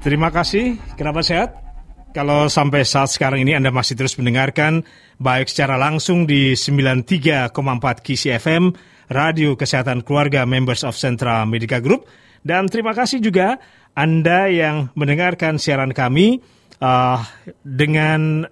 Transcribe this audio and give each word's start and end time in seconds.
Terima 0.00 0.32
kasih, 0.32 0.80
kerabat 0.96 1.28
sehat. 1.28 1.50
Kalau 2.16 2.48
sampai 2.48 2.88
saat 2.88 3.12
sekarang 3.12 3.44
ini 3.44 3.52
Anda 3.52 3.68
masih 3.68 4.00
terus 4.00 4.16
mendengarkan 4.16 4.80
baik 5.20 5.52
secara 5.52 5.76
langsung 5.76 6.24
di 6.24 6.56
93,4 6.56 7.52
KC 8.00 8.32
FM, 8.40 8.72
Radio 9.12 9.60
Kesehatan 9.60 10.00
Keluarga 10.00 10.48
Members 10.48 10.88
of 10.88 10.96
Central 10.96 11.44
Medica 11.44 11.84
Group, 11.84 12.08
dan 12.40 12.72
terima 12.72 12.96
kasih 12.96 13.20
juga 13.20 13.60
Anda 13.92 14.48
yang 14.48 14.88
mendengarkan 14.96 15.60
siaran 15.60 15.92
kami 15.92 16.40
uh, 16.80 17.20
dengan 17.60 18.48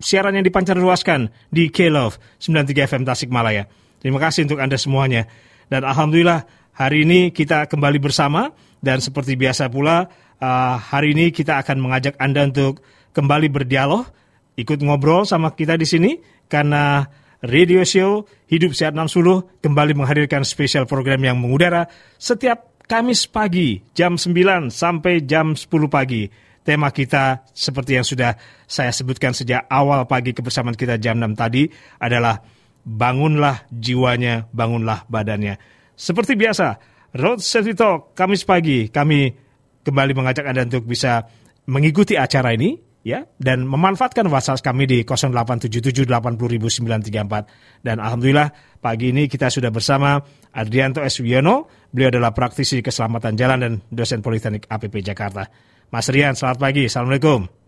siaran 0.00 0.40
yang 0.40 0.44
dipancarluaskan 0.48 1.52
di 1.52 1.68
K-Love 1.68 2.16
93 2.40 2.88
FM 2.88 3.02
Tasikmalaya. 3.04 3.68
Terima 4.00 4.16
kasih 4.24 4.48
untuk 4.48 4.56
Anda 4.56 4.80
semuanya. 4.80 5.28
Dan 5.68 5.84
Alhamdulillah 5.84 6.48
hari 6.72 7.04
ini 7.04 7.28
kita 7.28 7.68
kembali 7.68 8.00
bersama 8.00 8.50
dan 8.80 8.98
seperti 8.98 9.36
biasa 9.38 9.68
pula 9.68 10.21
uh, 10.42 10.76
hari 10.76 11.14
ini 11.14 11.30
kita 11.30 11.62
akan 11.62 11.78
mengajak 11.78 12.18
Anda 12.18 12.50
untuk 12.50 12.82
kembali 13.14 13.46
berdialog, 13.48 14.10
ikut 14.58 14.82
ngobrol 14.82 15.22
sama 15.22 15.54
kita 15.54 15.78
di 15.78 15.86
sini 15.86 16.10
karena 16.50 17.06
radio 17.46 17.86
show 17.86 18.26
Hidup 18.50 18.74
Sehat 18.74 18.92
60 18.92 19.62
kembali 19.62 19.92
menghadirkan 19.94 20.42
spesial 20.42 20.84
program 20.84 21.22
yang 21.22 21.38
mengudara 21.38 21.86
setiap 22.18 22.74
Kamis 22.82 23.30
pagi 23.30 23.80
jam 23.94 24.18
9 24.18 24.68
sampai 24.68 25.22
jam 25.22 25.54
10 25.54 25.70
pagi. 25.86 26.28
Tema 26.62 26.94
kita 26.94 27.46
seperti 27.50 27.98
yang 27.98 28.06
sudah 28.06 28.36
saya 28.68 28.92
sebutkan 28.94 29.34
sejak 29.34 29.66
awal 29.70 30.04
pagi 30.04 30.34
kebersamaan 30.34 30.76
kita 30.76 30.98
jam 30.98 31.16
6 31.16 31.32
tadi 31.32 31.66
adalah 31.98 32.42
bangunlah 32.82 33.64
jiwanya, 33.70 34.50
bangunlah 34.50 35.06
badannya. 35.08 35.56
Seperti 35.94 36.34
biasa, 36.36 36.78
Road 37.16 37.40
Safety 37.40 37.72
Talk 37.72 38.12
Kamis 38.12 38.44
pagi 38.44 38.90
kami 38.90 39.41
kembali 39.82 40.14
mengajak 40.14 40.46
Anda 40.46 40.62
untuk 40.66 40.88
bisa 40.88 41.22
mengikuti 41.66 42.18
acara 42.18 42.52
ini 42.54 42.76
ya 43.02 43.26
dan 43.38 43.66
memanfaatkan 43.66 44.26
WhatsApp 44.30 44.62
kami 44.62 44.86
di 44.86 45.02
0877800934 45.02 47.82
dan 47.82 47.98
alhamdulillah 47.98 48.78
pagi 48.78 49.10
ini 49.10 49.26
kita 49.26 49.50
sudah 49.50 49.74
bersama 49.74 50.22
Adrianto 50.54 51.02
S. 51.02 51.18
Wiono. 51.22 51.66
Beliau 51.92 52.08
adalah 52.08 52.32
praktisi 52.32 52.80
keselamatan 52.80 53.36
jalan 53.36 53.60
dan 53.60 53.84
dosen 53.92 54.24
Politeknik 54.24 54.64
APP 54.64 55.04
Jakarta. 55.04 55.44
Mas 55.92 56.08
Rian 56.08 56.32
selamat 56.32 56.56
pagi. 56.56 56.88
Assalamualaikum 56.88 57.61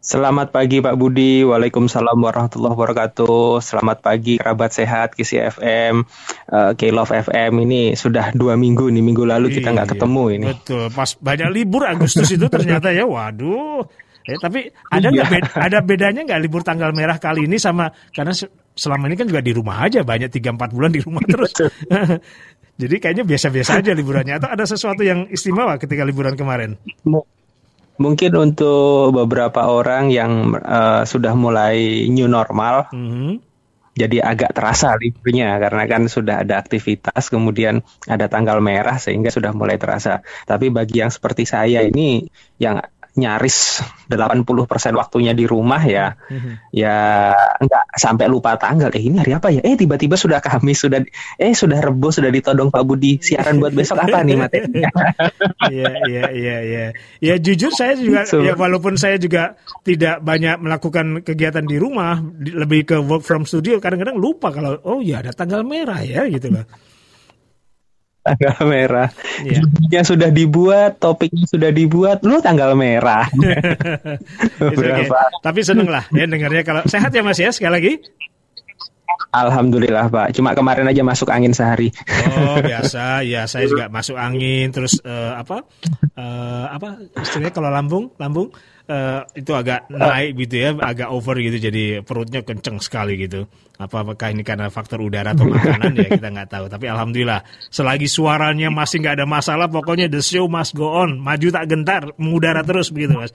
Selamat 0.00 0.48
pagi 0.48 0.80
Pak 0.80 0.96
Budi, 0.96 1.44
Waalaikumsalam 1.44 2.16
warahmatullahi 2.16 2.72
wabarakatuh. 2.72 3.60
Selamat 3.60 4.00
pagi 4.00 4.40
kerabat 4.40 4.72
sehat 4.72 5.12
Kisi 5.12 5.36
FM, 5.36 6.08
uh, 6.48 6.72
K 6.72 6.88
Love 6.88 7.12
FM 7.12 7.68
ini 7.68 7.92
sudah 7.92 8.32
dua 8.32 8.56
minggu 8.56 8.88
nih 8.88 9.04
minggu 9.04 9.28
lalu 9.28 9.52
kita 9.52 9.76
nggak 9.76 9.92
iya, 9.92 9.92
ketemu 9.92 10.24
ini. 10.32 10.46
Betul, 10.56 10.88
pas 10.88 11.12
banyak 11.20 11.52
libur 11.52 11.84
Agustus 11.84 12.32
itu 12.32 12.48
ternyata 12.48 12.88
ya, 12.96 13.04
waduh. 13.04 13.84
Eh, 14.24 14.40
tapi 14.40 14.72
ada 14.88 15.12
nggak 15.12 15.28
iya. 15.28 15.34
beda, 15.36 15.50
ada 15.68 15.78
bedanya 15.84 16.20
nggak 16.24 16.40
libur 16.48 16.64
tanggal 16.64 16.96
merah 16.96 17.20
kali 17.20 17.44
ini 17.44 17.60
sama 17.60 17.92
karena 18.16 18.32
selama 18.72 19.04
ini 19.04 19.20
kan 19.20 19.28
juga 19.28 19.44
di 19.44 19.52
rumah 19.52 19.84
aja 19.84 20.00
banyak 20.00 20.32
tiga 20.32 20.56
empat 20.56 20.72
bulan 20.72 20.96
di 20.96 21.04
rumah 21.04 21.20
terus. 21.28 21.52
Jadi 22.80 22.96
kayaknya 22.96 23.28
biasa-biasa 23.28 23.84
aja 23.84 23.92
liburannya 23.92 24.40
atau 24.40 24.48
ada 24.48 24.64
sesuatu 24.64 25.04
yang 25.04 25.28
istimewa 25.28 25.76
ketika 25.76 26.08
liburan 26.08 26.40
kemarin? 26.40 26.80
Mungkin 28.00 28.32
untuk 28.40 29.12
beberapa 29.12 29.68
orang 29.68 30.08
yang 30.08 30.56
uh, 30.56 31.04
sudah 31.04 31.36
mulai 31.36 32.08
new 32.08 32.24
normal, 32.24 32.88
mm 32.88 33.06
-hmm. 33.12 33.32
jadi 33.92 34.24
agak 34.24 34.56
terasa 34.56 34.96
liburnya 34.96 35.60
karena 35.60 35.84
kan 35.84 36.08
sudah 36.08 36.40
ada 36.40 36.56
aktivitas, 36.56 37.28
kemudian 37.28 37.84
ada 38.08 38.26
tanggal 38.32 38.64
merah 38.64 38.96
sehingga 38.96 39.28
sudah 39.28 39.52
mulai 39.52 39.76
terasa. 39.76 40.24
Tapi 40.48 40.72
bagi 40.72 41.04
yang 41.04 41.12
seperti 41.12 41.44
saya 41.44 41.84
ini 41.84 42.24
yang 42.56 42.80
nyaris 43.20 43.84
80% 44.08 44.96
waktunya 44.96 45.36
di 45.36 45.44
rumah 45.44 45.82
ya. 45.84 46.16
Mm-hmm. 46.16 46.54
ya 46.72 46.96
enggak 47.60 47.84
sampai 47.94 48.26
lupa 48.26 48.56
tanggal. 48.56 48.88
Eh 48.96 49.04
ini 49.04 49.20
hari 49.20 49.36
apa 49.36 49.52
ya? 49.52 49.60
Eh 49.60 49.76
tiba-tiba 49.76 50.16
sudah 50.16 50.40
Kamis 50.40 50.80
sudah 50.80 51.04
eh 51.36 51.52
sudah 51.52 51.78
Rebo 51.78 52.08
sudah 52.08 52.32
ditodong 52.32 52.72
Pak 52.72 52.82
Budi. 52.82 53.20
Siaran 53.20 53.60
buat 53.60 53.76
besok 53.76 54.00
apa 54.00 54.24
nih 54.24 54.36
materinya 54.40 54.90
iya 55.74 55.90
iya 56.08 56.24
iya 56.32 56.56
iya. 56.64 56.86
Ya 57.20 57.34
jujur 57.36 57.70
saya 57.76 57.94
juga 57.94 58.24
so, 58.24 58.40
ya 58.40 58.56
walaupun 58.56 58.96
saya 58.96 59.20
juga 59.20 59.60
tidak 59.84 60.24
banyak 60.24 60.56
melakukan 60.58 61.20
kegiatan 61.20 61.64
di 61.64 61.76
rumah 61.76 62.18
lebih 62.40 62.88
ke 62.88 62.96
work 62.98 63.22
from 63.22 63.44
studio 63.44 63.76
kadang-kadang 63.78 64.16
lupa 64.16 64.50
kalau 64.50 64.80
oh 64.88 65.04
ya 65.04 65.20
ada 65.20 65.36
tanggal 65.36 65.60
merah 65.62 66.00
ya 66.00 66.24
gitu 66.26 66.50
loh 66.50 66.64
tanggal 68.24 68.56
merah. 68.68 69.08
Yeah. 69.42 69.64
Yang 69.88 70.16
sudah 70.16 70.30
dibuat, 70.30 71.00
topiknya 71.00 71.44
sudah 71.48 71.70
dibuat, 71.72 72.22
lu 72.22 72.38
tanggal 72.44 72.76
merah. 72.76 73.26
okay. 74.60 75.08
Tapi 75.40 75.60
seneng 75.64 75.88
lah 75.88 76.04
ya 76.12 76.28
dengarnya 76.28 76.62
kalau 76.62 76.82
sehat 76.86 77.10
ya 77.12 77.24
Mas 77.24 77.40
ya 77.40 77.50
sekali 77.50 77.72
lagi. 77.72 77.92
Alhamdulillah 79.30 80.10
Pak. 80.10 80.34
Cuma 80.34 80.58
kemarin 80.58 80.90
aja 80.90 81.06
masuk 81.06 81.30
angin 81.30 81.54
sehari. 81.54 81.94
Oh 82.34 82.58
biasa, 82.66 83.22
ya 83.22 83.46
saya 83.46 83.70
juga 83.70 83.86
masuk 83.86 84.18
angin. 84.18 84.74
Terus 84.74 84.98
uh, 85.06 85.38
apa? 85.38 85.62
Uh, 86.18 86.66
apa 86.66 86.98
istilahnya 87.14 87.54
kalau 87.54 87.70
lambung, 87.70 88.10
lambung 88.18 88.50
uh, 88.90 89.22
itu 89.38 89.54
agak 89.54 89.86
naik 89.86 90.34
gitu 90.46 90.54
ya, 90.58 90.70
agak 90.82 91.14
over 91.14 91.38
gitu, 91.38 91.62
jadi 91.62 92.02
perutnya 92.02 92.42
kenceng 92.42 92.82
sekali 92.82 93.14
gitu. 93.22 93.46
Apa 93.80 94.04
apakah 94.04 94.28
ini 94.28 94.44
karena 94.44 94.68
faktor 94.68 95.00
udara 95.00 95.32
atau 95.32 95.48
makanan 95.48 95.96
ya 95.96 96.08
kita 96.12 96.28
nggak 96.28 96.52
tahu. 96.52 96.68
Tapi 96.68 96.84
alhamdulillah, 96.92 97.40
selagi 97.72 98.04
suaranya 98.12 98.68
masih 98.68 99.00
nggak 99.00 99.16
ada 99.16 99.24
masalah, 99.24 99.72
pokoknya 99.72 100.12
the 100.12 100.20
show 100.20 100.44
must 100.52 100.76
go 100.76 100.92
on, 100.92 101.16
maju 101.16 101.48
tak 101.48 101.64
gentar, 101.64 102.12
mengudara 102.20 102.60
terus 102.60 102.92
begitu 102.92 103.16
mas. 103.16 103.32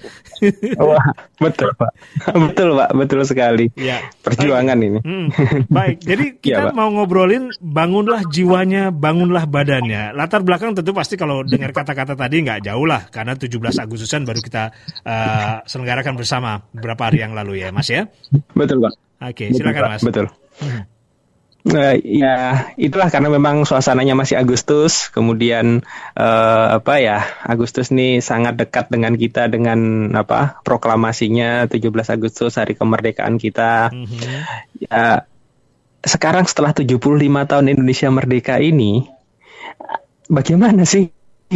Wah 0.78 1.02
betul 1.42 1.74
pak, 1.74 1.92
betul 2.46 2.78
pak, 2.78 2.90
betul 2.94 3.20
sekali. 3.26 3.74
Ya. 3.74 4.06
Perjuangan 4.22 4.78
Baik. 4.78 4.86
ini. 4.86 5.00
Hmm. 5.02 5.28
Baik, 5.66 5.98
jadi 6.06 6.26
ya, 6.46 6.62
kita 6.62 6.64
ya, 6.70 6.78
mau 6.78 6.94
ngobrolin 6.94 7.50
bangunlah 7.58 8.22
jiwanya, 8.30 8.94
bangunlah 8.94 9.50
badannya. 9.50 10.14
Latar 10.14 10.46
belakang 10.46 10.78
tentu 10.78 10.94
pasti 10.94 11.18
kalau 11.18 11.42
dengar 11.42 11.74
kata-kata 11.74 12.14
tadi 12.14 12.46
nggak 12.46 12.70
jauh 12.70 12.86
lah, 12.86 13.10
karena 13.10 13.34
17 13.34 13.58
Agustusan 13.82 14.30
baru 14.30 14.46
kita 14.46 14.70
uh, 15.10 15.66
selenggarakan 15.66 16.14
bersama 16.14 16.62
beberapa 16.70 17.10
hari 17.10 17.26
yang 17.26 17.34
lalu 17.34 17.66
ya, 17.66 17.74
Mas 17.74 17.90
ya? 17.90 18.06
Betul, 18.54 18.86
Pak. 18.86 19.05
Oke, 19.22 19.52
silakan 19.56 19.96
Mas. 19.96 20.04
Betul. 20.04 20.28
Uh, 21.66 21.96
ya 22.24 22.70
itulah 22.76 23.10
karena 23.10 23.32
memang 23.32 23.64
suasananya 23.64 24.14
masih 24.14 24.38
Agustus, 24.38 25.10
kemudian 25.10 25.82
uh, 26.14 26.68
apa 26.78 27.02
ya 27.02 27.26
Agustus 27.42 27.90
nih 27.90 28.22
sangat 28.22 28.60
dekat 28.60 28.92
dengan 28.92 29.16
kita 29.16 29.48
dengan 29.50 30.12
apa 30.14 30.62
proklamasinya 30.62 31.66
17 31.72 31.90
Agustus 32.12 32.60
hari 32.60 32.76
kemerdekaan 32.78 33.40
kita. 33.42 33.90
Mm 33.90 34.06
-hmm. 34.06 34.40
Ya 34.86 35.26
sekarang 36.06 36.46
setelah 36.46 36.76
75 36.76 37.02
tahun 37.50 37.66
Indonesia 37.74 38.10
merdeka 38.14 38.62
ini, 38.62 39.10
bagaimana 40.30 40.86
sih 40.86 41.10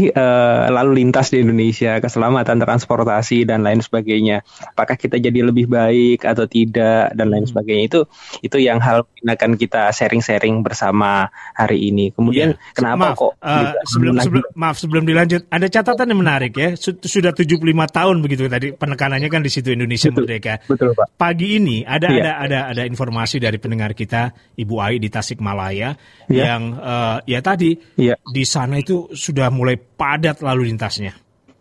uh, 0.08 0.72
lalu 0.72 1.04
lintas 1.04 1.36
di 1.36 1.44
Indonesia, 1.44 2.00
keselamatan 2.00 2.64
transportasi 2.64 3.44
dan 3.44 3.68
lain 3.68 3.84
sebagainya. 3.84 4.40
Apakah 4.72 4.96
kita 4.96 5.20
jadi 5.20 5.44
lebih 5.44 5.68
baik 5.68 6.24
atau 6.24 6.48
tidak 6.48 7.12
dan 7.12 7.28
lain 7.28 7.44
hmm. 7.44 7.52
sebagainya 7.52 7.84
itu 7.92 8.02
itu 8.40 8.58
yang 8.64 8.80
hal 8.80 9.04
yang 9.20 9.36
akan 9.36 9.60
kita 9.60 9.92
sharing-sharing 9.92 10.64
bersama 10.64 11.28
hari 11.52 11.92
ini. 11.92 12.16
Kemudian 12.16 12.56
ya. 12.56 12.72
kenapa 12.72 13.12
maaf, 13.12 13.18
kok 13.20 13.34
uh, 13.44 13.76
sebelum, 13.84 14.16
sebelum 14.24 14.44
maaf 14.56 14.78
sebelum 14.80 15.04
dilanjut 15.04 15.42
ada 15.52 15.68
catatan 15.68 16.08
yang 16.16 16.20
menarik 16.24 16.54
ya. 16.56 16.70
Sudah 16.80 17.36
75 17.36 17.60
tahun 17.92 18.16
begitu 18.24 18.48
tadi 18.48 18.72
penekanannya 18.72 19.28
kan 19.28 19.42
di 19.44 19.52
situ 19.52 19.76
Indonesia 19.76 20.08
betul, 20.14 20.24
merdeka. 20.24 20.54
Betul, 20.64 20.96
Pak. 20.96 21.08
Pagi 21.20 21.60
ini 21.60 21.84
ada 21.84 22.08
ya. 22.08 22.22
ada 22.22 22.32
ada 22.46 22.60
ada 22.72 22.84
informasi 22.88 23.42
dari 23.42 23.58
pendengar 23.60 23.92
kita 23.98 24.32
Ibu 24.56 24.76
Ai 24.80 25.02
di 25.02 25.10
Tasikmalaya 25.12 25.90
ya. 26.30 26.44
yang 26.46 26.62
uh, 26.78 27.18
ya 27.26 27.40
tadi 27.42 27.74
ya. 27.98 28.16
di 28.22 28.44
sana 28.46 28.78
itu 28.78 29.10
sudah 29.12 29.50
mulai 29.50 29.89
padat 29.96 30.44
lalu 30.44 30.74
lintasnya. 30.74 31.16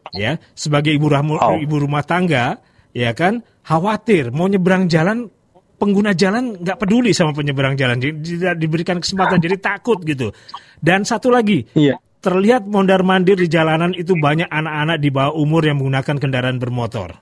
Ya, 0.09 0.41
sebagai 0.57 0.89
ibu 0.97 1.13
rahmu, 1.13 1.37
oh. 1.37 1.61
ibu 1.61 1.85
rumah 1.85 2.01
tangga, 2.01 2.57
ya 2.97 3.13
kan, 3.13 3.45
khawatir 3.61 4.33
mau 4.33 4.49
nyebrang 4.49 4.89
jalan 4.89 5.29
pengguna 5.77 6.17
jalan 6.17 6.57
nggak 6.59 6.81
peduli 6.81 7.13
sama 7.13 7.37
penyeberang 7.37 7.77
jalan, 7.77 8.01
tidak 8.01 8.57
diberikan 8.57 8.99
kesempatan 9.05 9.37
jadi 9.37 9.61
takut 9.61 10.01
gitu. 10.03 10.33
Dan 10.81 11.05
satu 11.05 11.29
lagi, 11.29 11.69
iya. 11.77 12.01
terlihat 12.25 12.65
mondar 12.65 13.05
mandir 13.05 13.37
di 13.37 13.53
jalanan 13.53 13.93
itu 13.93 14.17
banyak 14.17 14.49
anak-anak 14.49 14.97
di 14.97 15.09
bawah 15.13 15.37
umur 15.37 15.63
yang 15.69 15.77
menggunakan 15.77 16.17
kendaraan 16.17 16.57
bermotor. 16.57 17.21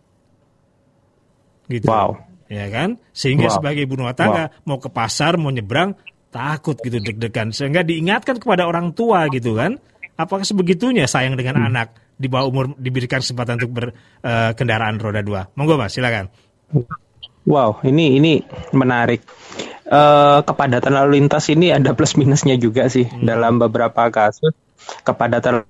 Gitu. 1.66 1.90
Wow. 1.90 2.22
Ya 2.46 2.70
kan? 2.70 3.02
Sehingga 3.10 3.50
wow. 3.50 3.54
sebagai 3.58 3.82
ibu 3.82 3.98
rumah 3.98 4.14
tangga 4.14 4.46
wow. 4.46 4.62
mau 4.62 4.78
ke 4.78 4.86
pasar, 4.94 5.34
mau 5.34 5.50
nyebrang 5.50 5.98
takut 6.36 6.76
gitu 6.84 7.00
deg-degan 7.00 7.48
sehingga 7.48 7.80
diingatkan 7.80 8.36
kepada 8.36 8.68
orang 8.68 8.92
tua 8.92 9.24
gitu 9.32 9.56
kan 9.56 9.80
apakah 10.16 10.42
sebegitunya 10.42 11.04
sayang 11.04 11.36
dengan 11.36 11.60
hmm. 11.60 11.68
anak 11.72 11.88
di 12.16 12.26
bawah 12.32 12.48
umur 12.48 12.64
diberikan 12.80 13.20
kesempatan 13.20 13.60
untuk 13.60 13.76
berkendaraan 13.76 14.96
uh, 14.96 15.00
roda 15.00 15.20
dua? 15.20 15.42
Monggo 15.54 15.76
mas, 15.76 15.92
silakan. 15.92 16.32
Wow, 17.46 17.78
ini 17.86 18.18
ini 18.18 18.32
menarik. 18.74 19.22
Uh, 19.86 20.42
kepadatan 20.42 20.90
lalu 20.98 21.22
lintas 21.22 21.46
ini 21.46 21.70
ada 21.70 21.94
plus 21.94 22.18
minusnya 22.18 22.58
juga 22.58 22.90
sih 22.90 23.06
hmm. 23.06 23.22
dalam 23.22 23.62
beberapa 23.62 24.10
kasus 24.10 24.50
kepadatan 25.06 25.62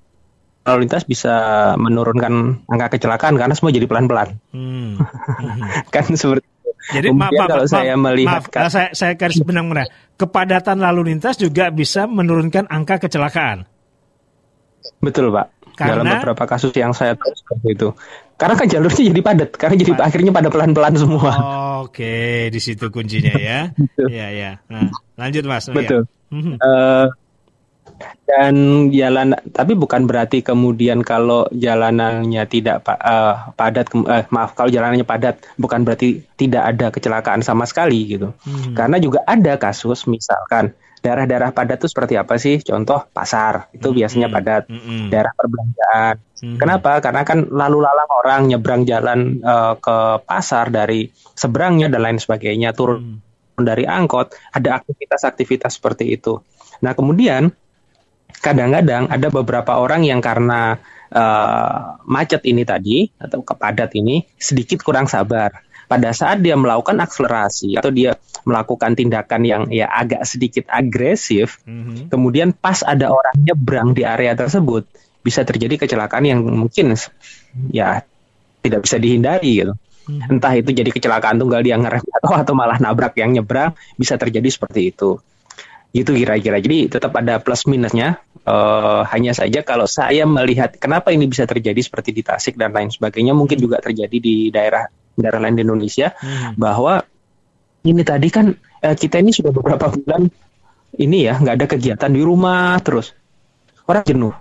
lalu 0.64 0.88
lintas 0.88 1.04
bisa 1.04 1.34
menurunkan 1.76 2.64
angka 2.64 2.96
kecelakaan 2.96 3.36
karena 3.36 3.52
semua 3.52 3.76
jadi 3.76 3.84
pelan-pelan. 3.84 4.40
Hmm. 4.56 4.96
kan 5.94 6.08
seperti 6.16 6.48
itu. 6.48 6.70
Jadi 6.86 7.08
maaf, 7.10 7.34
maaf, 7.34 7.48
kalau 7.50 7.66
maaf, 7.66 7.74
saya 7.76 7.94
melihat 7.98 8.42
maaf, 8.42 8.46
kan, 8.48 8.70
saya 8.70 8.88
saya 8.94 9.12
garis 9.18 9.42
benang 9.42 9.66
merah. 9.68 9.86
Kepadatan 10.16 10.80
lalu 10.80 11.12
lintas 11.12 11.36
juga 11.36 11.68
bisa 11.68 12.08
menurunkan 12.08 12.72
angka 12.72 13.02
kecelakaan. 13.02 13.68
Betul, 15.02 15.32
Pak. 15.32 15.46
Karena? 15.76 15.92
Dalam 16.00 16.04
beberapa 16.08 16.44
kasus 16.48 16.72
yang 16.72 16.96
saya 16.96 17.12
tahu 17.14 17.36
seperti 17.36 17.68
itu. 17.76 17.88
Karena 18.40 18.54
kan 18.56 18.68
jalurnya 18.68 19.04
jadi 19.12 19.20
padat, 19.24 19.50
karena 19.56 19.76
jadi 19.76 19.92
padat. 19.96 20.06
akhirnya 20.08 20.32
pada 20.32 20.48
pelan-pelan 20.48 20.94
semua. 20.96 21.32
Oh, 21.36 21.88
Oke, 21.88 22.00
okay. 22.00 22.36
di 22.48 22.60
situ 22.60 22.88
kuncinya 22.88 23.36
ya. 23.36 23.60
Iya, 24.12 24.26
iya. 24.32 24.50
Nah, 24.72 24.88
lanjut 25.20 25.44
Mas. 25.44 25.68
Oh, 25.68 25.76
Betul. 25.76 26.08
Ya. 26.32 26.56
Uh, 26.60 27.06
dan 28.26 28.54
jalan 28.92 29.38
tapi 29.54 29.72
bukan 29.78 30.04
berarti 30.04 30.42
kemudian 30.42 31.00
kalau 31.06 31.46
jalanannya 31.54 32.44
tidak 32.50 32.82
uh, 32.84 33.54
padat 33.54 33.88
uh, 33.94 34.26
maaf 34.28 34.52
kalau 34.58 34.68
jalanannya 34.68 35.06
padat 35.06 35.40
bukan 35.56 35.86
berarti 35.86 36.26
tidak 36.34 36.76
ada 36.76 36.86
kecelakaan 36.92 37.40
sama 37.40 37.64
sekali 37.64 38.18
gitu 38.18 38.34
hmm. 38.44 38.74
karena 38.74 38.98
juga 38.98 39.22
ada 39.24 39.56
kasus 39.56 40.04
misalkan 40.10 40.74
daerah-daerah 41.06 41.54
padat 41.54 41.78
itu 41.78 41.88
seperti 41.94 42.18
apa 42.18 42.34
sih 42.34 42.58
contoh 42.66 43.06
pasar 43.14 43.70
itu 43.70 43.86
hmm. 43.86 43.96
biasanya 44.02 44.28
padat 44.28 44.62
hmm. 44.66 45.06
daerah 45.06 45.30
perbelanjaan 45.38 46.14
hmm. 46.18 46.58
kenapa 46.58 46.98
karena 46.98 47.22
kan 47.22 47.38
lalu 47.46 47.78
lalang 47.86 48.10
orang 48.10 48.40
nyebrang 48.50 48.82
jalan 48.82 49.38
uh, 49.46 49.78
ke 49.78 50.26
pasar 50.26 50.74
dari 50.74 51.06
seberangnya 51.38 51.86
dan 51.86 52.02
lain 52.02 52.18
sebagainya 52.18 52.74
turun 52.74 53.22
hmm. 53.22 53.62
dari 53.62 53.86
angkot 53.86 54.34
ada 54.50 54.82
aktivitas-aktivitas 54.82 55.78
seperti 55.78 56.10
itu 56.10 56.42
nah 56.82 56.90
kemudian 56.98 57.54
kadang-kadang 58.42 59.06
ada 59.06 59.28
beberapa 59.30 59.78
orang 59.78 60.02
yang 60.02 60.18
karena 60.18 60.76
uh, 61.12 62.02
macet 62.06 62.42
ini 62.46 62.62
tadi 62.66 63.06
atau 63.18 63.42
kepadat 63.42 63.94
ini 63.96 64.26
sedikit 64.36 64.82
kurang 64.82 65.06
sabar. 65.06 65.65
Pada 65.86 66.10
saat 66.10 66.42
dia 66.42 66.58
melakukan 66.58 66.98
akselerasi 66.98 67.78
atau 67.78 67.94
dia 67.94 68.18
melakukan 68.42 68.98
tindakan 68.98 69.42
yang 69.46 69.62
ya 69.70 69.86
agak 69.86 70.26
sedikit 70.26 70.66
agresif, 70.66 71.62
mm-hmm. 71.62 72.10
kemudian 72.10 72.50
pas 72.50 72.82
ada 72.82 73.14
orang 73.14 73.34
nyebrang 73.38 73.94
di 73.94 74.02
area 74.02 74.34
tersebut, 74.34 74.82
bisa 75.22 75.46
terjadi 75.46 75.86
kecelakaan 75.86 76.26
yang 76.26 76.42
mungkin 76.42 76.98
ya 77.70 78.02
tidak 78.66 78.82
bisa 78.82 78.98
dihindari 78.98 79.62
gitu. 79.62 79.74
Mm-hmm. 79.74 80.30
Entah 80.38 80.54
itu 80.58 80.70
jadi 80.74 80.90
kecelakaan 80.90 81.38
tunggal 81.38 81.62
dia 81.62 81.78
ngerem 81.78 82.02
atau 82.02 82.34
atau 82.34 82.54
malah 82.58 82.82
nabrak 82.82 83.14
yang 83.18 83.34
nyebrang, 83.34 83.74
bisa 83.94 84.18
terjadi 84.18 84.46
seperti 84.50 84.90
itu. 84.90 85.22
Itu 85.94 86.10
kira-kira. 86.14 86.58
Jadi 86.58 86.90
tetap 86.90 87.14
ada 87.14 87.38
plus 87.38 87.62
minusnya. 87.70 88.18
Uh, 88.46 89.02
hanya 89.10 89.34
saja 89.34 89.66
kalau 89.66 89.90
saya 89.90 90.22
melihat 90.22 90.78
kenapa 90.78 91.10
ini 91.10 91.26
bisa 91.26 91.50
terjadi 91.50 91.82
seperti 91.82 92.14
di 92.14 92.22
Tasik 92.22 92.54
dan 92.54 92.70
lain 92.70 92.94
sebagainya, 92.94 93.34
mungkin 93.34 93.58
juga 93.58 93.82
terjadi 93.82 94.18
di 94.22 94.54
daerah 94.54 94.86
daerah 95.16 95.40
lain 95.42 95.56
di 95.58 95.62
Indonesia, 95.64 96.12
hmm. 96.12 96.60
bahwa 96.60 97.02
ini 97.86 98.02
tadi 98.02 98.28
kan 98.28 98.52
uh, 98.82 98.96
kita 98.96 99.22
ini 99.22 99.30
sudah 99.30 99.52
beberapa 99.54 99.90
bulan 99.90 100.28
ini 100.96 101.28
ya 101.28 101.38
nggak 101.38 101.54
ada 101.62 101.66
kegiatan 101.68 102.10
di 102.10 102.22
rumah 102.24 102.78
terus 102.82 103.12
orang 103.86 104.04
jenuh 104.06 104.34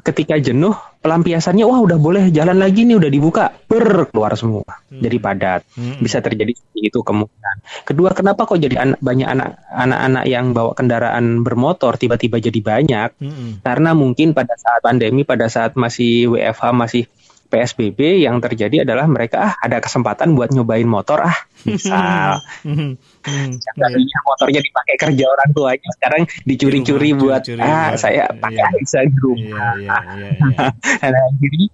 ketika 0.00 0.40
jenuh 0.40 0.72
pelampiasannya 1.04 1.64
wah 1.68 1.80
udah 1.80 2.00
boleh 2.00 2.24
jalan 2.32 2.56
lagi 2.56 2.88
nih 2.88 2.96
udah 2.96 3.10
dibuka 3.12 3.52
ber 3.68 4.08
keluar 4.08 4.32
semua 4.32 4.64
hmm. 4.64 5.00
jadi 5.00 5.16
padat 5.20 5.60
hmm. 5.76 6.00
bisa 6.00 6.24
terjadi 6.24 6.56
seperti 6.56 6.80
itu 6.88 7.00
kemungkinan 7.04 7.56
kedua 7.84 8.16
kenapa 8.16 8.48
kok 8.48 8.60
jadi 8.60 8.80
anak, 8.80 8.98
banyak 9.00 9.28
anak 9.28 9.60
anak-anak 9.68 10.24
yang 10.24 10.56
bawa 10.56 10.72
kendaraan 10.72 11.44
bermotor 11.44 12.00
tiba-tiba 12.00 12.40
jadi 12.40 12.60
banyak 12.60 13.10
hmm. 13.16 13.50
karena 13.60 13.90
mungkin 13.92 14.32
pada 14.32 14.56
saat 14.56 14.80
pandemi 14.80 15.24
pada 15.24 15.52
saat 15.52 15.76
masih 15.76 16.32
WFH 16.32 16.64
masih 16.72 17.04
PSBB 17.50 18.22
yang 18.22 18.38
terjadi 18.38 18.86
adalah 18.86 19.10
mereka 19.10 19.50
ah 19.50 19.54
ada 19.58 19.82
kesempatan 19.82 20.38
buat 20.38 20.54
nyobain 20.54 20.86
motor 20.86 21.26
ah 21.26 21.36
misal 21.66 22.38
hmm. 22.62 22.96
hmm. 23.26 23.50
motornya 24.24 24.62
dipakai 24.62 24.94
kerja 24.96 25.24
orang 25.26 25.50
tuanya 25.50 25.90
sekarang 25.98 26.22
dicuri-curi 26.46 27.10
buat 27.18 27.42
curi, 27.42 27.60
ah 27.60 27.98
saya 27.98 28.30
pakai 28.30 28.64
iya. 28.64 28.78
bisa 28.78 28.98
di 29.04 29.18
rumah 29.18 29.74
iya, 29.76 29.98
iya, 29.98 29.98
iya, 30.16 30.28
iya. 31.02 31.10
nah, 31.12 31.22
akhirnya. 31.28 31.68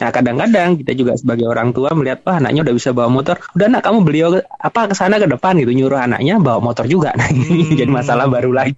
Nah 0.00 0.10
kadang-kadang 0.10 0.80
kita 0.80 0.92
juga 0.96 1.12
sebagai 1.20 1.44
orang 1.44 1.76
tua 1.76 1.92
melihat 1.92 2.24
wah 2.24 2.40
anaknya 2.40 2.64
udah 2.64 2.74
bisa 2.74 2.90
bawa 2.96 3.12
motor, 3.12 3.36
udah 3.52 3.66
anak 3.68 3.82
kamu 3.84 3.98
beli 4.08 4.20
apa 4.40 4.80
ke 4.88 4.94
sana 4.96 5.20
ke 5.20 5.28
depan 5.28 5.60
gitu 5.60 5.72
nyuruh 5.76 6.00
anaknya 6.00 6.40
bawa 6.40 6.64
motor 6.64 6.88
juga. 6.88 7.12
Nah 7.12 7.28
hmm. 7.28 7.76
jadi 7.76 7.90
masalah 7.92 8.26
baru 8.32 8.56
lagi. 8.56 8.72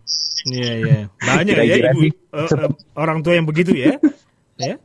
Iya 0.45 0.73
iya 0.77 0.99
banyak 1.25 1.55
ya 1.57 1.65
ibu 1.97 2.13
uh, 2.37 2.45
uh, 2.45 2.73
orang 3.01 3.25
tua 3.25 3.39
yang 3.39 3.47
begitu 3.49 3.73
ya. 3.73 3.97
ya. 4.61 4.77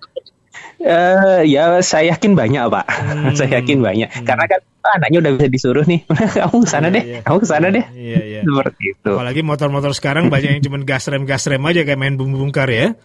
Uh, 0.79 1.43
ya 1.43 1.83
saya 1.83 2.15
yakin 2.15 2.39
banyak 2.39 2.63
pak, 2.71 2.87
hmm. 2.91 3.35
saya 3.35 3.59
yakin 3.59 3.83
banyak 3.83 4.07
hmm. 4.15 4.23
karena 4.23 4.47
kan 4.47 4.63
oh, 4.63 4.91
anaknya 4.95 5.19
udah 5.27 5.31
bisa 5.35 5.47
disuruh 5.51 5.83
nih, 5.83 6.07
kamu 6.39 6.55
ke 6.63 6.69
sana 6.71 6.87
iya, 6.87 6.95
deh, 6.95 7.03
iya. 7.03 7.19
kamu 7.27 7.37
ke 7.43 7.47
sana 7.51 7.67
deh, 7.67 7.85
iya, 7.99 8.19
iya. 8.23 8.41
seperti 8.47 8.83
itu. 8.95 9.11
Apalagi 9.11 9.41
motor-motor 9.43 9.91
sekarang 9.91 10.31
banyak 10.31 10.55
yang 10.55 10.63
cuma 10.63 10.79
gas 10.87 11.11
rem 11.11 11.27
gas 11.27 11.43
rem 11.51 11.59
aja 11.67 11.83
kayak 11.83 11.99
main 11.99 12.15
bumbu 12.15 12.39
bungkar 12.39 12.71
ya. 12.71 12.95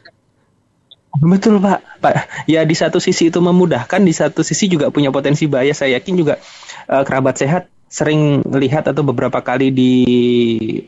Betul 1.19 1.59
pak, 1.59 1.82
pak. 1.99 2.31
Ya 2.50 2.62
di 2.62 2.75
satu 2.79 2.99
sisi 3.03 3.31
itu 3.31 3.38
memudahkan, 3.38 4.03
di 4.03 4.15
satu 4.15 4.43
sisi 4.43 4.67
juga 4.67 4.91
punya 4.91 5.15
potensi 5.15 5.47
bahaya. 5.47 5.71
Saya 5.71 5.99
yakin 5.99 6.15
juga 6.15 6.43
uh, 6.91 7.03
kerabat 7.06 7.38
sehat 7.38 7.71
sering 7.87 8.43
lihat 8.43 8.91
atau 8.91 9.06
beberapa 9.06 9.38
kali 9.38 9.71
di 9.71 9.93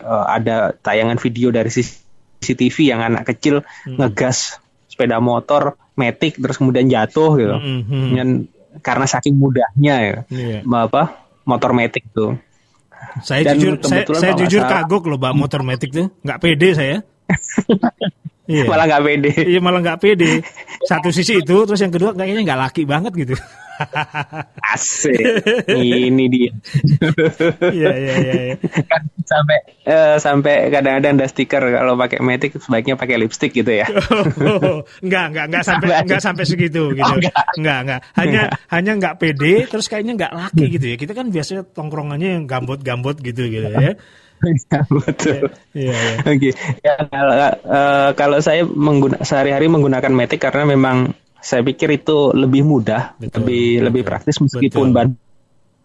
uh, 0.02 0.26
ada 0.26 0.74
tayangan 0.74 1.22
video 1.22 1.54
dari 1.54 1.70
CCTV 1.70 2.76
yang 2.90 3.00
anak 3.06 3.30
kecil 3.30 3.62
hmm. 3.62 4.02
ngegas 4.02 4.58
sepeda 4.96 5.20
motor 5.20 5.76
metik 5.92 6.40
terus 6.40 6.56
kemudian 6.56 6.88
jatuh 6.88 7.36
gitu. 7.36 7.56
Mm 7.60 7.80
-hmm. 7.84 8.04
Dan 8.16 8.28
karena 8.80 9.04
saking 9.04 9.36
mudahnya 9.36 9.94
ya. 10.00 10.16
Yeah. 10.32 10.64
apa 10.64 11.28
motor 11.44 11.76
metik 11.76 12.08
tuh. 12.16 12.40
Saya 13.20 13.52
Dan 13.52 13.60
jujur 13.60 13.74
saya, 13.84 14.08
saya 14.16 14.32
jujur 14.40 14.64
kagok 14.64 15.04
loh 15.12 15.20
Mbak 15.20 15.34
motor 15.36 15.60
metik 15.60 15.92
tuh. 15.92 16.08
nggak 16.24 16.40
pede 16.40 16.68
saya. 16.72 16.96
Iya. 18.46 18.70
Malah 18.70 18.86
nggak 18.86 19.02
pede. 19.02 19.32
Iya 19.42 19.58
malah 19.58 19.82
nggak 19.82 19.98
pede. 19.98 20.38
Satu 20.86 21.10
sisi 21.10 21.42
itu, 21.42 21.56
terus 21.66 21.82
yang 21.82 21.90
kedua 21.90 22.14
kayaknya 22.14 22.46
nggak 22.46 22.60
laki 22.70 22.86
banget 22.86 23.10
gitu. 23.18 23.34
Asik. 24.74 25.18
Ini 25.70 26.24
dia. 26.30 26.52
Iya 27.72 27.92
iya 27.96 28.14
iya. 28.20 28.34
iya. 28.52 28.56
Kan 28.86 29.02
sampai 29.26 29.58
uh, 29.86 30.16
sampai 30.16 30.54
kadang-kadang 30.70 31.18
ada 31.18 31.26
stiker 31.26 31.62
kalau 31.62 31.94
pakai 31.98 32.18
Matic 32.22 32.56
sebaiknya 32.60 32.94
pakai 32.94 33.16
lipstick 33.20 33.52
gitu 33.52 33.72
ya. 33.72 33.86
Oh, 34.46 34.84
enggak 35.02 35.24
enggak 35.34 35.44
enggak 35.50 35.64
sampai 35.64 35.88
enggak 36.00 36.20
sampai 36.22 36.44
segitu 36.46 36.94
gitu. 36.94 37.04
Oh, 37.04 37.16
enggak. 37.16 37.44
enggak 37.58 37.78
enggak. 37.82 38.00
Hanya 38.16 38.42
hanya 38.70 38.92
enggak 38.96 39.14
pede 39.20 39.66
terus 39.66 39.86
kayaknya 39.90 40.12
enggak 40.16 40.32
laki 40.34 40.64
gitu 40.72 40.86
ya. 40.92 40.96
Kita 40.96 41.12
kan 41.12 41.26
biasanya 41.28 41.62
tongkrongannya 41.66 42.28
yang 42.40 42.44
gambot-gambot 42.44 43.18
gitu 43.20 43.48
gitu 43.48 43.68
ya. 43.70 43.94
Ya, 44.44 44.80
betul. 44.92 45.48
Iya, 45.72 45.96
iya. 45.96 46.16
Oke. 46.28 46.36
Okay. 46.36 46.52
Ya 46.84 46.94
kalau, 47.08 47.34
uh, 47.40 48.10
kalau 48.12 48.38
saya 48.44 48.68
mengguna 48.68 49.24
sehari-hari 49.24 49.64
menggunakan 49.72 50.12
Matic 50.12 50.44
karena 50.44 50.68
memang 50.68 51.16
saya 51.46 51.62
pikir 51.62 52.02
itu 52.02 52.34
lebih 52.34 52.66
mudah, 52.66 53.14
betul, 53.22 53.46
lebih 53.46 53.62
betul, 53.62 53.84
lebih 53.86 54.02
praktis 54.02 54.36
meskipun 54.42 54.90
ban 54.90 55.14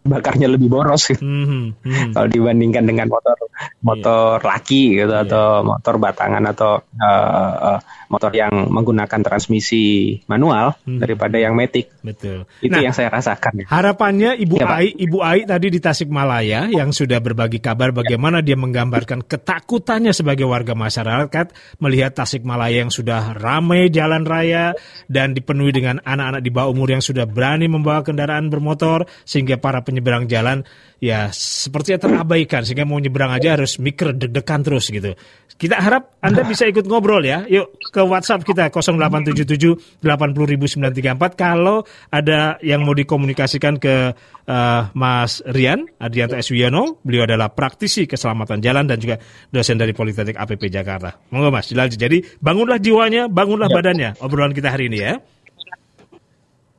bakarnya 0.02 0.50
lebih 0.50 0.68
boros 0.68 1.06
gitu. 1.10 1.22
Mm 1.22 1.46
-hmm, 1.78 2.12
Kalau 2.18 2.28
dibandingkan 2.28 2.84
dengan 2.90 3.08
motor 3.10 3.38
motor 3.82 4.42
yeah. 4.42 4.48
laki 4.50 4.84
gitu 4.98 5.14
yeah. 5.14 5.26
atau 5.26 5.46
motor 5.66 5.94
batangan 6.02 6.44
atau 6.50 6.82
uh, 6.82 7.54
uh, 7.78 7.80
motor 8.12 8.32
yang 8.36 8.52
menggunakan 8.68 9.22
transmisi 9.24 10.18
manual 10.28 10.76
hmm. 10.84 11.00
daripada 11.00 11.40
yang 11.40 11.56
metik. 11.56 11.94
Betul. 12.04 12.44
Itu 12.60 12.76
nah, 12.76 12.84
yang 12.84 12.94
saya 12.94 13.08
rasakan. 13.08 13.64
Harapannya 13.66 14.36
Ibu 14.36 14.60
ya, 14.60 14.68
Ai, 14.68 14.92
Ibu 14.92 15.18
Ai 15.24 15.48
tadi 15.48 15.72
di 15.72 15.80
Tasikmalaya 15.80 16.68
yang 16.68 16.92
sudah 16.92 17.24
berbagi 17.24 17.64
kabar 17.64 17.96
bagaimana 17.96 18.44
dia 18.44 18.60
menggambarkan 18.60 19.24
ketakutannya 19.24 20.12
sebagai 20.12 20.44
warga 20.50 20.76
masyarakat 20.76 21.80
melihat 21.80 22.12
Tasikmalaya 22.12 22.84
yang 22.84 22.92
sudah 22.92 23.32
ramai 23.38 23.88
jalan 23.88 24.28
raya 24.28 24.76
dan 25.08 25.32
dipenuhi 25.32 25.72
dengan 25.72 26.04
anak-anak 26.04 26.42
di 26.44 26.52
bawah 26.52 26.76
umur 26.76 26.92
yang 26.92 27.04
sudah 27.04 27.24
berani 27.24 27.72
membawa 27.72 28.04
kendaraan 28.04 28.52
bermotor 28.52 29.08
sehingga 29.24 29.56
para 29.56 29.80
penyeberang 29.92 30.32
jalan 30.32 30.64
ya 31.02 31.34
sepertinya 31.34 32.00
terabaikan 32.00 32.64
sehingga 32.64 32.88
mau 32.88 33.02
nyebrang 33.02 33.34
aja 33.34 33.60
harus 33.60 33.82
mikir 33.82 34.16
deg-degan 34.16 34.62
terus 34.64 34.88
gitu. 34.88 35.18
Kita 35.60 35.78
harap 35.78 36.18
Anda 36.26 36.42
bisa 36.42 36.66
ikut 36.66 36.90
ngobrol 36.90 37.22
ya. 37.22 37.46
Yuk 37.46 37.78
ke 37.94 38.02
WhatsApp 38.02 38.42
kita 38.48 38.74
0877 38.74 40.02
80934 40.02 41.38
kalau 41.38 41.84
ada 42.10 42.58
yang 42.66 42.82
mau 42.82 42.98
dikomunikasikan 42.98 43.78
ke 43.78 44.16
uh, 44.48 44.82
Mas 44.98 45.42
Rian 45.46 45.86
Adrianto 46.02 46.38
Eswiono. 46.38 47.02
Beliau 47.06 47.30
adalah 47.30 47.54
praktisi 47.54 48.10
keselamatan 48.10 48.62
jalan 48.62 48.90
dan 48.90 48.98
juga 48.98 49.22
dosen 49.54 49.78
dari 49.78 49.94
Politeknik 49.94 50.38
APP 50.38 50.70
Jakarta. 50.70 51.18
Monggo 51.30 51.54
Mas, 51.54 51.70
dilanjut. 51.70 51.98
Jadi 51.98 52.18
bangunlah 52.42 52.82
jiwanya, 52.82 53.30
bangunlah 53.30 53.70
ya. 53.70 53.76
badannya. 53.76 54.10
Obrolan 54.22 54.54
kita 54.54 54.74
hari 54.74 54.90
ini 54.90 54.98
ya. 55.02 55.22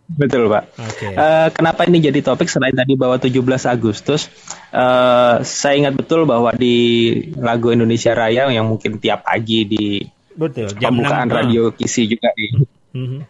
Betul 0.09 0.50
Pak. 0.50 0.64
Okay. 0.76 1.14
Uh, 1.14 1.47
eh, 1.47 1.49
kenapa 1.54 1.87
ini 1.88 2.02
jadi 2.02 2.21
topik 2.21 2.50
selain 2.50 2.75
tadi 2.75 2.99
bahwa 2.99 3.16
17 3.16 3.38
Agustus, 3.71 4.28
uh, 4.75 5.40
saya 5.40 5.75
ingat 5.78 5.94
betul 5.97 6.28
bahwa 6.28 6.52
di 6.52 6.76
lagu 7.38 7.73
Indonesia 7.73 8.12
Raya 8.12 8.50
yang 8.52 8.68
mungkin 8.68 9.00
tiap 9.00 9.25
pagi 9.25 9.64
di 9.64 9.85
Betul. 10.32 10.73
Jam 10.80 10.97
pembukaan 10.97 11.28
6, 11.28 11.38
radio 11.38 11.62
Kisi 11.76 12.09
juga 12.09 12.32
di 12.32 12.47
mm-hmm. 12.97 13.21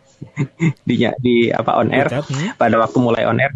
di, 0.89 0.95
di 1.19 1.37
apa 1.51 1.83
on 1.83 1.91
air 1.91 2.07
hmm. 2.07 2.55
pada 2.55 2.79
waktu 2.79 2.99
mulai 3.03 3.27
on 3.27 3.43
air. 3.43 3.51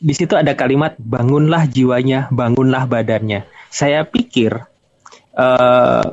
Di 0.00 0.16
situ 0.16 0.32
ada 0.32 0.56
kalimat 0.56 0.96
bangunlah 0.96 1.68
jiwanya, 1.68 2.32
bangunlah 2.32 2.88
badannya. 2.88 3.44
Saya 3.68 4.08
pikir 4.08 4.64
uh, 5.36 6.04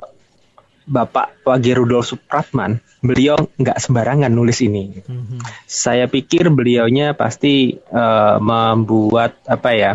Bapak 0.88 1.44
Wage 1.44 1.76
Rudolf 1.76 2.08
Supratman, 2.08 2.80
beliau 3.04 3.36
nggak 3.60 3.76
sembarangan 3.76 4.32
nulis 4.32 4.64
ini. 4.64 5.04
Mm-hmm. 5.04 5.40
Saya 5.68 6.08
pikir 6.08 6.48
beliaunya 6.48 7.12
pasti 7.12 7.76
uh, 7.76 8.40
membuat 8.40 9.44
apa 9.44 9.70
ya? 9.76 9.92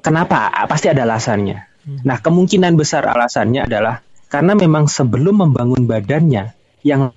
Kenapa? 0.00 0.48
Pasti 0.64 0.88
ada 0.88 1.04
alasannya. 1.04 1.60
Mm-hmm. 1.60 2.00
Nah, 2.08 2.16
kemungkinan 2.16 2.80
besar 2.80 3.04
alasannya 3.12 3.68
adalah 3.68 4.00
karena 4.32 4.56
memang 4.56 4.88
sebelum 4.88 5.44
membangun 5.44 5.84
badannya, 5.84 6.56
yang 6.80 7.12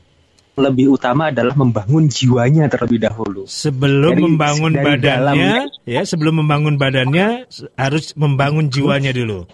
lebih 0.59 0.99
utama 0.99 1.31
adalah 1.31 1.55
membangun 1.55 2.11
jiwanya 2.11 2.67
terlebih 2.67 2.99
dahulu. 2.99 3.47
Sebelum 3.47 4.11
dari, 4.11 4.21
membangun 4.27 4.73
dari 4.75 4.85
badannya, 4.85 5.55
dalam, 5.71 5.87
ya, 5.87 6.01
sebelum 6.03 6.43
membangun 6.43 6.75
badannya 6.75 7.47
harus 7.79 8.11
membangun 8.19 8.67
jiwanya 8.67 9.15
dulu 9.15 9.47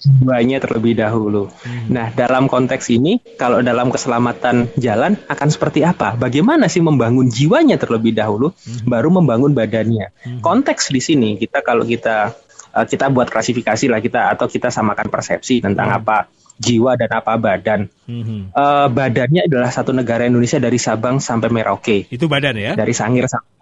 jiwanya 0.00 0.60
terlebih 0.60 0.96
dahulu. 0.96 1.48
Hmm. 1.64 1.88
Nah, 1.88 2.12
dalam 2.12 2.46
konteks 2.46 2.92
ini, 2.92 3.20
kalau 3.40 3.64
dalam 3.64 3.88
keselamatan 3.88 4.72
jalan 4.76 5.16
akan 5.28 5.48
seperti 5.48 5.84
apa? 5.84 6.16
Bagaimana 6.16 6.68
sih 6.68 6.84
membangun 6.84 7.28
jiwanya 7.28 7.80
terlebih 7.80 8.12
dahulu, 8.12 8.52
hmm. 8.52 8.86
baru 8.88 9.08
membangun 9.08 9.56
badannya? 9.56 10.12
Hmm. 10.20 10.40
Konteks 10.44 10.92
di 10.92 11.00
sini 11.00 11.30
kita 11.40 11.64
kalau 11.64 11.84
kita 11.84 12.36
uh, 12.76 12.86
kita 12.86 13.08
buat 13.08 13.32
klasifikasi 13.32 13.88
lah 13.88 14.00
kita 14.04 14.32
atau 14.32 14.46
kita 14.46 14.68
samakan 14.68 15.08
persepsi 15.08 15.64
tentang 15.64 15.88
hmm. 15.90 15.98
apa 16.04 16.16
jiwa 16.60 16.92
dan 17.00 17.10
apa 17.16 17.32
badan. 17.40 17.80
Hmm. 18.04 18.52
Uh, 18.52 18.86
badannya 18.92 19.48
adalah 19.48 19.72
satu 19.72 19.96
negara 19.96 20.28
Indonesia 20.28 20.60
dari 20.60 20.76
Sabang 20.76 21.18
sampai 21.18 21.48
Merauke. 21.48 22.04
Itu 22.12 22.28
badan 22.28 22.56
ya? 22.60 22.72
Dari 22.76 22.92
Sangir 22.92 23.24
sampai 23.24 23.60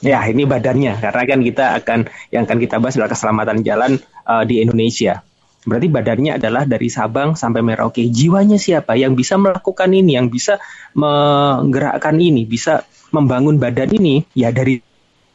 Ya, 0.00 0.24
ini 0.28 0.48
badannya 0.48 0.96
karena 0.96 1.22
kan 1.28 1.40
kita 1.44 1.64
akan 1.82 1.98
yang 2.32 2.48
akan 2.48 2.56
kita 2.56 2.80
bahas 2.80 2.96
adalah 2.96 3.12
keselamatan 3.12 3.60
jalan 3.64 4.00
uh, 4.24 4.44
di 4.48 4.64
Indonesia. 4.64 5.24
Berarti 5.66 5.90
badannya 5.90 6.38
adalah 6.38 6.62
dari 6.62 6.86
Sabang 6.86 7.34
sampai 7.34 7.58
Merauke. 7.58 8.06
Jiwanya 8.06 8.54
siapa 8.54 8.94
yang 8.94 9.18
bisa 9.18 9.34
melakukan 9.34 9.90
ini, 9.90 10.14
yang 10.14 10.30
bisa 10.30 10.62
menggerakkan 10.94 12.14
ini, 12.22 12.46
bisa 12.46 12.86
membangun 13.10 13.58
badan 13.58 13.90
ini? 13.98 14.22
Ya 14.38 14.54
dari 14.54 14.78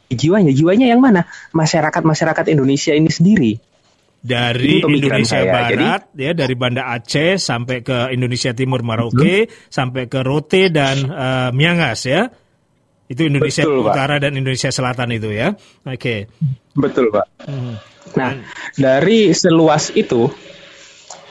jiwanya. 0.08 0.48
Jiwanya 0.56 0.88
yang 0.88 1.04
mana? 1.04 1.28
Masyarakat-masyarakat 1.52 2.48
Indonesia 2.48 2.96
ini 2.96 3.12
sendiri. 3.12 3.52
Dari 4.22 4.80
Indonesia 4.80 5.42
saya. 5.42 5.52
Barat, 5.52 6.14
Jadi, 6.14 6.24
ya 6.24 6.32
dari 6.32 6.54
Banda 6.56 6.94
Aceh 6.94 7.36
sampai 7.36 7.84
ke 7.84 8.08
Indonesia 8.14 8.54
Timur 8.56 8.80
Merauke, 8.86 9.50
hmm. 9.50 9.68
sampai 9.68 10.06
ke 10.08 10.22
Rote 10.24 10.72
dan 10.72 10.96
uh, 11.12 11.50
Miangas 11.52 12.08
ya. 12.08 12.30
Itu 13.04 13.28
Indonesia 13.28 13.68
Betul, 13.68 13.84
Utara 13.84 14.16
Pak. 14.16 14.22
dan 14.24 14.32
Indonesia 14.40 14.70
Selatan 14.72 15.12
itu 15.12 15.28
ya. 15.28 15.52
Oke. 15.84 16.00
Okay. 16.00 16.18
Betul, 16.72 17.12
Pak. 17.12 17.26
Hmm. 17.44 17.76
Nah, 18.18 18.42
dari 18.74 19.30
seluas 19.32 19.94
itu 19.94 20.28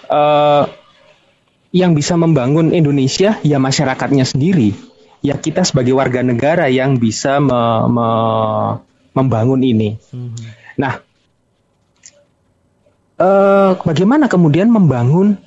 uh, 0.08 0.64
yang 1.72 1.96
bisa 1.96 2.20
membangun 2.20 2.76
Indonesia 2.76 3.40
ya 3.44 3.58
masyarakatnya 3.60 4.28
sendiri. 4.28 4.76
Ya 5.22 5.38
kita 5.38 5.62
sebagai 5.62 5.94
warga 5.94 6.26
negara 6.26 6.66
yang 6.68 6.98
bisa 6.98 7.38
me, 7.38 7.62
me, 7.88 8.08
membangun 9.14 9.62
ini. 9.62 10.02
Hmm. 10.10 10.34
Nah, 10.82 10.94
uh, 13.22 13.78
bagaimana 13.86 14.26
kemudian 14.26 14.74
membangun 14.74 15.38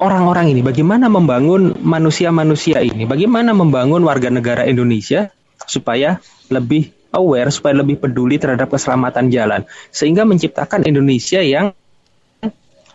orang-orang 0.00 0.56
ini? 0.56 0.60
Bagaimana 0.64 1.12
membangun 1.12 1.76
manusia-manusia 1.84 2.80
ini? 2.80 3.04
Bagaimana 3.04 3.52
membangun 3.52 4.00
warga 4.02 4.32
negara 4.32 4.64
Indonesia 4.64 5.28
supaya 5.68 6.18
lebih 6.48 6.90
aware, 7.12 7.52
supaya 7.52 7.76
lebih 7.76 8.00
peduli 8.00 8.40
terhadap 8.40 8.72
keselamatan 8.72 9.28
jalan, 9.28 9.68
sehingga 9.92 10.24
menciptakan 10.24 10.88
Indonesia 10.88 11.44
yang 11.44 11.76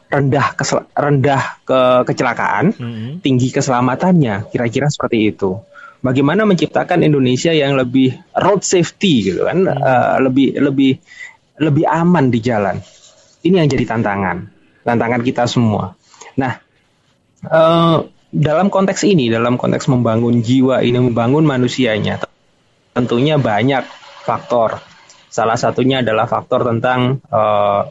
rendah 0.07 0.55
kesel, 0.55 0.87
rendah 0.95 1.59
ke 1.67 1.79
kecelakaan, 2.07 2.71
mm-hmm. 2.73 3.11
tinggi 3.21 3.51
keselamatannya, 3.51 4.49
kira-kira 4.49 4.87
seperti 4.87 5.35
itu. 5.35 5.59
Bagaimana 5.99 6.47
menciptakan 6.47 7.03
Indonesia 7.03 7.51
yang 7.51 7.75
lebih 7.75 8.15
road 8.37 8.63
safety 8.63 9.33
gitu 9.33 9.43
kan, 9.45 9.67
mm-hmm. 9.67 9.83
uh, 9.83 10.17
lebih 10.23 10.55
lebih 10.57 10.91
lebih 11.59 11.85
aman 11.89 12.31
di 12.31 12.39
jalan. 12.39 12.79
Ini 13.43 13.63
yang 13.63 13.69
jadi 13.69 13.85
tantangan, 13.97 14.37
tantangan 14.87 15.21
kita 15.21 15.43
semua. 15.45 15.93
Nah, 16.39 16.55
uh, 17.45 18.07
dalam 18.31 18.71
konteks 18.71 19.03
ini, 19.03 19.27
dalam 19.27 19.59
konteks 19.59 19.91
membangun 19.91 20.39
jiwa 20.39 20.85
ini, 20.85 20.99
membangun 20.99 21.43
manusianya, 21.43 22.23
tentunya 22.95 23.35
banyak 23.35 23.83
faktor. 24.27 24.83
Salah 25.31 25.55
satunya 25.55 26.03
adalah 26.03 26.27
faktor 26.27 26.67
tentang 26.67 27.23
uh, 27.31 27.87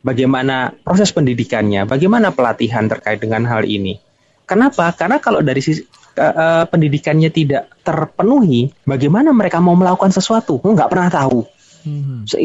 bagaimana 0.00 0.72
proses 0.80 1.12
pendidikannya, 1.12 1.84
bagaimana 1.84 2.32
pelatihan 2.32 2.88
terkait 2.88 3.20
dengan 3.20 3.44
hal 3.44 3.68
ini. 3.68 4.00
Kenapa? 4.48 4.88
Karena 4.96 5.20
kalau 5.20 5.44
dari 5.44 5.60
sisi 5.60 5.84
uh, 6.16 6.64
pendidikannya 6.64 7.28
tidak 7.28 7.68
terpenuhi, 7.84 8.72
bagaimana 8.88 9.36
mereka 9.36 9.60
mau 9.60 9.76
melakukan 9.76 10.08
sesuatu? 10.08 10.56
Nggak 10.64 10.88
pernah 10.88 11.08
tahu. 11.12 11.44
Hmm. 11.84 12.24
So, 12.24 12.40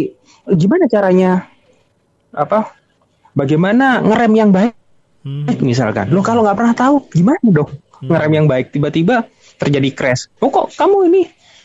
gimana 0.52 0.92
caranya? 0.92 1.48
Apa? 2.36 2.76
Bagaimana 3.32 4.04
ngerem 4.04 4.34
yang 4.36 4.52
baik? 4.52 4.76
Hmm. 5.24 5.48
Misalkan, 5.64 6.12
lo 6.12 6.20
kalau 6.20 6.44
nggak 6.44 6.58
pernah 6.60 6.76
tahu, 6.76 7.08
gimana 7.16 7.40
dong 7.48 7.72
hmm. 7.72 8.12
ngerem 8.12 8.32
yang 8.36 8.48
baik? 8.52 8.76
Tiba-tiba 8.76 9.24
terjadi 9.56 9.90
crash. 9.96 10.28
Oh 10.44 10.52
kok 10.52 10.76
kamu 10.76 11.08
ini 11.08 11.24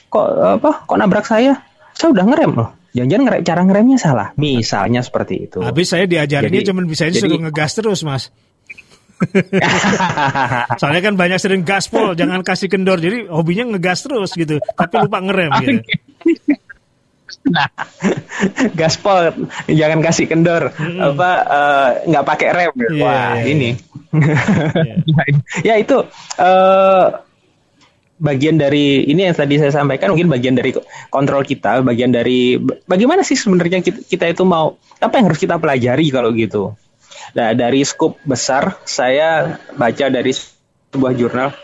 kok 0.08 0.26
apa 0.60 0.70
kok 0.88 0.96
nabrak 0.98 1.26
saya 1.28 1.60
saya 1.92 2.12
udah 2.12 2.24
ngerem 2.28 2.52
loh 2.56 2.70
jangan-jangan 2.96 3.24
ngerem 3.28 3.40
cara 3.44 3.60
ngeremnya 3.64 3.98
salah 4.00 4.28
misalnya 4.40 5.00
seperti 5.04 5.34
itu 5.48 5.58
habis 5.60 5.92
saya 5.92 6.08
diajarinnya 6.08 6.62
cuma 6.66 6.80
bisa 6.88 7.06
jadi, 7.08 7.20
suruh 7.20 7.40
ngegas 7.48 7.72
terus 7.76 8.00
mas 8.04 8.32
Soalnya 10.80 11.02
kan 11.10 11.18
banyak 11.18 11.42
sering 11.42 11.66
gaspol, 11.66 12.14
jangan 12.14 12.46
kasih 12.46 12.70
kendor. 12.70 13.02
Jadi 13.02 13.26
hobinya 13.26 13.74
ngegas 13.74 14.06
terus 14.06 14.30
gitu, 14.30 14.62
tapi 14.78 14.94
lupa 15.02 15.18
ngerem 15.18 15.50
gitu. 15.58 15.72
Nah, 17.48 17.68
gaspol 18.78 19.34
jangan 19.68 20.00
kasih 20.04 20.26
kendor, 20.28 20.72
hmm. 20.72 21.00
apa 21.00 21.30
eh, 21.44 21.88
nggak 22.12 22.24
uh, 22.24 22.28
pakai 22.28 22.48
rem. 22.54 22.72
Yeah, 22.78 23.02
Wah, 23.02 23.14
yeah, 23.42 23.52
ini. 23.52 23.70
Yeah. 24.14 24.94
ya 25.68 25.74
itu 25.76 25.98
uh, 26.40 27.06
bagian 28.18 28.58
dari 28.58 29.06
ini 29.06 29.30
yang 29.30 29.34
tadi 29.34 29.62
saya 29.62 29.70
sampaikan 29.70 30.12
mungkin 30.12 30.28
bagian 30.28 30.58
dari 30.58 30.74
kontrol 31.08 31.46
kita, 31.46 31.80
bagian 31.86 32.10
dari 32.10 32.58
bagaimana 32.84 33.22
sih 33.22 33.38
sebenarnya 33.38 33.80
kita, 33.80 34.02
kita 34.04 34.24
itu 34.34 34.42
mau 34.42 34.76
apa 34.98 35.14
yang 35.22 35.30
harus 35.30 35.40
kita 35.40 35.56
pelajari 35.56 36.06
kalau 36.10 36.34
gitu. 36.34 36.74
Nah, 37.38 37.54
dari 37.54 37.86
skup 37.86 38.18
besar 38.26 38.78
saya 38.84 39.60
baca 39.78 40.06
dari 40.10 40.34
sebuah 40.34 41.12
jurnal. 41.14 41.54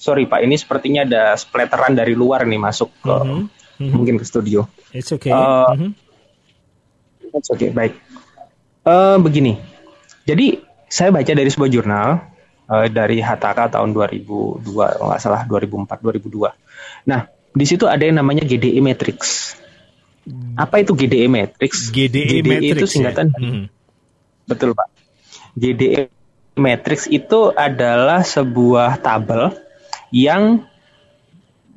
Sorry 0.00 0.24
Pak, 0.24 0.40
ini 0.40 0.56
sepertinya 0.56 1.04
ada 1.04 1.36
splatteran 1.36 1.92
dari 1.92 2.16
luar 2.16 2.48
nih 2.48 2.56
masuk 2.56 2.88
ke 3.04 3.12
mm 3.12 3.44
-hmm. 3.76 3.90
mungkin 3.92 4.16
ke 4.16 4.24
studio. 4.24 4.64
It's 4.96 5.12
okay. 5.12 5.28
Uh, 5.28 5.68
mm 5.74 5.76
-hmm. 5.76 5.90
It's 7.36 7.50
okay, 7.52 7.68
baik. 7.68 7.98
Uh, 8.80 9.20
begini. 9.20 9.60
Jadi 10.24 10.62
saya 10.88 11.12
baca 11.12 11.32
dari 11.36 11.50
sebuah 11.52 11.70
jurnal 11.70 12.29
uh, 12.70 12.86
dari 12.86 13.18
HTK 13.18 13.74
tahun 13.74 13.90
2002 13.90 14.62
kalau 14.62 15.06
nggak 15.10 15.20
salah 15.20 15.42
2004 15.44 15.90
2002. 15.90 17.10
Nah 17.10 17.20
di 17.50 17.64
situ 17.66 17.90
ada 17.90 18.06
yang 18.06 18.22
namanya 18.22 18.46
GDE 18.46 18.78
matrix. 18.78 19.52
Apa 20.54 20.86
itu 20.86 20.94
GDE 20.94 21.26
matrix? 21.26 21.90
GDE, 21.90 22.40
GDE 22.40 22.46
matrix 22.46 22.70
itu 22.70 22.86
ya? 22.86 22.94
singkatan. 22.94 23.26
Ya? 23.34 23.38
Hmm. 23.42 23.64
Betul 24.46 24.70
pak. 24.78 24.88
GDE 25.58 26.14
matrix 26.54 27.10
itu 27.10 27.50
adalah 27.50 28.22
sebuah 28.22 29.02
tabel 29.02 29.50
yang 30.14 30.62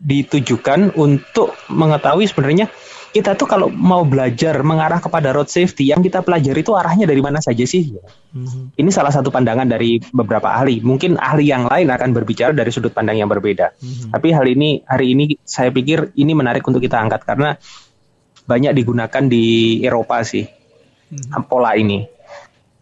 ditujukan 0.04 0.94
untuk 1.00 1.56
mengetahui 1.72 2.28
sebenarnya 2.28 2.68
kita 3.14 3.38
tuh 3.38 3.46
kalau 3.46 3.70
mau 3.70 4.02
belajar 4.02 4.66
mengarah 4.66 4.98
kepada 4.98 5.30
road 5.30 5.46
safety 5.46 5.94
yang 5.94 6.02
kita 6.02 6.26
pelajari 6.26 6.66
itu 6.66 6.74
arahnya 6.74 7.06
dari 7.06 7.22
mana 7.22 7.38
saja 7.38 7.62
sih? 7.62 7.94
Mm-hmm. 8.34 8.74
Ini 8.74 8.90
salah 8.90 9.14
satu 9.14 9.30
pandangan 9.30 9.70
dari 9.70 10.02
beberapa 10.10 10.50
ahli. 10.50 10.82
Mungkin 10.82 11.22
ahli 11.22 11.54
yang 11.54 11.70
lain 11.70 11.94
akan 11.94 12.10
berbicara 12.10 12.58
dari 12.58 12.74
sudut 12.74 12.90
pandang 12.90 13.22
yang 13.22 13.30
berbeda. 13.30 13.78
Mm-hmm. 13.78 14.10
Tapi 14.18 14.28
hal 14.34 14.46
ini 14.50 14.82
hari 14.90 15.14
ini 15.14 15.38
saya 15.46 15.70
pikir 15.70 16.18
ini 16.18 16.34
menarik 16.34 16.66
untuk 16.66 16.82
kita 16.82 16.98
angkat 16.98 17.22
karena 17.22 17.54
banyak 18.50 18.74
digunakan 18.74 19.24
di 19.30 19.80
Eropa 19.86 20.26
sih 20.26 20.50
mm-hmm. 20.50 21.46
pola 21.46 21.78
ini. 21.78 22.02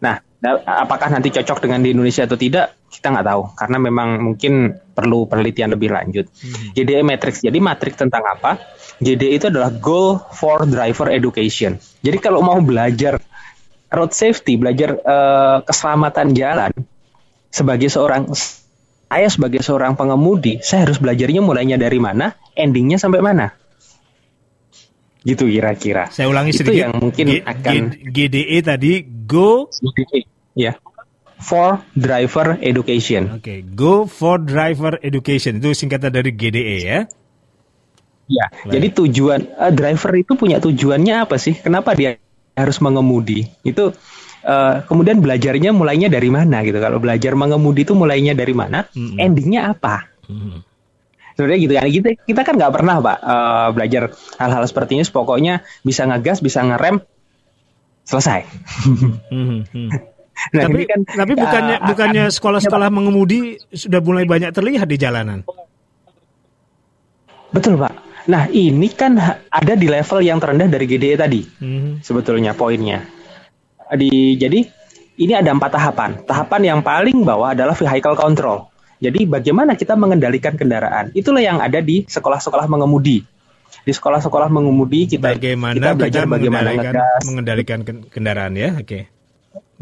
Nah, 0.00 0.16
apakah 0.64 1.12
nanti 1.12 1.28
cocok 1.28 1.60
dengan 1.60 1.84
di 1.84 1.92
Indonesia 1.92 2.24
atau 2.24 2.40
tidak? 2.40 2.81
Kita 2.92 3.08
nggak 3.08 3.24
tahu 3.24 3.42
karena 3.56 3.76
memang 3.80 4.08
mungkin 4.20 4.76
perlu 4.92 5.24
penelitian 5.24 5.72
lebih 5.72 5.88
lanjut. 5.96 6.28
Mm-hmm. 6.28 6.76
Jadi 6.76 6.90
matrix. 7.00 7.34
Jadi 7.40 7.58
matrix 7.58 7.92
tentang 7.96 8.22
apa? 8.28 8.60
GD 9.00 9.22
itu 9.32 9.44
adalah 9.48 9.72
Goal 9.72 10.20
for 10.36 10.68
Driver 10.68 11.08
Education. 11.08 11.80
Jadi 12.04 12.18
kalau 12.20 12.44
mau 12.44 12.60
belajar 12.60 13.18
road 13.88 14.12
safety, 14.12 14.60
belajar 14.60 14.94
uh, 15.02 15.64
keselamatan 15.64 16.36
jalan, 16.36 16.72
sebagai 17.48 17.88
seorang 17.88 18.28
saya 19.12 19.28
sebagai 19.28 19.60
seorang 19.60 19.92
pengemudi, 19.92 20.60
saya 20.64 20.88
harus 20.88 20.96
belajarnya 20.96 21.44
mulainya 21.44 21.76
dari 21.76 22.00
mana, 22.00 22.32
endingnya 22.56 22.96
sampai 22.96 23.20
mana. 23.20 23.52
Gitu 25.22 25.46
kira-kira. 25.46 26.08
Saya 26.08 26.32
ulangi 26.32 26.56
Itu 26.56 26.64
sedikit. 26.66 26.88
yang 26.88 26.92
mungkin 26.96 27.26
G- 27.28 27.44
akan 27.44 27.74
G- 27.92 28.28
GDE 28.28 28.58
tadi 28.64 28.92
go 29.28 29.68
ya. 30.56 30.74
For 31.42 31.82
driver 31.98 32.56
education. 32.62 33.42
Oke, 33.42 33.66
go 33.74 34.06
for 34.06 34.38
driver 34.38 34.96
education 35.02 35.58
itu 35.58 35.74
singkatan 35.74 36.14
dari 36.14 36.30
GDE 36.30 36.78
ya. 36.86 36.98
Ya, 38.30 38.46
Baik. 38.48 38.70
jadi 38.70 38.86
tujuan 39.02 39.40
eh, 39.50 39.72
driver 39.74 40.12
itu 40.14 40.32
punya 40.38 40.62
tujuannya 40.62 41.26
apa 41.26 41.36
sih? 41.36 41.58
Kenapa 41.58 41.92
dia 41.98 42.16
harus 42.54 42.78
mengemudi? 42.78 43.50
Itu 43.66 43.90
eh, 44.46 44.76
kemudian 44.86 45.18
belajarnya 45.18 45.74
mulainya 45.74 46.06
dari 46.06 46.30
mana 46.30 46.62
gitu? 46.62 46.78
Kalau 46.78 47.02
belajar 47.02 47.34
mengemudi 47.34 47.82
itu 47.82 47.98
mulainya 47.98 48.32
dari 48.38 48.54
mana? 48.54 48.86
Mm-mm. 48.94 49.18
Endingnya 49.18 49.74
apa? 49.74 50.06
Hmm. 50.30 50.62
Sebenarnya 51.34 51.60
gitu 51.64 51.72
kan 51.74 51.88
kita 51.88 52.08
kita 52.22 52.40
kan 52.46 52.54
nggak 52.54 52.72
pernah 52.72 52.96
pak 53.02 53.18
eh, 53.18 53.68
belajar 53.74 54.02
hal-hal 54.38 54.62
seperti 54.70 55.02
ini. 55.02 55.04
Pokoknya 55.10 55.66
bisa 55.82 56.06
ngegas, 56.06 56.38
bisa 56.38 56.62
ngerem, 56.62 57.02
selesai. 58.06 58.46
Hmm, 59.32 59.64
hmm. 59.72 60.11
Nah, 60.50 60.62
tapi 60.64 60.74
ini 60.74 60.84
kan 60.84 61.00
tapi 61.04 61.32
ya, 61.32 61.38
bukannya 61.38 61.76
akan- 61.76 61.88
bukannya 61.88 62.24
sekolah-sekolah 62.28 62.88
mengemudi 62.88 63.40
sudah 63.68 64.00
mulai 64.00 64.24
banyak 64.24 64.50
terlihat 64.50 64.84
di 64.84 64.96
jalanan. 64.96 65.46
betul 67.48 67.76
pak. 67.76 67.92
Nah 68.24 68.48
ini 68.48 68.88
kan 68.88 69.18
ada 69.44 69.74
di 69.74 69.84
level 69.84 70.18
yang 70.20 70.38
terendah 70.38 70.66
dari 70.66 70.84
GDE 70.84 71.14
tadi. 71.16 71.42
Hmm. 71.58 72.00
sebetulnya 72.00 72.52
poinnya. 72.52 73.04
Di 73.92 74.34
jadi 74.34 74.64
ini 75.14 75.32
ada 75.32 75.52
empat 75.52 75.70
tahapan. 75.70 76.10
Tahapan 76.24 76.60
yang 76.64 76.80
paling 76.80 77.20
bawah 77.20 77.52
adalah 77.52 77.76
vehicle 77.76 78.16
control. 78.16 78.66
Jadi 78.98 79.26
bagaimana 79.26 79.74
kita 79.74 79.92
mengendalikan 79.92 80.54
kendaraan? 80.54 81.10
Itulah 81.12 81.42
yang 81.42 81.58
ada 81.58 81.78
di 81.78 82.02
sekolah-sekolah 82.02 82.66
mengemudi. 82.66 83.20
Di 83.82 83.90
sekolah-sekolah 83.90 84.46
mengemudi 84.46 85.10
kita 85.10 85.34
Bagaimana 85.34 85.74
kita 85.74 85.88
kita, 85.88 85.98
belajar 85.98 86.22
bagaimana 86.24 86.70
mengendalikan, 86.70 86.92
ngegas. 86.94 87.22
mengendalikan 87.26 87.78
ken- 87.82 88.04
kendaraan 88.06 88.52
ya? 88.54 88.70
Oke. 88.78 89.10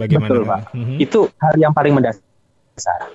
Bagaimana? 0.01 0.29
Betul, 0.33 0.43
Pak. 0.49 0.61
Mhm. 0.73 0.97
Itu 0.97 1.21
hal 1.37 1.55
yang 1.61 1.77
paling 1.77 1.93
mendasar. 1.93 3.13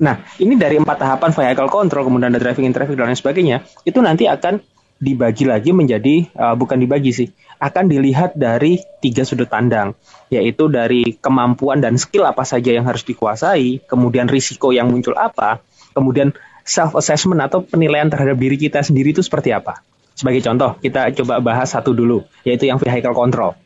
Nah, 0.00 0.24
ini 0.40 0.56
dari 0.56 0.80
empat 0.80 0.96
tahapan 0.96 1.30
vehicle 1.36 1.68
control, 1.68 2.08
kemudian 2.08 2.32
ada 2.32 2.40
driving 2.40 2.64
in 2.64 2.72
traffic 2.72 2.96
dan 2.96 3.12
lain 3.12 3.20
sebagainya, 3.20 3.68
itu 3.84 4.00
nanti 4.00 4.24
akan 4.24 4.64
dibagi 4.96 5.44
lagi 5.44 5.76
menjadi 5.76 6.28
uh, 6.36 6.56
bukan 6.56 6.80
dibagi 6.80 7.12
sih, 7.12 7.28
akan 7.60 7.88
dilihat 7.88 8.32
dari 8.32 8.80
tiga 9.04 9.28
sudut 9.28 9.48
pandang, 9.48 9.92
yaitu 10.32 10.72
dari 10.72 11.20
kemampuan 11.20 11.84
dan 11.84 12.00
skill 12.00 12.24
apa 12.24 12.48
saja 12.48 12.72
yang 12.72 12.88
harus 12.88 13.04
dikuasai, 13.04 13.84
kemudian 13.84 14.24
risiko 14.28 14.72
yang 14.72 14.88
muncul 14.88 15.12
apa, 15.16 15.60
kemudian 15.92 16.32
self 16.64 16.96
assessment 16.96 17.40
atau 17.44 17.60
penilaian 17.60 18.08
terhadap 18.08 18.40
diri 18.40 18.56
kita 18.56 18.80
sendiri 18.80 19.12
itu 19.12 19.20
seperti 19.20 19.52
apa. 19.52 19.84
Sebagai 20.16 20.44
contoh, 20.44 20.76
kita 20.80 21.12
coba 21.16 21.40
bahas 21.40 21.72
satu 21.72 21.92
dulu, 21.96 22.24
yaitu 22.44 22.68
yang 22.68 22.76
vehicle 22.76 23.16
control. 23.16 23.56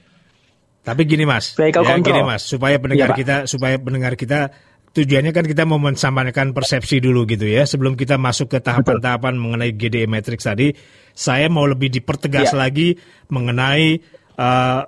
Tapi 0.85 1.09
gini 1.09 1.25
Mas, 1.25 1.57
ya, 1.57 1.73
control. 1.73 2.05
gini 2.05 2.21
Mas, 2.23 2.45
supaya 2.45 2.76
pendengar 2.76 3.09
Iya, 3.09 3.12
Pak. 3.12 3.19
kita 3.19 3.37
supaya 3.49 3.76
pendengar 3.81 4.12
kita 4.14 4.53
tujuannya 4.93 5.33
kan 5.33 5.43
kita 5.43 5.64
mau 5.64 5.81
mensampaikan 5.81 6.53
persepsi 6.53 7.00
dulu 7.00 7.25
gitu 7.25 7.49
ya. 7.49 7.64
Sebelum 7.64 7.97
kita 7.97 8.14
masuk 8.14 8.53
ke 8.53 8.59
tahapan-tahapan 8.61 9.35
mengenai 9.35 9.73
GDE 9.73 10.05
matrix 10.05 10.45
tadi, 10.45 10.76
saya 11.11 11.49
mau 11.49 11.64
lebih 11.64 11.88
dipertegas 11.91 12.53
Iya. 12.53 12.59
lagi 12.69 12.88
mengenai 13.26 13.99
eh, 14.35 14.83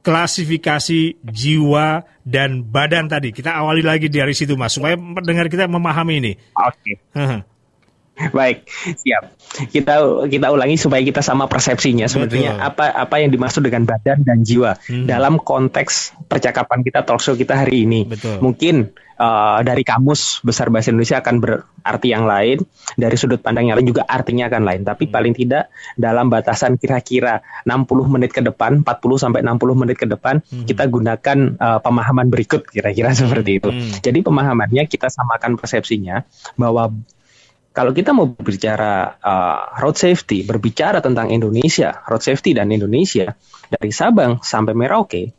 klasifikasi 0.00 1.20
jiwa 1.20 1.88
dan 2.24 2.64
badan 2.64 3.06
tadi. 3.06 3.30
Kita 3.30 3.52
awali 3.52 3.84
lagi 3.84 4.08
dari 4.08 4.32
situ 4.32 4.56
Mas, 4.56 4.72
supaya 4.72 4.96
pendengar 4.96 5.46
kita 5.46 5.68
memahami 5.68 6.14
ini. 6.18 6.32
Oke. 6.56 6.98
Haha. 7.12 7.44
Baik, 8.38 8.68
siap. 9.00 9.32
Kita 9.72 9.94
kita 10.28 10.46
ulangi 10.52 10.76
supaya 10.76 11.00
kita 11.00 11.20
sama 11.20 11.46
persepsinya 11.46 12.06
sebenarnya 12.06 12.54
Betul. 12.60 12.68
apa 12.70 12.84
apa 12.94 13.14
yang 13.18 13.30
dimaksud 13.32 13.64
dengan 13.64 13.88
badan 13.88 14.22
dan 14.22 14.44
jiwa 14.44 14.76
Hmm. 14.86 15.06
dalam 15.08 15.38
konteks 15.38 16.14
percakapan 16.26 16.84
kita 16.84 17.02
talk 17.02 17.18
show 17.18 17.34
kita 17.34 17.56
hari 17.56 17.84
ini. 17.88 18.06
Betul. 18.06 18.38
Mungkin 18.38 18.92
uh, 19.16 19.58
dari 19.60 19.82
kamus 19.82 20.40
besar 20.40 20.70
bahasa 20.70 20.94
Indonesia 20.94 21.18
akan 21.20 21.36
berarti 21.42 22.08
yang 22.08 22.24
lain, 22.24 22.62
dari 22.94 23.16
sudut 23.18 23.42
pandang 23.42 23.68
yang 23.68 23.76
lain 23.76 23.90
juga 23.90 24.06
artinya 24.06 24.46
akan 24.48 24.62
lain, 24.62 24.80
tapi 24.86 25.08
Hmm. 25.08 25.12
paling 25.12 25.34
tidak 25.34 25.64
dalam 25.96 26.26
batasan 26.30 26.78
kira-kira 26.78 27.42
60 27.66 28.06
menit 28.06 28.30
ke 28.30 28.40
depan, 28.40 28.80
40 28.86 29.18
sampai 29.18 29.40
60 29.42 29.74
menit 29.76 29.96
ke 29.98 30.06
depan 30.06 30.40
Hmm. 30.40 30.64
kita 30.64 30.86
gunakan 30.86 31.38
uh, 31.58 31.78
pemahaman 31.82 32.30
berikut 32.30 32.64
kira-kira 32.66 33.10
seperti 33.18 33.58
itu. 33.58 33.70
Hmm. 33.70 33.90
Jadi 34.00 34.22
pemahamannya 34.22 34.86
kita 34.86 35.10
samakan 35.10 35.58
persepsinya 35.58 36.22
bahwa 36.56 36.94
kalau 37.70 37.94
kita 37.94 38.10
mau 38.10 38.26
berbicara 38.26 39.14
uh, 39.22 39.78
road 39.78 39.94
safety, 39.94 40.42
berbicara 40.42 40.98
tentang 40.98 41.30
Indonesia, 41.30 42.02
road 42.10 42.22
safety 42.22 42.50
dan 42.54 42.70
Indonesia 42.74 43.30
dari 43.70 43.94
Sabang 43.94 44.42
sampai 44.42 44.74
Merauke, 44.74 45.30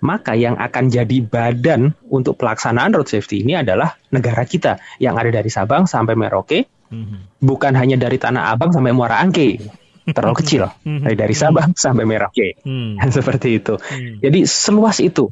maka 0.00 0.32
yang 0.38 0.56
akan 0.56 0.84
jadi 0.88 1.18
badan 1.20 1.92
untuk 2.08 2.38
pelaksanaan 2.38 2.94
road 2.94 3.10
safety 3.10 3.42
ini 3.44 3.58
adalah 3.58 3.98
negara 4.14 4.46
kita 4.46 4.78
yang 5.02 5.18
ada 5.18 5.28
dari 5.28 5.50
Sabang 5.50 5.84
sampai 5.84 6.14
Merauke, 6.14 6.70
Mhm. 6.86 7.42
bukan 7.42 7.74
hanya 7.74 7.98
dari 7.98 8.16
Tanah 8.16 8.54
Abang 8.54 8.70
sampai 8.70 8.94
Muara 8.94 9.18
Angke, 9.18 9.58
terlalu 10.06 10.38
kecil, 10.38 10.70
dari 10.86 11.18
dari 11.18 11.34
Sabang 11.34 11.74
sampai 11.74 12.06
Merauke, 12.06 12.62
Hmm. 12.62 12.94
seperti 13.18 13.58
itu. 13.58 13.74
Hmm. 13.74 14.22
Jadi 14.22 14.46
seluas 14.46 15.02
itu. 15.02 15.26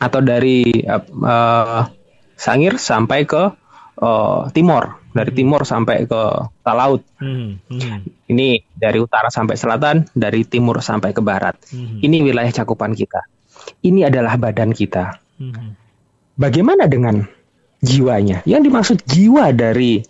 Atau 0.00 0.24
dari 0.24 0.64
uh, 0.88 1.04
uh, 1.20 1.84
Sangir 2.32 2.80
sampai 2.80 3.28
ke 3.28 3.52
uh, 4.00 4.48
Timor, 4.56 4.99
dari 5.10 5.30
Timor 5.34 5.66
sampai 5.66 6.06
ke 6.06 6.22
Talaut. 6.62 7.02
Hmm. 7.18 7.58
Hmm. 7.66 8.06
Ini 8.30 8.62
dari 8.70 8.98
utara 9.02 9.26
sampai 9.28 9.58
selatan, 9.58 10.06
dari 10.14 10.46
timur 10.46 10.78
sampai 10.78 11.10
ke 11.10 11.18
barat. 11.18 11.58
Hmm. 11.74 11.98
Ini 11.98 12.22
wilayah 12.22 12.50
cakupan 12.62 12.94
kita. 12.94 13.26
Ini 13.82 14.06
adalah 14.06 14.38
badan 14.38 14.70
kita. 14.70 15.18
Hmm. 15.36 15.74
Bagaimana 16.38 16.86
dengan 16.86 17.26
jiwanya? 17.82 18.46
Yang 18.46 18.62
dimaksud 18.70 18.98
jiwa 19.04 19.50
dari 19.50 20.00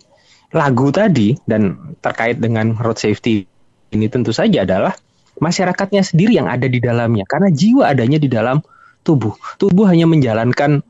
lagu 0.53 0.93
tadi 0.93 1.33
dan 1.49 1.95
terkait 2.03 2.37
dengan 2.37 2.77
road 2.77 2.99
safety 2.99 3.47
ini 3.91 4.07
tentu 4.07 4.31
saja 4.31 4.63
adalah 4.63 4.95
masyarakatnya 5.39 6.03
sendiri 6.05 6.39
yang 6.39 6.47
ada 6.47 6.69
di 6.69 6.79
dalamnya. 6.79 7.27
Karena 7.27 7.49
jiwa 7.51 7.89
adanya 7.89 8.21
di 8.21 8.29
dalam 8.29 8.61
tubuh. 9.01 9.35
Tubuh 9.57 9.89
hanya 9.89 10.05
menjalankan 10.07 10.85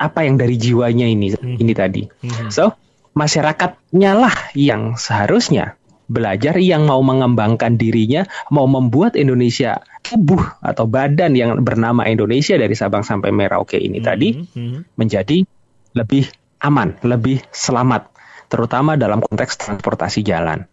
apa 0.00 0.24
yang 0.24 0.40
dari 0.40 0.56
jiwanya 0.56 1.04
ini 1.04 1.36
ini 1.36 1.72
tadi. 1.76 2.08
Hmm. 2.24 2.48
So, 2.48 2.72
masyarakatnya 3.14 4.12
lah 4.14 4.36
yang 4.54 4.94
seharusnya 4.94 5.76
belajar 6.10 6.58
yang 6.58 6.90
mau 6.90 6.98
mengembangkan 7.06 7.78
dirinya, 7.78 8.26
mau 8.50 8.66
membuat 8.66 9.14
Indonesia 9.14 9.78
tubuh 10.02 10.42
atau 10.58 10.90
badan 10.90 11.38
yang 11.38 11.54
bernama 11.62 12.02
Indonesia 12.10 12.58
dari 12.58 12.74
Sabang 12.74 13.06
sampai 13.06 13.30
Merauke 13.30 13.78
ini 13.78 14.02
tadi 14.02 14.34
Hmm. 14.34 14.82
menjadi 14.98 15.46
lebih 15.94 16.26
aman, 16.66 16.98
lebih 17.06 17.38
selamat, 17.54 18.10
terutama 18.50 18.98
dalam 18.98 19.22
konteks 19.22 19.54
transportasi 19.62 20.26
jalan. 20.26 20.66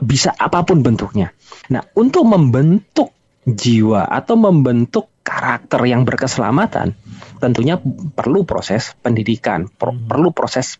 Bisa 0.00 0.36
apa 0.36 0.60
pun 0.64 0.84
bentuknya. 0.84 1.32
Nah, 1.72 1.80
untuk 1.96 2.28
membentuk 2.28 3.12
jiwa 3.44 4.04
atau 4.12 4.36
membentuk 4.36 5.08
karakter 5.24 5.88
yang 5.88 6.04
berkeselamatan, 6.04 6.92
tentunya 7.40 7.80
perlu 8.12 8.44
proses 8.44 8.92
pendidikan, 9.00 9.72
per- 9.72 9.96
Hmm. 9.96 10.04
perlu 10.04 10.36
proses 10.36 10.76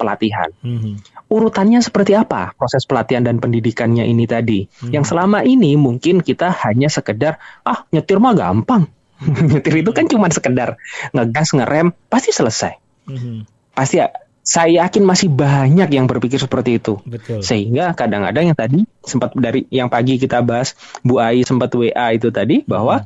pelatihan. 0.00 0.48
Hmm. 0.64 0.96
Urutannya 1.28 1.84
seperti 1.84 2.16
apa 2.16 2.56
proses 2.56 2.88
pelatihan 2.88 3.20
dan 3.20 3.36
pendidikannya 3.36 4.08
ini 4.08 4.24
tadi? 4.24 4.64
Hmm. 4.64 4.96
Yang 4.96 5.12
selama 5.12 5.44
ini 5.44 5.76
mungkin 5.76 6.24
kita 6.24 6.48
hanya 6.64 6.88
sekedar 6.88 7.36
ah 7.68 7.84
nyetir 7.92 8.16
mah 8.16 8.32
gampang. 8.32 8.88
nyetir 9.52 9.84
itu 9.84 9.92
kan 9.92 10.08
cuma 10.08 10.32
sekedar 10.32 10.80
ngegas 11.12 11.52
ngerem 11.52 11.92
pasti 12.08 12.32
selesai. 12.32 12.80
Hmm. 13.04 13.44
Pasti 13.76 14.00
ya, 14.00 14.08
saya 14.40 14.82
yakin 14.82 15.04
masih 15.04 15.28
banyak 15.28 15.92
yang 15.92 16.08
berpikir 16.08 16.40
seperti 16.40 16.80
itu. 16.80 16.98
Betul. 17.04 17.44
Sehingga 17.44 17.92
kadang-kadang 17.92 18.50
yang 18.50 18.58
tadi 18.58 18.88
sempat 19.04 19.36
dari 19.36 19.68
yang 19.68 19.92
pagi 19.92 20.16
kita 20.16 20.40
bahas 20.40 20.72
Bu 21.04 21.20
Ai 21.20 21.44
sempat 21.44 21.70
WA 21.76 22.16
itu 22.16 22.32
tadi 22.32 22.64
bahwa 22.64 23.04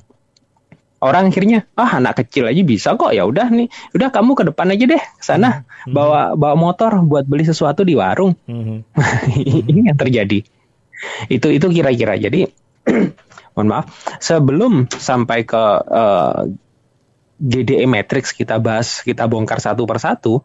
orang 1.05 1.29
akhirnya 1.29 1.69
ah 1.77 2.01
anak 2.01 2.25
kecil 2.25 2.49
aja 2.49 2.65
bisa 2.65 2.97
kok 2.97 3.13
ya 3.13 3.29
udah 3.29 3.53
nih 3.53 3.69
udah 3.93 4.09
kamu 4.09 4.33
ke 4.33 4.43
depan 4.49 4.73
aja 4.73 4.85
deh 4.89 5.03
ke 5.05 5.23
sana 5.25 5.69
bawa 5.85 6.33
bawa 6.33 6.57
motor 6.57 6.97
buat 7.05 7.29
beli 7.29 7.45
sesuatu 7.45 7.85
di 7.85 7.93
warung. 7.93 8.33
Hmm. 8.49 8.89
ini 9.69 9.93
yang 9.93 10.01
terjadi. 10.01 10.41
Itu 11.29 11.53
itu 11.53 11.67
kira-kira. 11.69 12.17
Jadi 12.17 12.49
mohon 13.55 13.69
maaf 13.69 13.85
sebelum 14.19 14.89
sampai 14.89 15.45
ke 15.45 15.65
eh, 15.85 16.41
GDE 17.45 17.85
matrix 17.85 18.33
kita 18.33 18.57
bahas 18.57 19.05
kita 19.05 19.29
bongkar 19.29 19.61
satu 19.61 19.85
persatu 19.85 20.41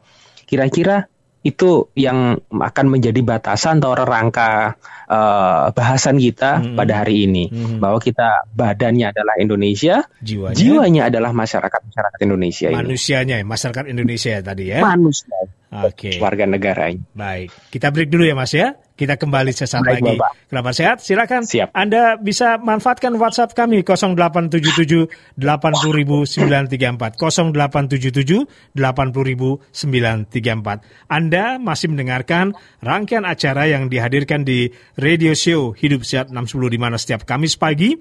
kira-kira 0.50 1.08
itu 1.39 1.88
yang 1.95 2.36
akan 2.52 2.86
menjadi 2.91 3.23
batasan 3.23 3.80
atau 3.80 3.95
rangka 3.95 4.75
uh, 5.08 5.71
bahasan 5.71 6.19
kita 6.19 6.60
hmm. 6.60 6.75
pada 6.75 7.04
hari 7.04 7.32
ini 7.32 7.47
hmm. 7.47 7.80
bahwa 7.80 7.95
kita 8.04 8.43
badannya 8.52 9.15
adalah 9.15 9.39
Indonesia, 9.39 10.04
jiwanya, 10.19 10.60
jiwanya 10.60 11.02
adalah 11.08 11.32
masyarakat 11.32 11.80
masyarakat 11.80 12.19
Indonesia 12.28 12.67
manusianya 12.75 13.39
ini. 13.39 13.47
masyarakat 13.47 13.86
Indonesia 13.88 14.34
tadi 14.43 14.63
ya. 14.67 14.84
Manusia. 14.84 15.39
Oke. 15.69 15.93
Okay. 15.95 16.15
Warga 16.19 16.43
negaranya. 16.49 16.99
Baik, 17.15 17.56
kita 17.71 17.88
break 17.93 18.12
dulu 18.12 18.28
ya 18.28 18.36
Mas 18.36 18.52
ya. 18.52 18.75
Kita 18.99 19.15
kembali 19.15 19.55
sesaat 19.55 19.88
Baik, 19.88 20.03
lagi. 20.03 20.19
Bapak. 20.19 20.75
Sehat? 20.75 20.99
Silakan. 20.99 21.47
Siap. 21.47 21.71
Anda 21.71 22.19
bisa 22.19 22.59
manfaatkan 22.59 23.15
WhatsApp 23.15 23.55
kami 23.55 23.79
0877 23.88 25.39
80934 25.39 27.15
0877 27.15 28.43
80934. 28.75 30.83
Anda 31.07 31.55
masih 31.63 31.95
mendengarkan 31.95 32.51
rangkaian 32.83 33.23
acara 33.23 33.71
yang 33.71 33.88
dihadirkan 33.88 34.43
di 34.43 34.67
radio 34.99 35.31
show 35.31 35.71
Hidup 35.71 36.03
Sehat 36.03 36.27
610 36.27 36.75
di 36.75 36.79
mana 36.83 36.99
setiap 36.99 37.23
Kamis 37.23 37.55
pagi 37.55 37.95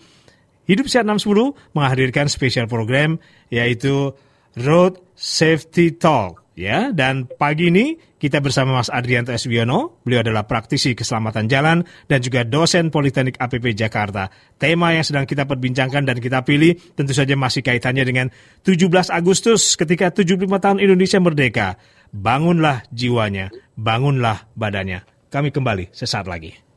Hidup 0.67 0.91
Sehat 0.91 1.07
610 1.07 1.79
menghadirkan 1.79 2.27
spesial 2.27 2.67
program 2.67 3.23
yaitu 3.55 4.19
Road 4.59 4.99
Safety 5.15 5.95
Talk 5.95 6.38
ya 6.59 6.91
dan 6.91 7.31
pagi 7.31 7.71
ini 7.71 7.95
kita 8.19 8.43
bersama 8.43 8.75
Mas 8.83 8.91
Adrianto 8.91 9.31
Eswiono 9.31 10.03
beliau 10.03 10.27
adalah 10.27 10.43
praktisi 10.51 10.99
keselamatan 10.99 11.47
jalan 11.47 11.87
dan 12.11 12.19
juga 12.19 12.43
dosen 12.43 12.91
Politeknik 12.91 13.39
APP 13.39 13.79
Jakarta. 13.79 14.27
Tema 14.59 14.91
yang 14.91 15.07
sedang 15.07 15.23
kita 15.23 15.47
perbincangkan 15.47 16.03
dan 16.03 16.19
kita 16.19 16.43
pilih 16.43 16.75
tentu 16.99 17.15
saja 17.15 17.39
masih 17.39 17.63
kaitannya 17.63 18.03
dengan 18.03 18.27
17 18.67 18.91
Agustus 19.15 19.79
ketika 19.79 20.11
75 20.11 20.51
tahun 20.51 20.83
Indonesia 20.83 21.23
merdeka. 21.23 21.69
Bangunlah 22.11 22.83
jiwanya 22.91 23.55
bangunlah 23.79 24.51
badannya. 24.59 25.07
Kami 25.31 25.55
kembali 25.55 25.95
sesaat 25.95 26.27
lagi 26.27 26.68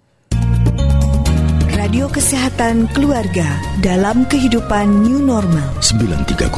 Radio 1.82 2.06
Kesehatan 2.06 2.94
Keluarga 2.94 3.58
dalam 3.82 4.30
kehidupan 4.30 5.02
new 5.02 5.18
normal. 5.18 5.66
93,4 5.82 6.54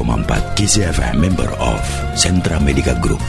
KCFM 0.52 1.16
member 1.16 1.48
of 1.64 1.80
Sentra 2.12 2.60
Medica 2.60 2.92
Group. 3.00 3.24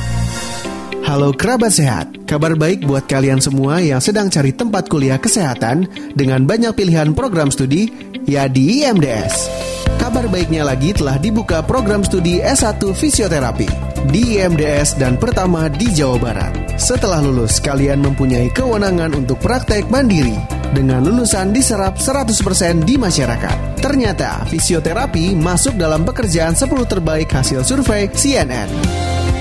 Halo 1.07 1.31
kerabat 1.31 1.71
sehat, 1.71 2.27
kabar 2.27 2.59
baik 2.59 2.83
buat 2.83 3.07
kalian 3.07 3.39
semua 3.39 3.79
yang 3.79 4.03
sedang 4.03 4.27
cari 4.27 4.51
tempat 4.51 4.91
kuliah 4.91 5.23
kesehatan 5.23 5.87
dengan 6.19 6.43
banyak 6.43 6.75
pilihan 6.75 7.15
program 7.15 7.55
studi, 7.55 7.87
ya 8.27 8.51
di 8.51 8.83
IMDS. 8.83 9.47
Kabar 9.95 10.27
baiknya 10.27 10.67
lagi 10.67 10.99
telah 10.99 11.15
dibuka 11.23 11.63
program 11.63 12.03
studi 12.03 12.43
S1 12.43 12.91
Fisioterapi 12.91 13.71
di 14.11 14.43
IMDS 14.43 14.99
dan 14.99 15.15
pertama 15.15 15.71
di 15.71 15.95
Jawa 15.95 16.19
Barat. 16.19 16.75
Setelah 16.75 17.23
lulus, 17.23 17.63
kalian 17.63 18.03
mempunyai 18.03 18.51
kewenangan 18.51 19.15
untuk 19.15 19.39
praktek 19.39 19.87
mandiri 19.95 20.64
dengan 20.75 21.07
lulusan 21.07 21.55
diserap 21.55 21.95
100% 21.97 22.83
di 22.83 22.99
masyarakat. 22.99 23.79
Ternyata 23.79 24.43
fisioterapi 24.51 25.39
masuk 25.39 25.79
dalam 25.79 26.03
pekerjaan 26.03 26.59
10 26.59 26.75
terbaik 26.91 27.31
hasil 27.31 27.63
survei 27.63 28.11
CNN. 28.11 28.67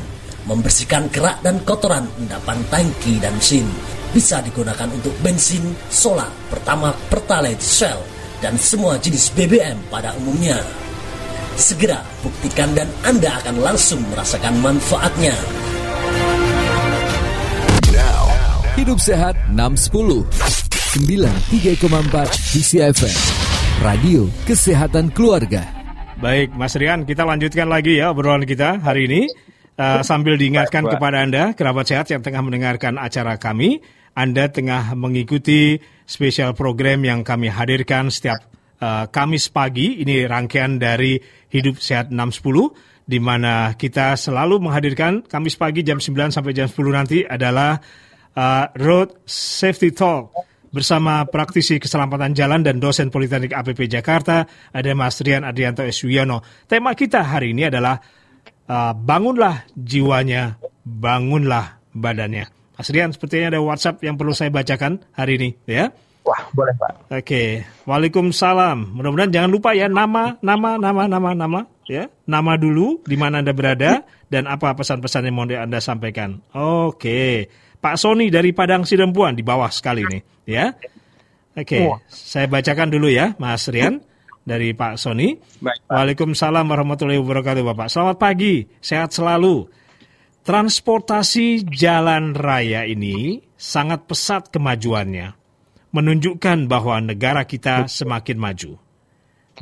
membersihkan 0.47 1.11
kerak 1.11 1.41
dan 1.43 1.59
kotoran 1.67 2.07
endapan 2.21 2.59
tangki 2.71 3.19
dan 3.19 3.35
mesin, 3.35 3.67
bisa 4.15 4.39
digunakan 4.39 4.87
untuk 4.87 5.11
bensin, 5.19 5.75
solar, 5.91 6.31
pertama, 6.47 6.95
pertalite, 7.11 7.59
shell, 7.59 7.99
dan 8.39 8.55
semua 8.55 8.95
jenis 8.95 9.33
BBM 9.35 9.91
pada 9.91 10.15
umumnya. 10.15 10.84
Segera 11.55 12.03
buktikan 12.19 12.75
dan 12.75 12.91
Anda 13.07 13.39
akan 13.39 13.63
langsung 13.63 14.03
merasakan 14.11 14.59
manfaatnya. 14.59 15.31
Now. 17.95 18.27
Hidup 18.75 18.99
Sehat 18.99 19.39
610 19.55 20.27
93,4 20.99 22.59
DCFM 22.59 23.17
Radio 23.87 24.27
Kesehatan 24.43 25.15
Keluarga 25.15 25.63
Baik 26.19 26.51
Mas 26.59 26.75
Rian 26.75 27.07
kita 27.07 27.23
lanjutkan 27.23 27.71
lagi 27.71 28.03
ya 28.03 28.11
obrolan 28.11 28.43
kita 28.43 28.83
hari 28.83 29.07
ini 29.07 29.21
uh, 29.79 30.03
Sambil 30.03 30.35
diingatkan 30.35 30.83
kepada 30.83 31.23
Anda 31.23 31.55
kerabat 31.55 31.87
sehat 31.87 32.11
yang 32.11 32.19
tengah 32.19 32.43
mendengarkan 32.43 32.99
acara 32.99 33.39
kami 33.39 33.79
Anda 34.11 34.51
tengah 34.51 34.91
mengikuti 34.99 35.79
spesial 36.03 36.51
program 36.51 36.99
yang 37.07 37.23
kami 37.23 37.47
hadirkan 37.47 38.11
setiap 38.11 38.54
uh, 38.85 39.05
Kamis 39.09 39.49
pagi. 39.49 40.05
Ini 40.05 40.29
rangkaian 40.29 40.77
dari 40.77 41.17
Hidup 41.49 41.81
Sehat 41.81 42.13
610 42.13 43.09
di 43.09 43.17
mana 43.21 43.73
kita 43.73 44.13
selalu 44.17 44.61
menghadirkan 44.61 45.25
Kamis 45.25 45.57
pagi 45.57 45.81
jam 45.81 45.97
9 45.97 46.33
sampai 46.33 46.53
jam 46.53 46.69
10 46.69 46.77
nanti 46.93 47.25
adalah 47.25 47.81
uh, 48.37 48.65
Road 48.77 49.25
Safety 49.25 49.89
Talk 49.89 50.33
bersama 50.75 51.23
praktisi 51.23 51.79
keselamatan 51.79 52.35
jalan 52.35 52.59
dan 52.59 52.83
dosen 52.83 53.07
Politeknik 53.07 53.55
APP 53.55 53.87
Jakarta 53.87 54.43
ada 54.75 54.91
Mas 54.91 55.23
Rian 55.23 55.47
Adrianto 55.47 55.87
Eswiono. 55.87 56.43
Tema 56.67 56.91
kita 56.91 57.23
hari 57.23 57.55
ini 57.55 57.71
adalah 57.71 57.95
uh, 58.67 58.91
bangunlah 58.91 59.63
jiwanya, 59.71 60.59
bangunlah 60.83 61.79
badannya. 61.95 62.51
Mas 62.75 62.91
Rian, 62.91 63.15
sepertinya 63.15 63.55
ada 63.55 63.63
WhatsApp 63.63 64.03
yang 64.03 64.19
perlu 64.19 64.35
saya 64.35 64.51
bacakan 64.51 64.99
hari 65.15 65.39
ini, 65.39 65.49
ya. 65.63 65.95
Wah, 66.25 66.41
boleh 66.57 66.73
Pak. 66.73 66.91
Oke, 67.21 67.61
Waalaikumsalam. 67.85 68.97
Mudah-mudahan 68.97 69.29
jangan 69.29 69.51
lupa 69.53 69.77
ya 69.77 69.85
nama, 69.85 70.41
nama, 70.41 70.81
nama, 70.81 71.05
nama, 71.05 71.29
nama, 71.37 71.59
ya. 71.85 72.09
Nama 72.25 72.57
dulu 72.57 73.05
di 73.05 73.13
mana 73.13 73.45
Anda 73.45 73.53
berada 73.53 74.01
dan 74.33 74.49
apa 74.49 74.73
pesan-pesan 74.73 75.29
yang 75.29 75.35
mau 75.37 75.45
Anda 75.45 75.77
sampaikan. 75.77 76.41
Oke, 76.57 77.45
Pak 77.77 78.01
Sony 78.01 78.33
dari 78.33 78.57
Padang 78.57 78.89
Sidempuan 78.89 79.37
di 79.37 79.45
bawah 79.45 79.69
sekali 79.69 80.01
nih, 80.01 80.21
ya. 80.49 80.73
Oke, 81.55 81.85
saya 82.09 82.49
bacakan 82.49 82.89
dulu 82.89 83.07
ya, 83.07 83.37
Mas 83.37 83.69
Rian 83.69 84.01
dari 84.41 84.73
Pak 84.73 84.97
Sony. 84.97 85.37
Baik, 85.61 85.85
Pak. 85.85 85.93
Waalaikumsalam 85.93 86.65
warahmatullahi 86.65 87.21
wabarakatuh, 87.21 87.61
Bapak. 87.61 87.87
Selamat 87.93 88.17
pagi, 88.17 88.65
sehat 88.81 89.13
selalu. 89.13 89.69
Transportasi 90.41 91.69
jalan 91.69 92.33
raya 92.33 92.85
ini 92.85 93.45
sangat 93.57 94.09
pesat 94.09 94.49
kemajuannya 94.49 95.44
menunjukkan 95.95 96.67
bahwa 96.67 96.99
negara 96.99 97.47
kita 97.47 97.87
semakin 97.87 98.35
maju. 98.35 98.75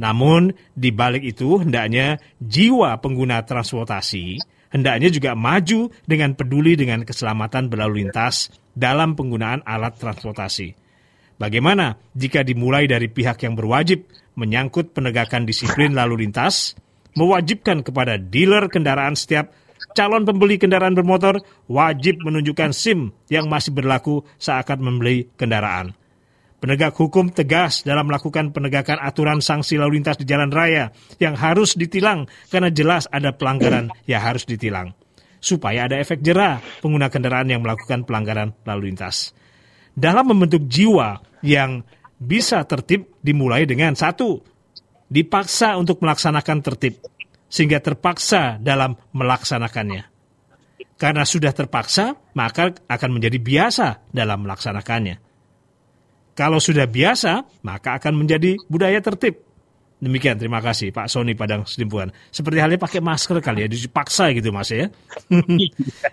Namun, 0.01 0.57
di 0.73 0.89
balik 0.89 1.21
itu 1.21 1.61
hendaknya 1.61 2.17
jiwa 2.41 2.97
pengguna 2.97 3.45
transportasi 3.45 4.41
hendaknya 4.73 5.13
juga 5.13 5.37
maju 5.37 5.93
dengan 6.03 6.33
peduli 6.33 6.73
dengan 6.73 7.05
keselamatan 7.05 7.69
berlalu 7.69 8.03
lintas 8.03 8.49
dalam 8.73 9.13
penggunaan 9.13 9.61
alat 9.63 10.01
transportasi. 10.01 10.73
Bagaimana 11.37 12.01
jika 12.17 12.41
dimulai 12.41 12.89
dari 12.89 13.07
pihak 13.07 13.45
yang 13.45 13.53
berwajib 13.53 14.09
menyangkut 14.33 14.97
penegakan 14.97 15.45
disiplin 15.45 15.93
lalu 15.93 16.25
lintas, 16.25 16.73
mewajibkan 17.13 17.85
kepada 17.85 18.17
dealer 18.17 18.65
kendaraan 18.73 19.13
setiap 19.13 19.53
calon 19.93 20.25
pembeli 20.25 20.57
kendaraan 20.57 20.97
bermotor 20.97 21.37
wajib 21.69 22.17
menunjukkan 22.25 22.73
SIM 22.73 23.13
yang 23.29 23.45
masih 23.45 23.77
berlaku 23.77 24.25
saat 24.41 24.65
membeli 24.81 25.29
kendaraan. 25.37 25.93
Penegak 26.63 26.95
hukum 26.95 27.27
tegas 27.27 27.83
dalam 27.83 28.07
melakukan 28.07 28.55
penegakan 28.55 28.95
aturan 29.03 29.43
sanksi 29.43 29.75
lalu 29.75 29.99
lintas 29.99 30.15
di 30.15 30.23
jalan 30.23 30.47
raya 30.47 30.95
yang 31.19 31.35
harus 31.35 31.75
ditilang 31.75 32.23
karena 32.47 32.71
jelas 32.71 33.03
ada 33.11 33.35
pelanggaran 33.35 33.91
yang 34.07 34.23
harus 34.23 34.47
ditilang. 34.47 34.95
Supaya 35.43 35.91
ada 35.91 35.99
efek 35.99 36.23
jerah 36.23 36.63
pengguna 36.79 37.11
kendaraan 37.11 37.51
yang 37.51 37.67
melakukan 37.67 38.07
pelanggaran 38.07 38.55
lalu 38.63 38.95
lintas. 38.95 39.35
Dalam 39.91 40.23
membentuk 40.23 40.63
jiwa 40.71 41.19
yang 41.43 41.83
bisa 42.15 42.63
tertib 42.63 43.11
dimulai 43.19 43.67
dengan 43.67 43.91
satu, 43.91 44.39
dipaksa 45.11 45.75
untuk 45.75 45.99
melaksanakan 45.99 46.63
tertib, 46.63 47.03
sehingga 47.51 47.83
terpaksa 47.83 48.55
dalam 48.63 48.95
melaksanakannya. 49.11 50.07
Karena 50.95 51.27
sudah 51.27 51.51
terpaksa, 51.51 52.15
maka 52.39 52.71
akan 52.87 53.09
menjadi 53.19 53.35
biasa 53.35 54.07
dalam 54.15 54.47
melaksanakannya. 54.47 55.22
Kalau 56.33 56.57
sudah 56.57 56.89
biasa, 56.89 57.45
maka 57.61 58.01
akan 58.01 58.25
menjadi 58.25 58.57
budaya 58.65 58.97
tertib. 58.99 59.53
Demikian, 60.03 60.35
terima 60.35 60.59
kasih 60.59 60.91
Pak 60.91 61.07
Sony 61.07 61.31
Padang 61.31 61.63
Sedimpuan. 61.63 62.11
Seperti 62.27 62.59
halnya 62.59 62.75
pakai 62.75 62.99
masker 62.99 63.39
kali 63.39 63.63
ya, 63.63 63.67
dipaksa 63.71 64.35
gitu 64.35 64.51
Mas 64.51 64.67
ya. 64.67 64.91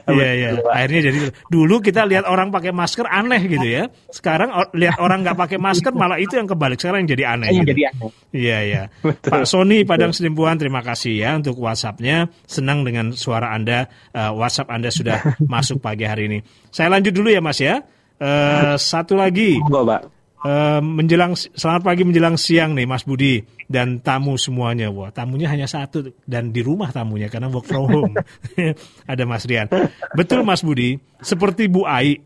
Iya, 0.06 0.30
iya. 0.34 0.48
Akhirnya 0.62 1.10
jadi 1.10 1.18
dulu 1.50 1.82
kita 1.82 2.06
lihat 2.06 2.22
orang 2.26 2.54
pakai 2.54 2.70
masker 2.70 3.02
aneh 3.10 3.42
gitu 3.50 3.66
ya. 3.66 3.90
Sekarang 4.14 4.54
lihat 4.78 5.02
orang 5.02 5.26
nggak 5.26 5.34
pakai 5.34 5.58
masker 5.58 5.90
malah 5.90 6.22
itu 6.22 6.38
yang 6.38 6.46
kebalik. 6.46 6.78
Sekarang 6.78 7.02
yang 7.02 7.10
jadi 7.18 7.24
aneh. 7.34 7.50
Yang 7.50 7.58
gitu. 7.58 7.70
jadi 7.74 7.82
aneh. 7.90 8.10
Iya, 8.30 8.58
iya. 8.62 8.82
Pak 9.02 9.42
Sony 9.42 9.82
Padang 9.82 10.14
Sedimpuan, 10.14 10.54
terima 10.54 10.86
kasih 10.86 11.26
ya 11.26 11.34
untuk 11.34 11.58
WhatsApp-nya. 11.58 12.30
Senang 12.46 12.86
dengan 12.86 13.10
suara 13.10 13.50
Anda, 13.50 13.90
uh, 14.14 14.30
WhatsApp 14.38 14.70
Anda 14.70 14.94
sudah 14.94 15.18
masuk 15.52 15.82
pagi 15.82 16.06
hari 16.06 16.30
ini. 16.30 16.38
Saya 16.70 16.94
lanjut 16.94 17.10
dulu 17.10 17.26
ya 17.26 17.42
Mas 17.42 17.58
ya. 17.58 17.82
Uh, 18.20 18.76
satu 18.76 19.16
lagi. 19.16 19.56
Enggak, 19.56 19.84
Pak. 19.88 20.02
Uh, 20.40 20.80
menjelang 20.80 21.36
selamat 21.36 21.84
pagi 21.84 22.00
menjelang 22.00 22.40
siang 22.40 22.72
nih 22.72 22.88
Mas 22.88 23.04
Budi 23.04 23.44
dan 23.68 24.00
tamu 24.00 24.36
semuanya. 24.36 24.88
Wah, 24.92 25.12
tamunya 25.12 25.48
hanya 25.48 25.68
satu 25.68 26.12
dan 26.24 26.52
di 26.52 26.64
rumah 26.64 26.92
tamunya 26.92 27.28
karena 27.32 27.48
work 27.52 27.68
from 27.68 27.88
home. 27.88 28.14
Ada 29.10 29.24
Mas 29.24 29.44
Rian. 29.44 29.68
Betul 30.16 30.44
Mas 30.44 30.64
Budi, 30.64 30.96
seperti 31.20 31.68
Bu 31.68 31.84
Ai, 31.84 32.16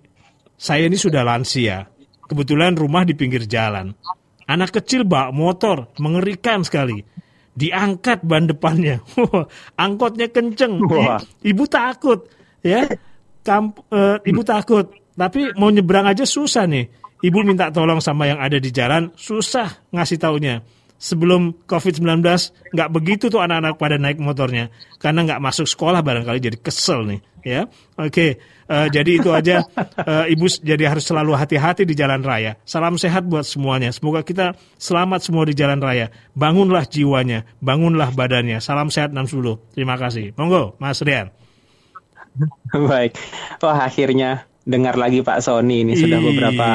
saya 0.54 0.87
ini 0.87 0.98
sudah 0.98 1.26
lansia. 1.26 1.90
Kebetulan 2.26 2.78
rumah 2.78 3.02
di 3.02 3.18
pinggir 3.18 3.46
jalan. 3.50 3.94
Anak 4.46 4.78
kecil 4.78 5.07
bawa 5.07 5.35
motor, 5.35 5.90
mengerikan 5.98 6.62
sekali. 6.62 7.02
Diangkat 7.54 8.22
ban 8.26 8.46
depannya. 8.50 9.02
Angkotnya 9.78 10.30
kenceng. 10.30 10.83
Wah. 10.87 11.22
Ibu 11.42 11.64
takut, 11.66 12.30
ya. 12.62 12.87
Kamp, 13.44 13.83
uh, 13.90 14.22
ibu 14.24 14.40
takut 14.40 15.04
tapi 15.14 15.55
mau 15.55 15.70
nyebrang 15.70 16.11
aja 16.11 16.27
susah 16.27 16.66
nih. 16.66 16.90
Ibu 17.24 17.40
minta 17.40 17.72
tolong 17.72 18.05
sama 18.05 18.29
yang 18.29 18.37
ada 18.37 18.61
di 18.61 18.68
jalan, 18.68 19.09
susah 19.16 19.88
ngasih 19.94 20.20
taunya. 20.20 20.61
Sebelum 20.94 21.66
COVID-19 21.68 22.22
nggak 22.72 22.90
begitu 22.92 23.29
tuh 23.29 23.42
anak-anak 23.42 23.77
pada 23.77 24.00
naik 24.00 24.22
motornya 24.22 24.72
karena 25.03 25.27
nggak 25.27 25.42
masuk 25.42 25.68
sekolah 25.68 26.00
barangkali 26.00 26.38
jadi 26.40 26.59
kesel 26.61 27.05
nih 27.05 27.20
ya. 27.44 27.68
Oke, 28.00 28.40
uh, 28.66 28.88
jadi 28.88 29.20
itu 29.20 29.31
aja 29.31 29.62
uh, 30.00 30.24
ibu 30.33 30.48
jadi 30.48 30.88
harus 30.88 31.05
selalu 31.05 31.37
hati-hati 31.37 31.85
di 31.85 31.92
jalan 31.94 32.24
raya. 32.24 32.57
Salam 32.64 32.96
sehat 32.96 33.29
buat 33.29 33.44
semuanya. 33.44 33.92
Semoga 33.92 34.24
kita 34.24 34.57
selamat 34.81 35.20
semua 35.29 35.44
di 35.44 35.55
jalan 35.55 35.79
raya. 35.79 36.09
Bangunlah 36.33 36.88
jiwanya, 36.88 37.44
bangunlah 37.61 38.11
badannya. 38.11 38.59
Salam 38.64 38.88
sehat 38.88 39.12
60. 39.12 39.77
Terima 39.77 40.00
kasih. 40.00 40.33
Monggo, 40.35 40.74
Mas 40.81 41.05
Rian. 41.05 41.31
Baik. 42.90 43.14
Wah, 43.62 43.87
akhirnya 43.87 44.48
dengar 44.64 44.96
lagi 44.96 45.20
Pak 45.20 45.44
Sony 45.44 45.85
ini 45.85 45.92
sudah 45.94 46.18
iya. 46.18 46.27
beberapa 46.27 46.66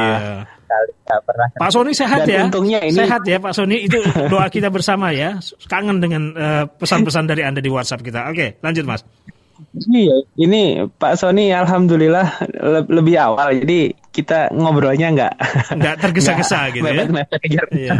kali 0.69 0.91
pernah. 1.25 1.47
Pak 1.57 1.71
Sony 1.73 1.91
sehat 1.97 2.25
Dan 2.25 2.29
ya. 2.29 2.41
Untungnya 2.45 2.79
ini 2.85 2.93
sehat 2.93 3.25
ya 3.25 3.41
Pak 3.41 3.53
Sony 3.57 3.89
itu 3.89 3.97
doa 4.29 4.47
kita 4.47 4.69
bersama 4.69 5.09
ya. 5.09 5.41
Kangen 5.65 5.97
dengan 5.97 6.33
uh, 6.37 6.63
pesan-pesan 6.69 7.25
dari 7.25 7.41
Anda 7.41 7.59
di 7.59 7.69
WhatsApp 7.73 8.05
kita. 8.05 8.29
Oke, 8.29 8.61
lanjut 8.61 8.85
Mas. 8.85 9.01
Iya, 9.75 10.23
ini 10.39 10.87
Pak 10.87 11.19
Sony 11.19 11.51
alhamdulillah 11.51 12.47
le 12.47 12.79
lebih 12.87 13.19
awal 13.19 13.59
jadi 13.59 13.91
kita 14.09 14.55
ngobrolnya 14.55 15.11
nggak 15.11 15.33
nggak 15.77 15.95
tergesa-gesa 15.99 16.71
gitu 16.73 16.87
ya. 16.87 17.05
Iya. 17.75 17.95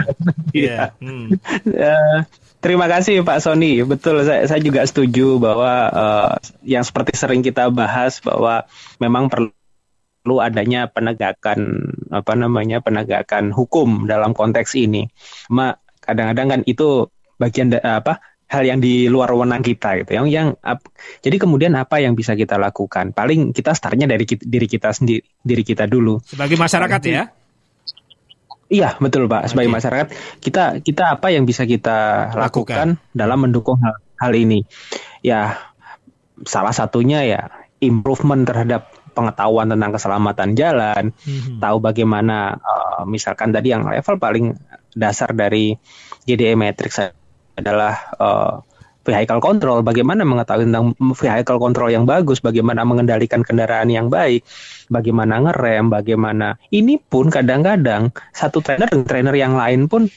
Iya. 0.56 0.82
Hmm. 1.04 1.36
Uh, 1.68 2.18
terima 2.64 2.88
kasih 2.88 3.22
Pak 3.28 3.44
Sony. 3.44 3.84
Betul 3.84 4.24
saya 4.24 4.48
saya 4.48 4.64
juga 4.64 4.88
setuju 4.88 5.36
bahwa 5.38 5.74
uh, 5.92 6.32
yang 6.64 6.88
seperti 6.88 7.20
sering 7.20 7.44
kita 7.44 7.68
bahas 7.70 8.24
bahwa 8.24 8.64
memang 8.98 9.28
perlu 9.28 9.52
perlu 10.30 10.46
adanya 10.46 10.86
penegakan 10.86 11.90
apa 12.14 12.38
namanya 12.38 12.86
penegakan 12.86 13.50
hukum 13.50 14.06
dalam 14.06 14.38
konteks 14.38 14.78
ini. 14.78 15.10
Ma 15.50 15.74
kadang-kadang 16.06 16.48
kan 16.54 16.62
itu 16.70 17.10
bagian 17.42 17.74
apa 17.82 18.22
hal 18.46 18.62
yang 18.62 18.78
di 18.78 19.10
luar 19.10 19.34
wewenang 19.34 19.66
kita 19.66 20.06
gitu. 20.06 20.22
Yang 20.22 20.28
yang 20.30 20.48
ap, 20.62 20.86
jadi 21.26 21.42
kemudian 21.42 21.74
apa 21.74 21.98
yang 21.98 22.14
bisa 22.14 22.38
kita 22.38 22.62
lakukan? 22.62 23.10
Paling 23.10 23.58
kita 23.58 23.74
startnya 23.74 24.06
dari 24.06 24.30
diri 24.30 24.70
kita 24.70 24.94
sendiri, 24.94 25.26
diri 25.42 25.66
kita 25.66 25.90
dulu. 25.90 26.22
Sebagai 26.22 26.62
masyarakat 26.62 27.02
ya. 27.10 27.34
Iya 28.70 29.02
betul 29.02 29.26
pak. 29.26 29.50
Sebagai 29.50 29.74
okay. 29.74 29.78
masyarakat 29.82 30.08
kita 30.46 30.64
kita 30.86 31.18
apa 31.18 31.34
yang 31.34 31.50
bisa 31.50 31.66
kita 31.66 32.30
lakukan, 32.38 33.02
lakukan 33.02 33.18
dalam 33.18 33.50
mendukung 33.50 33.82
hal, 33.82 33.98
hal 34.22 34.38
ini? 34.38 34.62
Ya 35.26 35.58
salah 36.46 36.70
satunya 36.70 37.26
ya 37.26 37.50
improvement 37.82 38.46
terhadap 38.46 38.99
pengetahuan 39.20 39.68
tentang 39.68 39.92
keselamatan 39.92 40.50
jalan, 40.56 41.04
hmm. 41.12 41.60
tahu 41.60 41.78
bagaimana 41.84 42.56
uh, 42.56 43.04
misalkan 43.04 43.52
tadi 43.52 43.76
yang 43.76 43.84
level 43.84 44.16
paling 44.16 44.56
dasar 44.96 45.36
dari 45.36 45.76
JDE 46.24 46.56
Matrix 46.56 47.12
adalah 47.60 48.16
uh, 48.16 48.64
vehicle 49.04 49.42
control, 49.42 49.82
bagaimana 49.82 50.22
mengetahui 50.24 50.70
tentang 50.70 50.94
vehicle 50.96 51.60
control 51.60 51.90
yang 51.90 52.06
bagus, 52.06 52.40
bagaimana 52.40 52.86
mengendalikan 52.86 53.42
kendaraan 53.42 53.90
yang 53.90 54.08
baik, 54.08 54.46
bagaimana 54.88 55.42
ngerem, 55.50 55.90
bagaimana 55.90 56.62
ini 56.70 57.02
pun 57.02 57.34
kadang-kadang 57.34 58.14
satu 58.32 58.62
trainer 58.62 58.88
dan 58.88 59.04
trainer 59.04 59.36
yang 59.36 59.58
lain 59.58 59.90
pun 59.90 60.08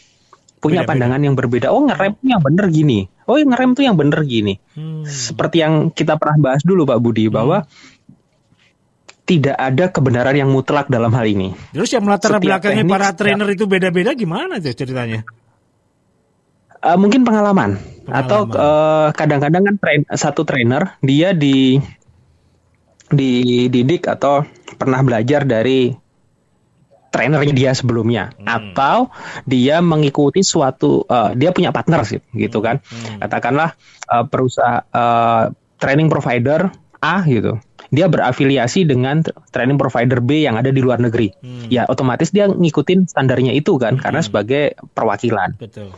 punya 0.62 0.86
beda, 0.86 0.90
pandangan 0.94 1.18
beda. 1.18 1.26
yang 1.26 1.34
berbeda. 1.34 1.66
Oh 1.74 1.82
ngerem 1.82 2.14
yang 2.22 2.42
bener 2.44 2.66
gini, 2.70 3.00
oh 3.26 3.34
ngerem 3.40 3.70
tuh 3.74 3.84
yang 3.86 3.96
bener 3.98 4.20
gini. 4.22 4.54
Hmm. 4.76 5.02
Seperti 5.02 5.64
yang 5.64 5.90
kita 5.90 6.20
pernah 6.20 6.52
bahas 6.52 6.62
dulu 6.62 6.86
Pak 6.86 6.98
Budi 7.02 7.26
hmm. 7.26 7.34
Tidak 9.33 9.57
ada 9.57 9.88
kebenaran 9.88 10.37
yang 10.37 10.53
mutlak 10.53 10.92
dalam 10.92 11.09
hal 11.16 11.25
ini. 11.25 11.57
Terus 11.73 11.88
yang 11.97 12.05
melatar 12.05 12.37
belakangnya 12.37 12.85
para 12.85 13.16
trainer 13.16 13.49
itu 13.49 13.64
beda-beda 13.64 14.12
gimana 14.12 14.61
tuh 14.61 14.77
ceritanya? 14.77 15.25
Uh, 16.83 16.99
mungkin 16.99 17.23
pengalaman, 17.23 17.79
pengalaman. 17.79 18.27
atau 18.27 18.40
uh, 18.53 19.09
kadang-kadang 19.14 19.62
kan 19.71 19.77
train, 19.79 20.01
satu 20.18 20.42
trainer 20.42 20.99
dia 20.99 21.31
di 21.31 21.79
dididik 23.12 24.09
atau 24.09 24.42
pernah 24.75 24.99
belajar 25.05 25.47
dari 25.47 25.95
trainernya 27.12 27.53
dia 27.53 27.71
sebelumnya 27.77 28.33
hmm. 28.35 28.49
atau 28.49 29.12
dia 29.45 29.85
mengikuti 29.85 30.40
suatu 30.40 31.05
uh, 31.05 31.37
dia 31.37 31.53
punya 31.53 31.71
partner 31.71 32.03
sih 32.09 32.25
gitu 32.33 32.64
kan 32.64 32.81
hmm. 32.81 33.21
katakanlah 33.21 33.77
uh, 34.09 34.25
perusahaan 34.27 34.83
uh, 34.90 35.53
training 35.77 36.09
provider 36.09 36.73
A 37.05 37.21
gitu 37.29 37.61
dia 37.92 38.09
berafiliasi 38.09 38.88
dengan 38.88 39.20
training 39.52 39.76
provider 39.76 40.24
B 40.24 40.48
yang 40.48 40.57
ada 40.57 40.72
di 40.72 40.81
luar 40.81 40.96
negeri. 40.96 41.28
Hmm. 41.44 41.68
Ya 41.68 41.85
otomatis 41.85 42.33
dia 42.33 42.48
ngikutin 42.48 43.05
standarnya 43.05 43.52
itu 43.52 43.76
kan 43.76 44.00
hmm. 44.00 44.02
karena 44.02 44.20
sebagai 44.24 44.74
perwakilan. 44.96 45.61
Betul. 45.61 45.92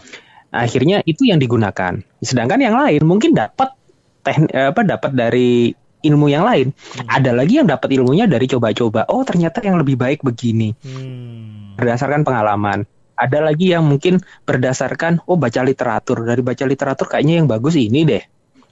akhirnya 0.55 1.03
itu 1.03 1.27
yang 1.27 1.43
digunakan. 1.43 1.99
Sedangkan 2.23 2.63
yang 2.63 2.79
lain 2.79 3.03
mungkin 3.07 3.35
dapat 3.35 3.75
teknik 4.23 4.55
apa 4.55 4.87
dapat 4.87 5.11
dari 5.15 5.75
ilmu 6.05 6.27
yang 6.31 6.43
lain. 6.43 6.75
Hmm. 6.75 7.07
Ada 7.07 7.31
lagi 7.31 7.63
yang 7.63 7.71
dapat 7.71 7.89
ilmunya 7.95 8.27
dari 8.27 8.47
coba-coba. 8.51 9.07
Oh, 9.09 9.23
ternyata 9.23 9.63
yang 9.63 9.79
lebih 9.79 9.95
baik 9.95 10.21
begini. 10.27 10.75
Hmm. 10.83 11.79
Berdasarkan 11.79 12.23
pengalaman. 12.23 12.85
Ada 13.15 13.39
lagi 13.39 13.71
yang 13.71 13.87
mungkin 13.87 14.19
berdasarkan 14.43 15.23
oh 15.31 15.39
baca 15.39 15.63
literatur. 15.63 16.27
Dari 16.27 16.43
baca 16.43 16.65
literatur 16.67 17.07
kayaknya 17.07 17.43
yang 17.43 17.47
bagus 17.47 17.79
ini 17.79 18.03
deh. 18.03 18.23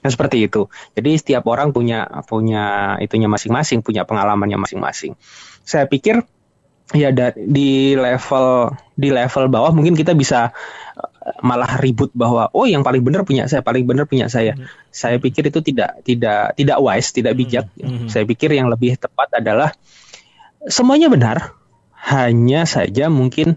Nah, 0.03 0.11
seperti 0.11 0.51
itu. 0.51 0.67
Jadi 0.93 1.15
setiap 1.15 1.47
orang 1.47 1.71
punya 1.71 2.03
punya 2.27 2.95
itunya 2.99 3.31
masing-masing, 3.31 3.79
punya 3.79 4.03
pengalamannya 4.03 4.59
masing-masing. 4.59 5.15
Saya 5.63 5.87
pikir 5.87 6.19
ya 6.91 7.09
di 7.33 7.95
level 7.95 8.75
di 8.93 9.09
level 9.09 9.47
bawah 9.47 9.71
mungkin 9.71 9.95
kita 9.95 10.11
bisa 10.11 10.51
malah 11.39 11.79
ribut 11.79 12.11
bahwa 12.11 12.51
oh 12.51 12.67
yang 12.67 12.83
paling 12.83 12.99
benar 12.99 13.23
punya 13.23 13.47
saya, 13.47 13.63
paling 13.63 13.87
benar 13.87 14.05
punya 14.05 14.27
saya. 14.27 14.59
Hmm. 14.59 14.67
Saya 14.91 15.17
pikir 15.23 15.47
itu 15.47 15.63
tidak 15.63 16.03
tidak 16.03 16.53
tidak 16.59 16.77
wise, 16.83 17.09
tidak 17.15 17.33
bijak. 17.39 17.65
Hmm. 17.79 18.05
Hmm. 18.05 18.09
Saya 18.11 18.27
pikir 18.27 18.51
yang 18.51 18.67
lebih 18.67 18.99
tepat 18.99 19.39
adalah 19.39 19.71
semuanya 20.67 21.07
benar, 21.07 21.55
hanya 22.11 22.67
saja 22.67 23.07
mungkin 23.07 23.55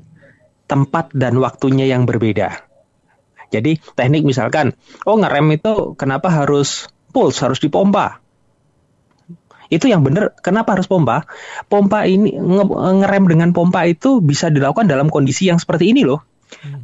tempat 0.70 1.10
dan 1.14 1.38
waktunya 1.42 1.90
yang 1.90 2.06
berbeda. 2.06 2.65
Jadi 3.56 3.80
teknik 3.96 4.22
misalkan, 4.28 4.76
oh 5.08 5.16
ngerem 5.16 5.56
itu 5.56 5.96
kenapa 5.96 6.28
harus 6.28 6.86
pulse, 7.10 7.40
harus 7.40 7.58
dipompa? 7.58 8.20
Itu 9.72 9.90
yang 9.90 10.06
benar. 10.06 10.34
Kenapa 10.38 10.78
harus 10.78 10.86
pompa? 10.86 11.26
Pompa 11.66 12.06
ini 12.06 12.38
nge 12.38 12.64
ngerem 13.02 13.24
dengan 13.26 13.50
pompa 13.50 13.86
itu 13.86 14.22
bisa 14.22 14.50
dilakukan 14.50 14.86
dalam 14.86 15.10
kondisi 15.10 15.50
yang 15.50 15.58
seperti 15.58 15.90
ini 15.90 16.06
loh. 16.06 16.22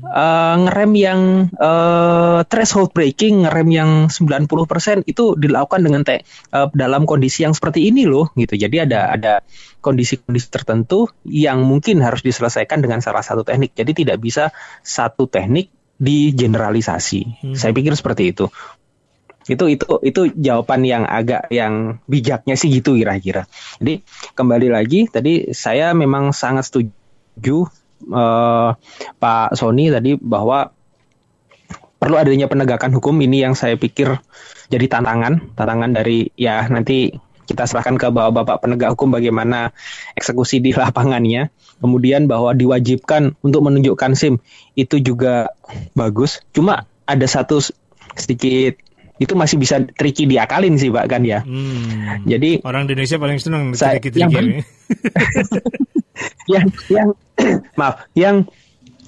Uh, 0.03 0.59
ngerem 0.67 0.93
yang 0.99 1.21
uh, 1.55 2.43
threshold 2.51 2.91
braking, 2.91 3.47
ngerem 3.47 3.69
yang 3.71 3.91
90% 4.11 5.07
itu 5.07 5.39
dilakukan 5.39 5.81
dengan 5.87 6.03
te 6.03 6.27
uh, 6.51 6.67
dalam 6.75 7.07
kondisi 7.07 7.47
yang 7.47 7.55
seperti 7.55 7.87
ini 7.87 8.03
loh 8.03 8.35
gitu. 8.35 8.59
Jadi 8.59 8.83
ada 8.83 9.15
ada 9.15 9.33
kondisi-kondisi 9.79 10.51
tertentu 10.51 11.07
yang 11.23 11.63
mungkin 11.63 12.03
harus 12.03 12.27
diselesaikan 12.27 12.83
dengan 12.83 12.99
salah 12.99 13.23
satu 13.23 13.47
teknik. 13.47 13.73
Jadi 13.79 14.03
tidak 14.03 14.19
bisa 14.19 14.51
satu 14.83 15.31
teknik 15.31 15.71
digeneralisasi. 16.03 17.21
Hmm. 17.47 17.55
Saya 17.55 17.71
pikir 17.71 17.95
seperti 17.95 18.35
itu 18.35 18.51
itu 19.51 19.65
itu 19.75 19.87
itu 20.07 20.21
jawaban 20.39 20.87
yang 20.87 21.03
agak 21.03 21.51
yang 21.51 21.99
bijaknya 22.07 22.55
sih 22.55 22.71
gitu 22.71 22.95
kira-kira. 22.95 23.51
Jadi 23.83 24.07
kembali 24.39 24.69
lagi 24.71 25.11
tadi 25.11 25.51
saya 25.51 25.91
memang 25.99 26.31
sangat 26.31 26.71
setuju 26.71 27.67
uh, 28.11 28.71
Pak 29.19 29.59
Sony 29.59 29.91
tadi 29.91 30.15
bahwa 30.15 30.71
perlu 31.99 32.19
adanya 32.19 32.47
penegakan 32.51 32.95
hukum 32.95 33.15
ini 33.23 33.43
yang 33.43 33.55
saya 33.55 33.79
pikir 33.79 34.19
jadi 34.71 34.87
tantangan 34.91 35.55
tantangan 35.55 35.91
dari 35.95 36.35
ya 36.35 36.67
nanti 36.67 37.15
kita 37.47 37.67
serahkan 37.67 37.99
ke 37.99 38.07
bapak-bapak 38.09 38.63
penegak 38.63 38.95
hukum 38.95 39.13
bagaimana 39.13 39.75
eksekusi 40.15 40.63
di 40.63 40.73
lapangannya. 40.73 41.51
Kemudian 41.83 42.31
bahwa 42.31 42.55
diwajibkan 42.55 43.35
untuk 43.43 43.67
menunjukkan 43.67 44.15
SIM 44.15 44.39
itu 44.79 45.03
juga 45.03 45.51
bagus. 45.99 46.41
Cuma 46.55 46.87
ada 47.07 47.27
satu 47.27 47.59
sedikit 48.15 48.79
itu 49.21 49.39
masih 49.39 49.57
bisa 49.61 49.79
tricky 49.95 50.27
diakalin 50.27 50.75
sih 50.81 50.91
Pak 50.91 51.07
kan 51.07 51.23
ya. 51.23 51.47
Hmm. 51.47 52.27
Jadi 52.27 52.65
orang 52.67 52.91
Indonesia 52.91 53.17
paling 53.23 53.39
senang 53.39 53.63
saya, 53.77 54.03
tricky 54.03 54.19
yang, 54.19 54.33
yang 56.51 56.67
yang 56.91 57.09
maaf 57.79 58.07
yang 58.19 58.47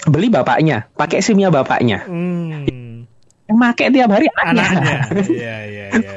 beli 0.06 0.28
bapaknya 0.30 0.86
pakai 0.94 1.18
simnya 1.18 1.50
bapaknya. 1.50 2.06
Hmm. 2.06 3.08
Yang 3.44 3.58
pakai 3.60 3.86
tiap 3.92 4.10
hari 4.14 4.26
anaknya. 4.38 4.64
anaknya. 4.64 4.98
Iya 5.34 5.56
iya 5.66 5.86
iya. 5.98 6.12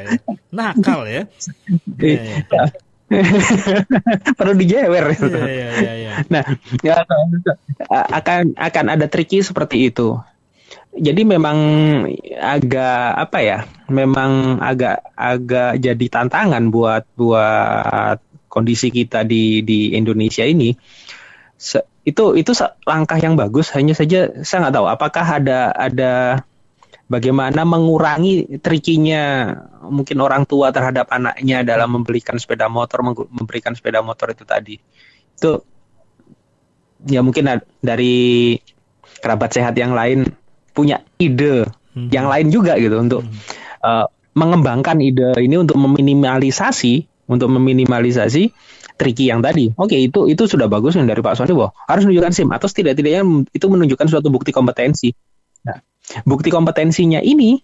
Nakal 0.58 1.02
ya. 1.06 1.24
Iya, 2.02 2.22
iya. 2.44 2.66
perlu 4.38 4.54
dijewer 4.60 5.16
ya, 5.16 5.48
ya, 5.48 5.70
ya, 5.80 5.94
ya. 5.96 6.12
nah 6.28 6.44
ya, 6.84 7.08
akan 7.88 8.52
akan 8.60 8.86
ada 8.92 9.08
tricky 9.08 9.40
seperti 9.40 9.88
itu 9.88 10.20
jadi 10.92 11.24
memang 11.24 11.58
agak 12.36 13.02
apa 13.16 13.40
ya 13.40 13.60
memang 13.88 14.60
agak 14.60 15.08
agak 15.16 15.80
jadi 15.80 16.06
tantangan 16.12 16.68
buat 16.68 17.08
buat 17.16 18.20
kondisi 18.52 18.92
kita 18.92 19.24
di 19.24 19.64
di 19.64 19.96
Indonesia 19.96 20.44
ini 20.44 20.76
Se, 21.58 21.82
itu 22.06 22.38
itu 22.38 22.54
langkah 22.86 23.18
yang 23.18 23.34
bagus 23.34 23.74
hanya 23.74 23.98
saja 23.98 24.30
saya 24.46 24.68
nggak 24.68 24.76
tahu 24.78 24.88
apakah 24.88 25.26
ada 25.42 25.74
ada 25.74 26.14
bagaimana 27.08 27.64
mengurangi 27.64 28.60
trikinya 28.60 29.56
mungkin 29.88 30.20
orang 30.20 30.44
tua 30.44 30.76
terhadap 30.76 31.08
anaknya 31.12 31.64
dalam 31.64 31.96
membelikan 32.00 32.36
sepeda 32.36 32.68
motor 32.68 33.00
memberikan 33.32 33.72
sepeda 33.72 34.04
motor 34.04 34.36
itu 34.36 34.44
tadi 34.44 34.76
itu 35.38 35.52
ya 37.08 37.24
mungkin 37.24 37.64
dari 37.80 38.58
kerabat 39.24 39.56
sehat 39.56 39.74
yang 39.80 39.96
lain 39.96 40.28
punya 40.76 41.02
ide 41.18 41.66
hmm. 41.96 42.12
yang 42.12 42.28
lain 42.28 42.52
juga 42.52 42.76
gitu 42.76 43.00
untuk 43.00 43.24
hmm. 43.24 43.40
uh, 43.82 44.06
mengembangkan 44.38 45.00
ide 45.00 45.34
ini 45.40 45.58
untuk 45.58 45.80
meminimalisasi 45.80 47.08
untuk 47.28 47.52
meminimalisasi 47.52 48.56
tricky 48.98 49.30
yang 49.30 49.46
tadi. 49.46 49.70
Oke, 49.78 50.00
itu 50.00 50.26
itu 50.26 50.44
sudah 50.50 50.66
bagus 50.66 50.98
yang 50.98 51.06
dari 51.06 51.22
Pak 51.22 51.38
Sony 51.38 51.54
bahwa 51.54 51.76
harus 51.86 52.04
menunjukkan 52.10 52.34
SIM 52.34 52.50
atau 52.50 52.68
tidak-tidaknya 52.68 53.22
itu 53.54 53.66
menunjukkan 53.70 54.08
suatu 54.10 54.34
bukti 54.34 54.50
kompetensi. 54.50 55.14
Nah, 55.68 55.78
bukti 56.24 56.50
kompetensinya 56.54 57.20
ini 57.20 57.60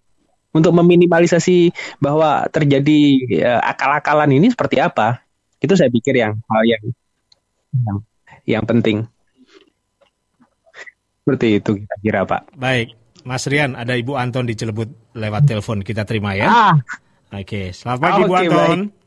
untuk 0.54 0.72
meminimalisasi 0.78 1.74
bahwa 1.98 2.46
terjadi 2.54 3.02
uh, 3.42 3.62
akal-akalan 3.64 4.38
ini 4.38 4.54
seperti 4.54 4.78
apa? 4.80 5.26
Itu 5.58 5.74
saya 5.74 5.90
pikir 5.90 6.14
yang 6.20 6.38
hal 6.46 6.64
yang 6.68 6.84
yang, 7.74 7.98
yang 8.46 8.64
penting. 8.68 9.08
Seperti 11.24 11.64
itu 11.64 11.72
kira-kira 11.80 12.28
Pak. 12.28 12.54
Baik. 12.60 13.00
Mas 13.24 13.48
Rian, 13.48 13.80
ada 13.80 13.96
Ibu 13.96 14.20
Anton 14.20 14.44
di 14.44 14.54
Cilebut 14.60 15.16
lewat 15.16 15.48
telepon. 15.48 15.80
Kita 15.80 16.04
terima 16.04 16.36
ya. 16.36 16.48
Ah. 16.52 16.76
Oke, 17.34 17.72
selamat 17.72 18.00
pagi 18.04 18.20
oh, 18.20 18.26
Ibu 18.28 18.34
okay, 18.36 18.44
Anton. 18.46 18.80
Baik. 18.92 19.02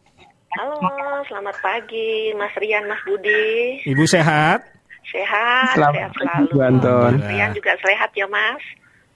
Halo, 0.57 1.21
selamat 1.29 1.57
pagi 1.61 2.33
Mas 2.33 2.55
Rian, 2.57 2.89
Mas 2.89 3.03
Budi. 3.05 3.85
Ibu 3.85 4.09
sehat? 4.09 4.65
Sehat, 5.13 5.77
selamat 5.77 5.93
sehat 5.93 6.11
selalu. 6.17 6.49
Ibu 6.49 6.59
Anton. 6.65 7.13
Mas 7.21 7.29
Rian 7.29 7.51
juga 7.53 7.73
sehat 7.77 8.11
ya 8.17 8.25
Mas? 8.25 8.65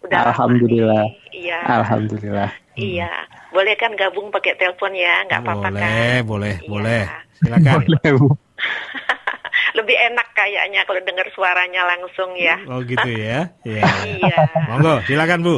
Udah 0.01 0.33
Alhamdulillah. 0.33 1.05
Iya. 1.31 1.59
Alhamdulillah. 1.69 2.51
Iya. 2.77 3.11
Boleh 3.53 3.75
kan 3.77 3.93
gabung 3.99 4.33
pakai 4.33 4.57
telepon 4.57 4.97
ya? 4.97 5.27
Nggak 5.29 5.41
apa-apa 5.45 5.69
kan? 5.75 5.81
Boleh, 5.81 6.17
boleh, 6.25 6.55
iya. 6.57 6.69
boleh. 6.69 7.03
Silakan. 7.41 7.81
boleh, 7.85 8.11
Bu. 8.17 8.29
lebih 9.79 9.97
enak 9.97 10.29
kayaknya 10.35 10.83
kalau 10.85 11.01
dengar 11.05 11.27
suaranya 11.33 11.83
langsung 11.87 12.35
ya. 12.37 12.59
Oh 12.69 12.83
gitu 12.83 13.09
ya. 13.29 13.49
Iya. 13.65 13.85
iya. 14.19 14.37
Monggo, 14.69 15.01
silakan 15.07 15.41
Bu. 15.45 15.57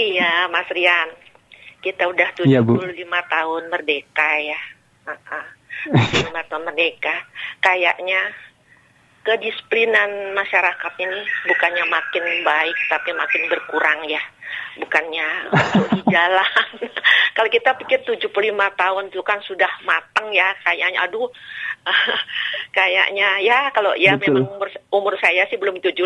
Iya, 0.00 0.48
Mas 0.48 0.68
Rian. 0.72 1.08
Kita 1.80 2.08
udah 2.08 2.28
75 2.36 2.52
ya, 2.52 3.20
tahun 3.28 3.62
merdeka 3.72 4.30
ya. 4.40 4.60
Uh 5.08 5.12
-uh. 5.16 5.46
75 5.96 6.50
tahun 6.52 6.64
merdeka. 6.68 7.14
Kayaknya 7.64 8.20
kedisiplinan 9.20 10.32
masyarakat 10.32 10.92
ini 10.96 11.20
bukannya 11.48 11.84
makin 11.88 12.24
baik 12.44 12.76
tapi 12.88 13.10
makin 13.12 13.42
berkurang 13.52 14.00
ya 14.08 14.20
bukannya 14.78 15.28
di 15.98 16.00
jalan. 16.10 16.66
Kalau 17.36 17.48
kita 17.48 17.72
pikir 17.78 18.04
75 18.04 18.30
tahun 18.76 19.04
itu 19.08 19.22
kan 19.24 19.38
sudah 19.46 19.70
matang 19.86 20.28
ya, 20.34 20.52
kayaknya 20.66 21.06
aduh 21.08 21.30
kayaknya 22.76 23.40
ya 23.40 23.72
kalau 23.72 23.96
ya 23.96 24.12
Betul. 24.14 24.44
memang 24.44 24.44
umur, 24.52 24.68
umur 24.92 25.14
saya 25.16 25.48
sih 25.48 25.56
belum 25.56 25.80
75, 25.80 25.96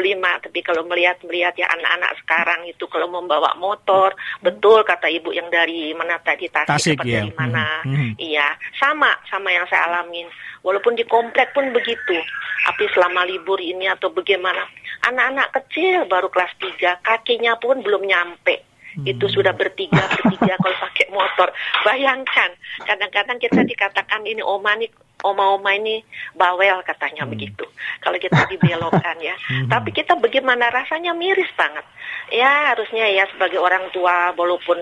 tapi 0.47 0.63
kalau 0.63 0.87
melihat-melihat 0.87 1.59
ya 1.59 1.67
anak-anak 1.75 2.15
sekarang 2.23 2.61
itu 2.71 2.87
kalau 2.87 3.11
membawa 3.11 3.59
motor, 3.59 4.15
betul 4.39 4.87
kata 4.87 5.11
Ibu 5.11 5.35
yang 5.35 5.51
dari 5.51 5.91
mana 5.99 6.23
tadi 6.23 6.47
Tasik, 6.47 6.71
Tasik 6.71 6.99
ya. 7.03 7.27
dari 7.27 7.33
mana. 7.35 7.83
Hmm. 7.83 7.95
Hmm. 7.95 8.11
Iya, 8.23 8.55
sama 8.79 9.19
sama 9.27 9.51
yang 9.51 9.67
saya 9.67 9.91
alamin. 9.91 10.31
Walaupun 10.65 10.97
di 10.97 11.05
komplek 11.05 11.53
pun 11.53 11.69
begitu. 11.77 12.17
Tapi 12.65 12.89
selama 12.97 13.29
libur 13.29 13.61
ini 13.61 13.85
atau 13.85 14.09
bagaimana, 14.09 14.65
anak-anak 15.05 15.53
kecil 15.53 16.09
baru 16.09 16.33
kelas 16.33 16.57
3, 16.57 17.05
kakinya 17.05 17.61
pun 17.61 17.85
belum 17.85 18.09
nyampe 18.09 18.65
hmm. 18.99 19.11
itu 19.11 19.27
sudah 19.27 19.53
bertiga 19.53 20.07
bertiga 20.07 20.55
kalau 20.63 20.77
pakai 20.79 21.07
motor 21.11 21.49
bayangkan 21.83 22.51
kadang-kadang 22.87 23.39
kita 23.43 23.61
dikatakan 23.67 24.23
ini 24.23 24.41
oma 24.41 24.79
nih 24.79 24.91
oma-oma 25.25 25.73
ini 25.75 26.05
bawel 26.39 26.85
katanya 26.87 27.27
hmm. 27.27 27.33
begitu 27.35 27.65
kalau 27.99 28.17
kita 28.21 28.47
dibelokkan 28.47 29.17
ya 29.19 29.35
hmm. 29.51 29.69
tapi 29.69 29.91
kita 29.91 30.15
bagaimana 30.15 30.71
rasanya 30.71 31.13
miris 31.17 31.51
banget 31.59 31.85
ya 32.31 32.75
harusnya 32.75 33.11
ya 33.11 33.27
sebagai 33.35 33.59
orang 33.59 33.91
tua 33.91 34.33
walaupun 34.39 34.79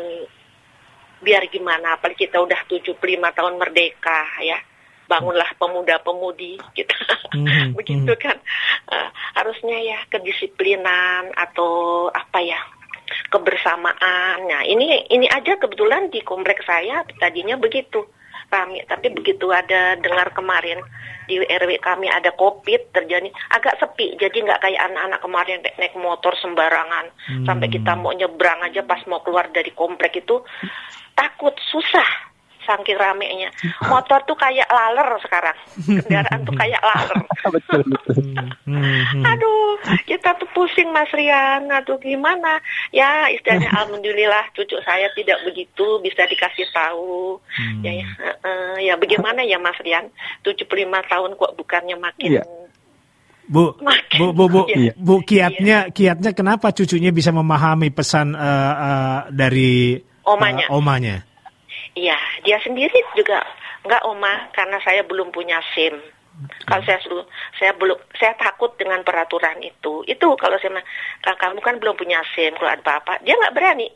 biar 1.23 1.47
gimana 1.49 1.97
apalagi 1.97 2.27
kita 2.27 2.43
udah 2.43 2.67
75 2.67 2.99
tahun 3.07 3.55
merdeka 3.55 4.27
ya 4.43 4.59
bangunlah 5.07 5.49
pemuda-pemudi 5.59 6.59
gitu. 6.77 6.97
Hmm, 7.35 7.73
begitu 7.79 8.13
kan. 8.19 8.37
Uh, 8.89 9.09
harusnya 9.39 9.79
ya 9.81 9.99
kedisiplinan 10.11 11.33
atau 11.35 12.07
apa 12.13 12.39
ya 12.43 12.61
kebersamaan. 13.29 14.49
Nah, 14.49 14.63
ini 14.65 15.09
ini 15.09 15.27
aja 15.29 15.57
kebetulan 15.57 16.09
di 16.13 16.21
kompleks 16.25 16.65
saya 16.65 17.05
tadinya 17.21 17.57
begitu 17.57 18.05
kami, 18.53 18.85
tapi 18.85 19.09
begitu 19.09 19.49
ada 19.49 19.97
dengar 19.97 20.29
kemarin 20.37 20.77
di 21.25 21.41
RW 21.41 21.81
kami 21.81 22.13
ada 22.13 22.37
covid 22.37 22.93
terjadi 22.93 23.33
agak 23.49 23.81
sepi, 23.81 24.21
jadi 24.21 24.37
nggak 24.45 24.61
kayak 24.61 24.83
anak-anak 24.93 25.21
kemarin 25.25 25.59
naik 25.81 25.97
motor 25.97 26.37
sembarangan. 26.37 27.09
Hmm. 27.33 27.47
sampai 27.49 27.73
kita 27.73 27.97
mau 27.97 28.13
nyebrang 28.13 28.61
aja 28.61 28.85
pas 28.85 29.01
mau 29.09 29.25
keluar 29.25 29.49
dari 29.49 29.73
komplek 29.73 30.21
itu 30.21 30.45
takut 31.17 31.57
susah 31.73 32.32
saking 32.65 32.99
ramenya. 32.99 33.51
Motor 33.87 34.23
tuh 34.25 34.39
kayak 34.39 34.67
laler 34.69 35.09
sekarang. 35.23 35.57
Kendaraan 35.83 36.41
tuh 36.47 36.55
kayak 36.57 36.81
laler. 36.83 37.21
betul, 37.55 37.81
betul. 37.87 38.17
Hmm, 38.67 39.23
Aduh, 39.27 39.79
kita 40.07 40.35
tuh 40.39 40.49
pusing 40.55 40.91
Mas 40.91 41.11
Rian. 41.11 41.69
Aduh 41.69 41.99
gimana? 42.01 42.63
Ya 42.95 43.29
istilahnya 43.31 43.69
alhamdulillah 43.77 44.51
cucu 44.55 44.79
saya 44.87 45.11
tidak 45.15 45.43
begitu 45.47 46.01
bisa 46.01 46.27
dikasih 46.27 46.67
tahu. 46.73 47.39
Hmm. 47.55 47.83
Ya 47.85 47.93
ya, 48.03 48.09
uh, 48.43 48.77
ya 48.79 48.95
bagaimana 48.97 49.43
ya 49.43 49.59
Mas 49.59 49.79
Rian? 49.83 50.09
75 50.47 50.67
tahun 51.07 51.31
kok 51.39 51.53
bukannya 51.59 51.97
makin 51.99 52.41
yeah. 52.41 52.47
Bu, 53.53 53.75
Bu, 54.17 54.27
Bu, 54.33 54.45
Bu, 54.49 54.61
iya. 54.71 54.93
Bu, 54.95 55.21
kiatnya, 55.21 55.91
kiatnya 55.91 56.31
kenapa 56.33 56.71
cucunya 56.71 57.11
bisa 57.11 57.35
memahami 57.35 57.91
pesan 57.91 58.39
uh, 58.39 58.41
uh, 58.41 59.19
dari 59.29 59.99
omanya? 60.25 60.71
Uh, 60.71 60.79
omanya? 60.79 61.17
Iya, 61.93 62.17
dia 62.45 62.57
sendiri 62.65 62.97
juga 63.13 63.45
nggak 63.85 64.03
oma 64.09 64.49
karena 64.57 64.79
saya 64.81 65.05
belum 65.05 65.29
punya 65.35 65.61
SIM. 65.77 66.01
Kalau 66.65 66.81
saya 66.89 66.99
saya 67.61 67.73
belum 67.77 67.99
saya 68.17 68.33
takut 68.41 68.73
dengan 68.81 69.05
peraturan 69.05 69.61
itu. 69.61 70.01
Itu 70.09 70.33
kalau 70.41 70.57
saya 70.57 70.81
kamu 71.37 71.61
kan 71.61 71.77
belum 71.77 71.95
punya 72.01 72.25
SIM 72.33 72.57
kalau 72.57 72.73
ada 72.73 72.81
apa-apa, 72.81 73.21
dia 73.21 73.37
nggak 73.37 73.53
berani. 73.53 73.89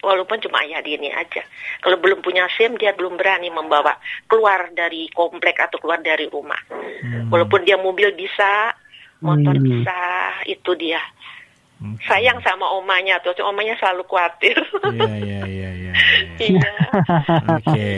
Walaupun 0.00 0.40
cuma 0.40 0.64
ayah 0.64 0.80
dia 0.80 0.96
ini 0.96 1.12
aja. 1.12 1.44
Kalau 1.84 2.00
belum 2.00 2.24
punya 2.24 2.48
SIM 2.56 2.76
dia 2.80 2.96
belum 2.96 3.20
berani 3.20 3.52
membawa 3.52 3.96
keluar 4.28 4.72
dari 4.72 5.08
komplek 5.12 5.60
atau 5.60 5.76
keluar 5.76 6.00
dari 6.00 6.24
rumah. 6.28 6.60
Hmm. 6.72 7.28
Walaupun 7.28 7.64
dia 7.68 7.76
mobil 7.76 8.12
bisa, 8.16 8.72
motor 9.20 9.56
hmm. 9.56 9.64
bisa, 9.64 10.00
itu 10.48 10.72
dia. 10.76 11.00
Okay. 11.80 12.04
Sayang 12.12 12.44
sama 12.44 12.68
omanya 12.76 13.20
tuh, 13.24 13.32
omanya 13.44 13.72
selalu 13.80 14.04
khawatir. 14.04 14.56
Iya, 14.84 15.08
iya, 15.48 15.70
iya, 15.72 15.92
iya. 16.40 16.60
Iya. 16.60 16.70
Oke, 17.60 17.90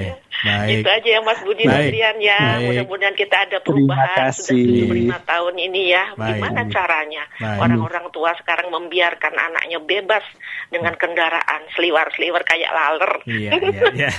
baik. 0.43 0.83
Itu 0.83 0.89
aja 0.91 1.09
ya 1.09 1.21
Mas 1.23 1.41
Budi 1.47 1.65
Adrian 1.65 2.17
ya. 2.19 2.41
Mudah-mudahan 2.61 3.15
kita 3.15 3.37
ada 3.49 3.59
perubahan 3.63 4.29
sudah 4.35 5.15
75 5.15 5.31
tahun 5.31 5.55
ini 5.71 5.83
ya. 5.95 6.05
Baik. 6.19 6.43
Gimana 6.43 6.61
caranya 6.69 7.25
orang-orang 7.41 8.07
tua 8.11 8.31
sekarang 8.37 8.69
membiarkan 8.75 9.33
anaknya 9.33 9.79
bebas 9.81 10.25
dengan 10.69 10.95
kendaraan 10.99 11.63
seliwar-seliwar 11.77 12.43
kayak 12.43 12.71
laler. 12.73 13.13
Iya, 13.29 13.51
iya, 13.71 13.83
iya. 13.95 14.11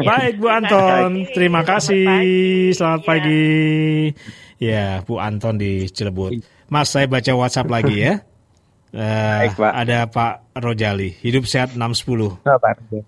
baik 0.00 0.40
Bu 0.40 0.48
Anton, 0.48 1.28
terima 1.34 1.62
kasih. 1.66 2.72
Selamat 2.72 3.02
pagi. 3.04 4.08
Ya, 4.62 5.02
Bu 5.02 5.18
Anton 5.18 5.58
di 5.58 5.90
Cilebut. 5.90 6.38
Mas, 6.70 6.88
saya 6.88 7.10
baca 7.10 7.32
WhatsApp 7.34 7.68
lagi 7.68 8.00
ya. 8.00 8.31
Uh, 8.92 9.48
Baik, 9.48 9.56
Pak. 9.56 9.72
Ada 9.72 9.98
Pak 10.12 10.34
Rojali, 10.60 11.16
hidup 11.24 11.48
sehat 11.48 11.72
610 11.72 12.44
oh, 12.44 12.58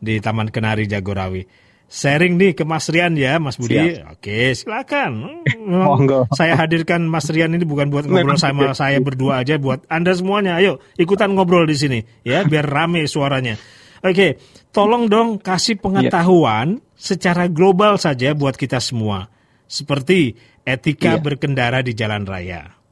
di 0.01 0.17
Taman 0.17 0.49
Kenari 0.49 0.89
Jagorawi. 0.89 1.45
Sharing 1.85 2.41
nih 2.41 2.57
ke 2.57 2.65
Mas 2.65 2.89
Rian 2.89 3.13
ya, 3.21 3.37
Mas 3.37 3.61
Budi. 3.61 3.77
Siap. 3.77 4.17
Oke, 4.17 4.57
silakan. 4.57 5.45
Memang 5.61 6.25
saya 6.33 6.57
hadirkan 6.57 7.05
Mas 7.05 7.29
Rian 7.29 7.53
ini 7.53 7.69
bukan 7.69 7.93
buat 7.93 8.09
ngobrol 8.09 8.41
sama 8.41 8.73
saya 8.73 8.97
berdua 9.05 9.45
aja, 9.45 9.61
buat 9.61 9.85
Anda 9.93 10.17
semuanya. 10.17 10.57
Ayo 10.57 10.81
ikutan 10.97 11.37
ngobrol 11.37 11.69
di 11.69 11.77
sini 11.77 12.01
ya, 12.25 12.49
biar 12.49 12.65
rame 12.65 13.05
suaranya. 13.05 13.61
Oke, 14.01 14.41
tolong 14.73 15.13
dong 15.13 15.37
kasih 15.37 15.77
pengetahuan 15.77 16.81
yeah. 16.81 16.97
secara 16.97 17.45
global 17.53 18.01
saja 18.01 18.33
buat 18.33 18.57
kita 18.57 18.81
semua. 18.81 19.29
Seperti 19.69 20.33
etika 20.65 21.21
yeah. 21.21 21.23
berkendara 21.23 21.85
di 21.85 21.93
jalan 21.93 22.25
raya 22.25 22.84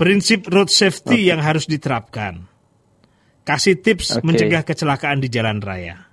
prinsip 0.00 0.48
road 0.48 0.72
safety 0.72 1.28
okay. 1.28 1.28
yang 1.28 1.44
harus 1.44 1.68
diterapkan. 1.68 2.48
Kasih 3.44 3.76
tips 3.84 4.16
okay. 4.16 4.24
mencegah 4.24 4.64
kecelakaan 4.64 5.20
di 5.20 5.28
jalan 5.28 5.60
raya. 5.60 6.08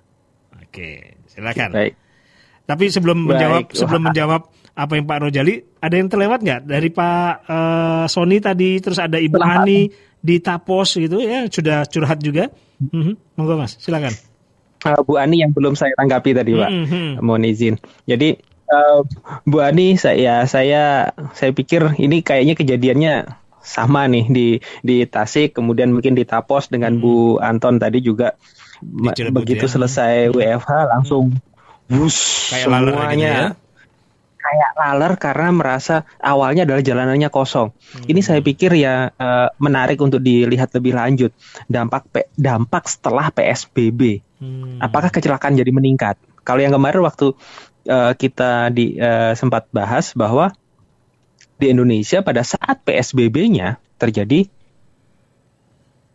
Oke, 0.60 1.16
silakan. 1.24 1.72
Baik. 1.72 1.96
Tapi 2.68 2.84
sebelum 2.92 3.24
Baik. 3.24 3.28
menjawab 3.32 3.64
sebelum 3.72 4.02
menjawab 4.12 4.42
apa 4.76 4.92
yang 4.92 5.08
Pak 5.08 5.18
Rojali, 5.24 5.54
ada 5.80 5.94
yang 5.96 6.12
terlewat 6.12 6.38
nggak 6.44 6.60
dari 6.68 6.92
Pak 6.92 7.32
uh, 7.48 8.04
Sony 8.12 8.44
tadi, 8.44 8.76
terus 8.84 9.00
ada 9.00 9.16
Ibu 9.16 9.40
Selamat. 9.40 9.64
Ani 9.64 9.80
di 10.20 10.36
Tapos 10.44 10.92
gitu 10.92 11.24
ya, 11.24 11.48
sudah 11.48 11.88
curhat 11.88 12.20
juga. 12.20 12.52
Mm-hmm. 12.78 13.40
Monggo 13.40 13.56
Mas, 13.56 13.80
silakan. 13.80 14.12
Uh, 14.84 15.00
Bu 15.02 15.16
Ani 15.16 15.40
yang 15.42 15.50
belum 15.50 15.74
saya 15.74 15.96
tanggapi 15.96 16.36
tadi 16.36 16.54
Pak, 16.54 16.70
mm-hmm. 16.70 17.08
mohon 17.24 17.42
izin. 17.48 17.74
Jadi 18.06 18.38
uh, 18.70 19.00
Bu 19.48 19.64
Ani 19.64 19.96
saya 19.96 20.44
saya 20.46 21.10
saya 21.32 21.50
pikir 21.50 21.98
ini 21.98 22.22
kayaknya 22.22 22.54
kejadiannya 22.54 23.14
sama 23.68 24.08
nih 24.08 24.24
di 24.32 24.48
di 24.80 25.04
Tasik 25.04 25.60
kemudian 25.60 25.92
mungkin 25.92 26.16
di 26.16 26.24
Tapos 26.24 26.72
dengan 26.72 26.96
hmm. 26.96 27.02
Bu 27.04 27.36
Anton 27.38 27.76
tadi 27.76 28.00
juga 28.00 28.32
begitu 29.30 29.68
ya. 29.68 29.72
selesai 29.76 30.32
WFH 30.32 30.72
langsung 30.96 31.36
hmm. 31.92 32.08
kayak 32.48 32.66
semuanya 32.66 33.12
gitu 33.12 33.44
ya? 33.52 33.66
kayak 34.38 34.70
laler 34.80 35.12
karena 35.20 35.48
merasa 35.52 35.94
awalnya 36.22 36.64
adalah 36.64 36.80
jalanannya 36.80 37.28
kosong. 37.28 37.68
Hmm. 37.74 38.04
Ini 38.08 38.20
saya 38.24 38.40
pikir 38.40 38.72
ya 38.80 39.12
uh, 39.12 39.48
menarik 39.60 40.00
untuk 40.00 40.24
dilihat 40.24 40.72
lebih 40.72 40.96
lanjut 40.96 41.34
dampak 41.68 42.08
dampak 42.38 42.88
setelah 42.88 43.28
PSBB. 43.28 44.24
Hmm. 44.40 44.80
Apakah 44.80 45.12
kecelakaan 45.12 45.58
jadi 45.58 45.68
meningkat? 45.74 46.16
Kalau 46.46 46.64
yang 46.64 46.72
kemarin 46.72 47.04
waktu 47.04 47.36
uh, 47.90 48.12
kita 48.16 48.72
di 48.72 48.96
uh, 48.96 49.36
sempat 49.36 49.68
bahas 49.68 50.16
bahwa 50.16 50.54
di 51.58 51.66
Indonesia 51.74 52.22
pada 52.22 52.46
saat 52.46 52.80
PSBB-nya 52.86 53.82
terjadi 53.98 54.46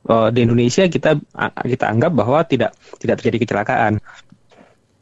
uh, 0.08 0.32
di 0.32 0.40
Indonesia 0.48 0.88
kita 0.88 1.20
kita 1.68 1.86
anggap 1.92 2.12
bahwa 2.16 2.40
tidak 2.48 2.72
tidak 2.98 3.20
terjadi 3.20 3.38
kecelakaan 3.44 4.00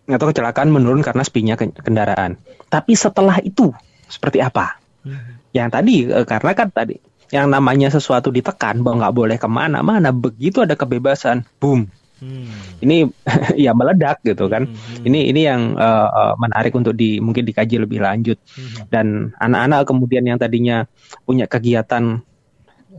atau 0.09 0.25
kecelakaan 0.27 0.73
menurun 0.73 1.05
karena 1.05 1.21
sepinya 1.21 1.55
kendaraan. 1.55 2.41
Tapi 2.67 2.97
setelah 2.97 3.37
itu 3.45 3.69
seperti 4.09 4.41
apa? 4.41 4.81
Hmm. 5.05 5.39
Yang 5.53 5.69
tadi 5.77 5.95
uh, 6.09 6.25
karena 6.25 6.51
kan 6.57 6.67
tadi 6.73 6.97
yang 7.31 7.47
namanya 7.47 7.87
sesuatu 7.87 8.33
ditekan 8.33 8.83
bahwa 8.83 9.07
nggak 9.07 9.15
boleh 9.15 9.37
ke 9.39 9.47
mana-mana 9.47 10.11
begitu 10.11 10.65
ada 10.65 10.75
kebebasan, 10.75 11.47
boom 11.61 11.87
Hmm. 12.21 12.47
Ini 12.85 13.09
ya 13.65 13.73
meledak 13.73 14.21
gitu 14.21 14.45
kan. 14.47 14.69
Hmm. 14.69 14.77
hmm. 14.77 15.07
Ini 15.09 15.19
ini 15.33 15.41
yang 15.41 15.73
uh, 15.75 16.37
menarik 16.37 16.71
untuk 16.77 16.93
di 16.93 17.17
mungkin 17.17 17.43
dikaji 17.43 17.81
lebih 17.81 17.99
lanjut. 17.99 18.37
Hmm. 18.53 18.87
Dan 18.87 19.05
anak-anak 19.41 19.89
kemudian 19.89 20.23
yang 20.23 20.37
tadinya 20.37 20.85
punya 21.25 21.49
kegiatan 21.49 22.21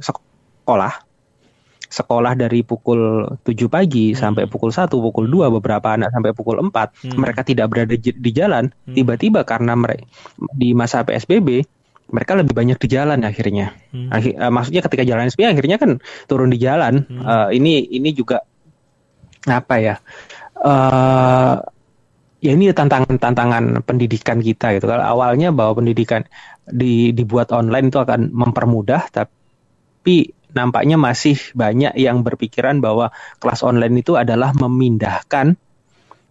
sekolah 0.03 1.13
sekolah 1.93 2.33
dari 2.33 2.65
pukul 2.65 3.29
7 3.45 3.69
pagi 3.69 4.13
hmm. 4.13 4.19
sampai 4.19 4.45
pukul 4.49 4.73
1, 4.73 4.89
pukul 4.89 5.29
2, 5.29 5.53
beberapa 5.61 5.93
anak 5.93 6.09
sampai 6.09 6.33
pukul 6.33 6.65
4, 6.65 6.73
hmm. 6.73 7.21
mereka 7.21 7.45
tidak 7.45 7.69
berada 7.69 7.93
di 8.01 8.31
jalan, 8.33 8.73
hmm. 8.73 8.97
tiba-tiba 8.97 9.45
karena 9.45 9.77
mereka 9.77 10.09
di 10.57 10.73
masa 10.73 11.05
PSBB 11.05 11.69
mereka 12.13 12.37
lebih 12.37 12.53
banyak 12.53 12.77
di 12.77 12.89
jalan 12.93 13.25
akhirnya. 13.25 13.73
Hmm. 13.89 14.13
Akhir, 14.13 14.37
uh, 14.37 14.53
maksudnya 14.53 14.85
ketika 14.85 15.03
jalan 15.09 15.33
SPB 15.33 15.49
akhirnya 15.49 15.77
kan 15.81 15.91
turun 16.29 16.53
di 16.53 16.61
jalan. 16.61 17.09
Hmm. 17.09 17.25
Uh, 17.25 17.49
ini 17.57 17.89
ini 17.89 18.13
juga 18.13 18.45
apa 19.47 19.75
ya 19.83 19.95
uh, 20.63 21.59
ya 22.43 22.51
ini 22.55 22.75
tantangan-tantangan 22.75 23.87
pendidikan 23.87 24.43
kita 24.43 24.75
gitu 24.79 24.91
kalau 24.91 25.03
awalnya 25.03 25.55
bahwa 25.55 25.83
pendidikan 25.83 26.27
di, 26.67 27.15
dibuat 27.15 27.55
online 27.55 27.91
itu 27.91 27.99
akan 28.03 28.35
mempermudah 28.35 29.11
tapi 29.11 30.35
nampaknya 30.53 31.01
masih 31.01 31.39
banyak 31.57 31.97
yang 31.97 32.27
berpikiran 32.27 32.79
bahwa 32.83 33.11
kelas 33.41 33.65
online 33.65 34.05
itu 34.05 34.19
adalah 34.19 34.53
memindahkan 34.53 35.57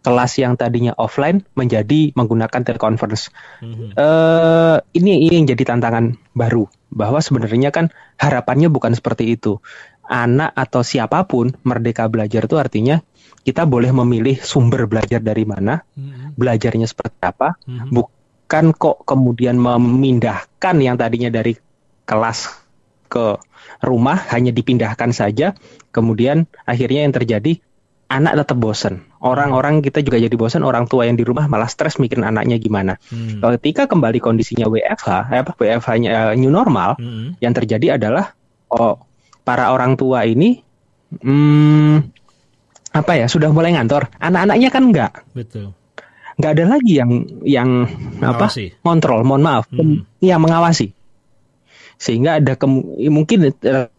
kelas 0.01 0.33
yang 0.41 0.57
tadinya 0.57 0.97
offline 0.97 1.45
menjadi 1.53 2.09
menggunakan 2.17 2.65
teleconference. 2.65 3.29
Mm-hmm. 3.61 3.93
Uh, 3.93 4.81
ini 4.97 5.29
ini 5.29 5.33
yang 5.41 5.47
jadi 5.53 5.77
tantangan 5.77 6.17
baru 6.33 6.65
bahwa 6.89 7.21
sebenarnya 7.21 7.69
kan 7.69 7.93
harapannya 8.17 8.67
bukan 8.73 8.97
seperti 8.97 9.37
itu 9.37 9.61
anak 10.07 10.51
atau 10.53 10.81
siapa 10.81 11.23
pun 11.29 11.53
merdeka 11.63 12.09
belajar 12.11 12.45
itu 12.45 12.57
artinya 12.57 12.99
kita 13.41 13.65
boleh 13.65 13.89
memilih 13.89 14.37
sumber 14.41 14.85
belajar 14.85 15.17
dari 15.17 15.45
mana, 15.45 15.81
hmm. 15.97 16.37
belajarnya 16.37 16.85
seperti 16.85 17.17
apa, 17.25 17.57
hmm. 17.65 17.89
bukan 17.89 18.65
kok 18.77 19.01
kemudian 19.05 19.57
memindahkan 19.57 20.75
yang 20.77 20.95
tadinya 20.97 21.33
dari 21.33 21.57
kelas 22.05 22.53
ke 23.09 23.41
rumah 23.81 24.17
hanya 24.29 24.53
dipindahkan 24.53 25.09
saja, 25.09 25.57
kemudian 25.89 26.45
akhirnya 26.69 27.01
yang 27.03 27.13
terjadi 27.17 27.57
anak 28.11 28.43
tetap 28.43 28.57
bosan. 28.61 29.07
Orang-orang 29.23 29.81
kita 29.81 30.03
juga 30.05 30.21
jadi 30.21 30.35
bosan, 30.35 30.61
orang 30.61 30.85
tua 30.85 31.07
yang 31.09 31.17
di 31.17 31.25
rumah 31.25 31.47
malah 31.49 31.71
stres 31.71 31.97
mikirin 31.97 32.27
anaknya 32.27 32.61
gimana. 32.61 33.01
Hmm. 33.09 33.41
Ketika 33.57 33.89
kembali 33.89 34.21
kondisinya 34.21 34.69
WFH, 34.69 35.07
eh, 35.33 35.39
apa 35.41 35.51
WFH-nya 35.57 36.09
uh, 36.11 36.33
new 36.37 36.51
normal, 36.53 36.99
hmm. 36.99 37.41
yang 37.41 37.55
terjadi 37.55 37.97
adalah 37.97 38.35
oh 38.69 39.10
para 39.51 39.75
orang 39.75 39.99
tua 39.99 40.23
ini 40.23 40.63
hmm, 41.19 42.07
apa 42.95 43.11
ya 43.19 43.27
sudah 43.27 43.51
mulai 43.51 43.75
ngantor 43.75 44.07
anak-anaknya 44.15 44.69
kan 44.71 44.83
enggak 44.87 45.11
betul 45.35 45.75
nggak 46.39 46.51
ada 46.55 46.65
lagi 46.71 46.93
yang 46.95 47.11
yang 47.43 47.69
mengawasi. 48.23 48.71
apa 48.71 48.79
kontrol 48.79 49.27
mohon 49.27 49.43
maaf 49.43 49.67
hmm. 49.67 50.23
yang 50.23 50.39
mengawasi 50.39 50.95
sehingga 51.99 52.39
ada 52.39 52.55
mungkin 53.11 53.51
eh, 53.51 53.91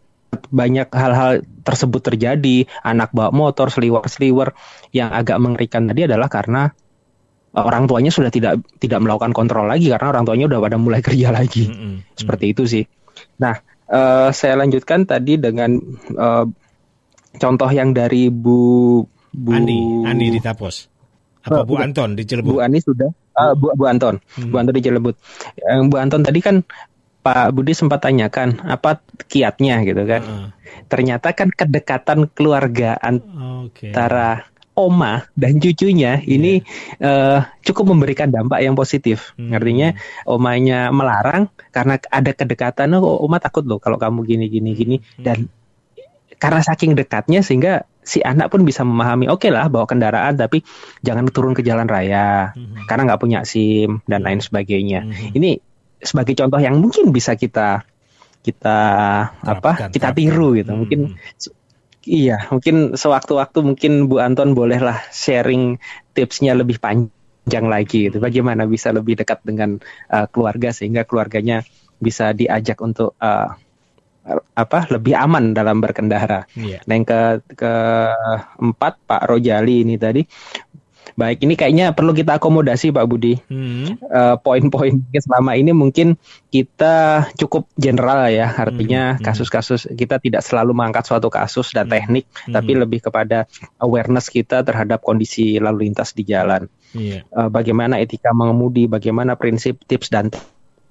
banyak 0.49 0.89
hal-hal 0.89 1.45
tersebut 1.61 2.01
terjadi 2.01 2.65
anak 2.81 3.13
bawa 3.13 3.29
motor 3.29 3.69
seliwer 3.69 4.01
seliwer 4.09 4.57
yang 4.89 5.13
agak 5.13 5.37
mengerikan 5.37 5.85
tadi 5.85 6.09
adalah 6.09 6.25
karena 6.33 6.73
orang 7.53 7.85
tuanya 7.85 8.09
sudah 8.09 8.33
tidak 8.33 8.65
tidak 8.81 8.97
melakukan 9.05 9.29
kontrol 9.29 9.69
lagi 9.69 9.93
karena 9.93 10.09
orang 10.09 10.25
tuanya 10.25 10.49
udah 10.49 10.59
pada 10.59 10.77
mulai 10.81 11.01
kerja 11.05 11.29
lagi. 11.29 11.69
Mm 11.69 11.77
-hmm. 11.77 11.93
Seperti 12.17 12.45
itu 12.49 12.65
sih. 12.65 12.83
Nah, 13.37 13.61
uh, 13.89 14.29
saya 14.31 14.55
lanjutkan 14.59 15.07
tadi 15.07 15.39
dengan 15.39 15.79
uh, 16.15 16.45
contoh 17.37 17.69
yang 17.71 17.91
dari 17.91 18.29
Bu 18.29 19.01
Bu 19.33 19.49
Andi, 19.49 19.79
Andi 20.05 20.27
di 20.29 20.39
Tapos. 20.39 20.87
Apa 21.43 21.61
uh, 21.61 21.67
Bu 21.67 21.75
Anton 21.81 22.15
di 22.15 22.23
Cilebut? 22.23 22.55
Bu 22.55 22.63
Ani 22.63 22.79
sudah. 22.79 23.09
Uh, 23.33 23.53
Bu, 23.57 23.73
Bu 23.73 23.89
Anton, 23.89 24.21
hmm. 24.21 24.53
Bu 24.53 24.55
Anton 24.61 24.73
di 24.77 24.83
Cilebut. 24.85 25.15
Yang 25.59 25.81
Bu 25.89 25.95
Anton 25.97 26.21
tadi 26.21 26.39
kan 26.39 26.55
Pak 27.23 27.55
Budi 27.55 27.71
sempat 27.71 28.03
tanyakan 28.03 28.61
apa 28.67 28.99
kiatnya 29.27 29.81
gitu 29.87 30.03
kan. 30.05 30.21
Uh. 30.23 30.47
Ternyata 30.91 31.31
kan 31.33 31.49
kedekatan 31.49 32.29
keluarga 32.31 32.99
antara 32.99 34.43
okay 34.43 34.52
oma 34.73 35.29
dan 35.37 35.61
cucunya 35.61 36.17
yeah. 36.21 36.33
ini 36.35 36.53
uh, 37.01 37.45
cukup 37.61 37.93
memberikan 37.93 38.33
dampak 38.33 38.65
yang 38.65 38.73
positif. 38.73 39.37
Hmm. 39.37 39.53
Artinya 39.53 39.93
omanya 40.25 40.89
melarang 40.89 41.49
karena 41.69 42.01
ada 42.09 42.31
kedekatan. 42.33 42.97
Oh, 42.97 43.21
oma 43.21 43.37
takut 43.37 43.65
loh 43.65 43.77
kalau 43.77 44.01
kamu 44.01 44.25
gini 44.25 44.45
gini 44.49 44.71
gini 44.73 44.95
hmm. 44.99 45.23
dan 45.23 45.49
karena 46.41 46.59
saking 46.59 46.97
dekatnya 46.97 47.39
sehingga 47.39 47.87
si 48.03 48.19
anak 48.19 48.51
pun 48.51 48.67
bisa 48.67 48.83
memahami 48.83 49.31
oke 49.31 49.47
okay 49.47 49.51
lah 49.53 49.71
bawa 49.71 49.87
kendaraan 49.87 50.35
tapi 50.35 50.59
jangan 50.99 51.23
turun 51.31 51.55
ke 51.55 51.63
jalan 51.63 51.87
raya 51.87 52.51
hmm. 52.51 52.83
karena 52.83 53.07
nggak 53.07 53.21
punya 53.21 53.39
SIM 53.47 54.03
dan 54.09 54.25
lain 54.25 54.43
sebagainya. 54.43 55.07
Hmm. 55.07 55.37
Ini 55.37 55.61
sebagai 56.03 56.35
contoh 56.35 56.59
yang 56.59 56.75
mungkin 56.81 57.15
bisa 57.15 57.39
kita 57.39 57.87
kita 58.43 58.77
terapkan, 59.39 59.87
apa 59.87 59.93
kita 59.93 60.11
tiru 60.11 60.51
gitu. 60.59 60.75
Hmm. 60.75 60.79
Mungkin 60.83 60.99
Iya, 62.03 62.51
mungkin 62.51 62.99
sewaktu-waktu 62.99 63.59
mungkin 63.63 64.11
Bu 64.11 64.19
Anton 64.19 64.51
bolehlah 64.51 64.99
sharing 65.11 65.79
tipsnya 66.11 66.51
lebih 66.51 66.77
panjang 66.83 67.65
lagi 67.71 68.11
itu. 68.11 68.19
Bagaimana 68.19 68.67
bisa 68.67 68.91
lebih 68.91 69.15
dekat 69.19 69.39
dengan 69.47 69.79
uh, 70.11 70.27
keluarga 70.27 70.75
sehingga 70.75 71.07
keluarganya 71.07 71.63
bisa 72.03 72.35
diajak 72.35 72.83
untuk 72.83 73.15
uh, 73.23 73.55
apa 74.55 74.87
lebih 74.87 75.15
aman 75.19 75.51
dalam 75.51 75.83
berkendara. 75.83 76.47
Yeah. 76.55 76.79
Nah 76.87 76.93
yang 76.95 77.07
ke 77.07 77.21
keempat 77.55 78.93
Pak 79.03 79.23
Rojali 79.27 79.83
ini 79.83 79.99
tadi 79.99 80.23
Baik, 81.13 81.45
ini 81.45 81.53
kayaknya 81.53 81.93
perlu 81.93 82.09
kita 82.09 82.41
akomodasi 82.41 82.89
Pak 82.89 83.05
Budi. 83.05 83.37
Hmm. 83.45 84.01
Uh, 84.01 84.35
poin-poin 84.41 84.97
selama 85.13 85.53
ini 85.53 85.69
mungkin 85.69 86.17
kita 86.49 87.27
cukup 87.37 87.69
general 87.77 88.25
ya, 88.33 88.49
artinya 88.49 89.13
hmm. 89.13 89.17
Hmm. 89.21 89.25
kasus-kasus 89.25 89.93
kita 89.93 90.17
tidak 90.17 90.41
selalu 90.41 90.73
mengangkat 90.73 91.05
suatu 91.05 91.29
kasus 91.29 91.69
dan 91.69 91.85
hmm. 91.85 91.93
teknik, 91.93 92.25
hmm. 92.25 92.53
tapi 92.57 92.71
lebih 92.73 92.99
kepada 93.05 93.45
awareness 93.77 94.33
kita 94.33 94.65
terhadap 94.65 95.05
kondisi 95.05 95.61
lalu 95.61 95.85
lintas 95.89 96.17
di 96.17 96.25
jalan. 96.25 96.65
Yeah. 96.97 97.01
Iya. 97.03 97.19
Uh, 97.29 97.49
bagaimana 97.53 98.01
etika 98.01 98.33
mengemudi, 98.33 98.89
bagaimana 98.89 99.37
prinsip, 99.37 99.85
tips 99.85 100.09
dan 100.09 100.33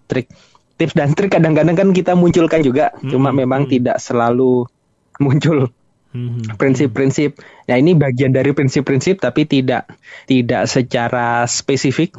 trik. 0.06 0.30
Tips 0.78 0.94
dan 0.94 1.18
trik 1.18 1.34
kadang-kadang 1.34 1.74
kan 1.74 1.88
kita 1.90 2.14
munculkan 2.14 2.62
juga, 2.62 2.94
hmm. 2.94 3.10
cuma 3.10 3.34
memang 3.34 3.66
hmm. 3.66 3.70
tidak 3.74 3.98
selalu 3.98 4.70
muncul. 5.18 5.70
Prinsip-prinsip. 6.60 7.40
Ya 7.66 7.80
ini 7.80 7.96
bagian 7.96 8.32
dari 8.32 8.52
prinsip-prinsip 8.52 9.20
tapi 9.20 9.48
tidak 9.48 9.88
tidak 10.28 10.68
secara 10.68 11.44
spesifik. 11.48 12.16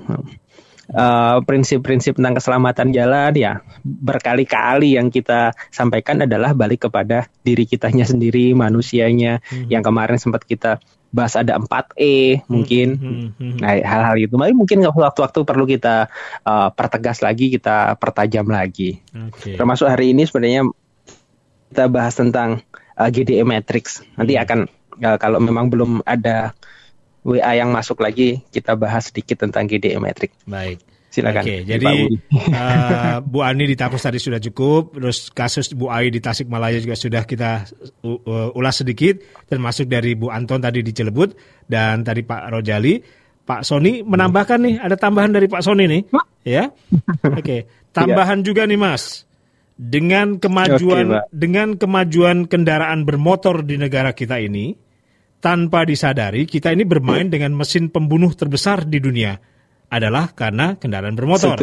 Uh, 0.93 1.39
prinsip-prinsip 1.47 2.19
tentang 2.19 2.35
keselamatan 2.35 2.91
jalan 2.91 3.31
ya 3.39 3.63
berkali-kali 3.87 4.99
yang 4.99 5.07
kita 5.07 5.55
sampaikan 5.71 6.27
adalah 6.27 6.51
balik 6.51 6.85
kepada 6.85 7.31
diri 7.39 7.63
kitanya 7.63 8.03
sendiri 8.03 8.51
manusianya 8.51 9.39
hmm. 9.47 9.71
yang 9.71 9.79
kemarin 9.79 10.19
sempat 10.19 10.43
kita 10.43 10.83
bahas 11.13 11.39
ada 11.39 11.55
4E 11.55 12.43
mungkin 12.51 12.87
hmm, 12.99 13.27
hmm, 13.37 13.53
nah 13.63 13.77
hal-hal 13.79 14.17
itu 14.17 14.35
mungkin 14.35 14.81
waktu-waktu 14.83 15.39
perlu 15.45 15.69
kita 15.69 16.09
uh, 16.43 16.69
pertegas 16.75 17.23
lagi 17.23 17.53
kita 17.53 17.95
pertajam 18.01 18.49
lagi 18.49 18.97
okay. 19.13 19.55
termasuk 19.55 19.85
hari 19.85 20.11
ini 20.11 20.25
sebenarnya 20.25 20.67
kita 21.69 21.85
bahas 21.85 22.17
tentang 22.17 22.65
uh, 22.97 23.09
GDE 23.09 23.43
Matrix. 23.45 24.01
Nanti 24.17 24.37
hmm. 24.37 24.43
akan 24.43 24.59
uh, 25.01 25.17
kalau 25.17 25.39
memang 25.41 25.69
belum 25.69 26.01
ada 26.05 26.53
WA 27.23 27.55
yang 27.55 27.71
masuk 27.71 28.03
lagi, 28.03 28.43
kita 28.51 28.75
bahas 28.75 29.09
sedikit 29.09 29.47
tentang 29.47 29.65
GDE 29.65 29.95
Matrix. 29.97 30.35
Baik. 30.43 30.83
Silakan. 31.13 31.45
Oke, 31.45 31.61
jadi 31.61 31.93
uh, 32.57 33.21
Bu 33.21 33.45
Ani 33.45 33.69
di 33.69 33.77
Tapus 33.77 34.01
tadi 34.01 34.17
sudah 34.17 34.41
cukup, 34.41 34.97
terus 34.97 35.29
kasus 35.29 35.69
Bu 35.77 35.93
Ai 35.93 36.09
di 36.09 36.17
Tasikmalaya 36.17 36.81
juga 36.81 36.97
sudah 36.97 37.21
kita 37.21 37.69
uh, 38.01 38.49
ulas 38.57 38.81
sedikit, 38.81 39.21
termasuk 39.45 39.85
dari 39.85 40.17
Bu 40.17 40.33
Anton 40.33 40.57
tadi 40.57 40.81
di 40.81 40.89
Cilebut 40.89 41.37
dan 41.69 42.01
tadi 42.01 42.25
Pak 42.25 42.49
Rojali. 42.49 42.97
Pak 43.43 43.61
Sony 43.61 44.01
menambahkan 44.01 44.57
nih, 44.57 44.75
ada 44.81 44.95
tambahan 44.97 45.29
dari 45.29 45.45
Pak 45.45 45.61
Sony 45.61 45.85
nih, 45.85 46.01
ya? 46.47 46.71
Oke, 47.29 47.69
tambahan 47.95 48.41
ya. 48.41 48.43
juga 48.49 48.65
nih 48.65 48.79
Mas 48.79 49.29
dengan 49.73 50.37
kemajuan 50.37 51.05
okay, 51.09 51.29
dengan 51.33 51.75
kemajuan 51.75 52.45
kendaraan 52.45 53.05
bermotor 53.09 53.65
di 53.65 53.81
negara 53.81 54.13
kita 54.13 54.37
ini 54.37 54.77
tanpa 55.43 55.83
disadari 55.83 56.47
kita 56.47 56.71
ini 56.71 56.87
bermain 56.87 57.27
dengan 57.27 57.51
mesin 57.57 57.89
pembunuh 57.91 58.31
terbesar 58.31 58.85
di 58.87 59.01
dunia 59.01 59.35
adalah 59.91 60.31
karena 60.33 60.79
kendaraan 60.79 61.13
bermotor. 61.13 61.61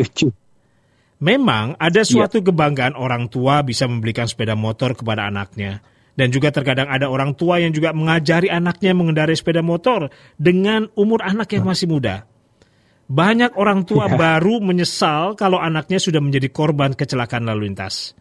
Memang 1.21 1.77
ada 1.77 2.01
suatu 2.01 2.41
yeah. 2.41 2.47
kebanggaan 2.49 2.97
orang 2.97 3.29
tua 3.29 3.61
bisa 3.61 3.85
membelikan 3.85 4.25
sepeda 4.25 4.57
motor 4.57 4.97
kepada 4.97 5.29
anaknya. 5.29 5.85
Dan 6.17 6.29
juga 6.33 6.53
terkadang 6.53 6.89
ada 6.89 7.09
orang 7.09 7.33
tua 7.33 7.61
yang 7.61 7.73
juga 7.73 7.97
mengajari 7.97 8.53
anaknya 8.53 8.93
mengendarai 8.93 9.37
sepeda 9.37 9.65
motor 9.65 10.13
dengan 10.37 10.89
umur 10.97 11.25
anak 11.25 11.53
yang 11.57 11.65
masih 11.65 11.89
muda. 11.89 12.30
Banyak 13.11 13.59
orang 13.59 13.83
tua 13.83 14.07
ya. 14.07 14.15
baru 14.15 14.63
menyesal 14.63 15.35
kalau 15.35 15.59
anaknya 15.59 15.99
sudah 15.99 16.23
menjadi 16.23 16.47
korban 16.55 16.95
kecelakaan 16.95 17.43
lalu 17.43 17.67
lintas. 17.67 18.15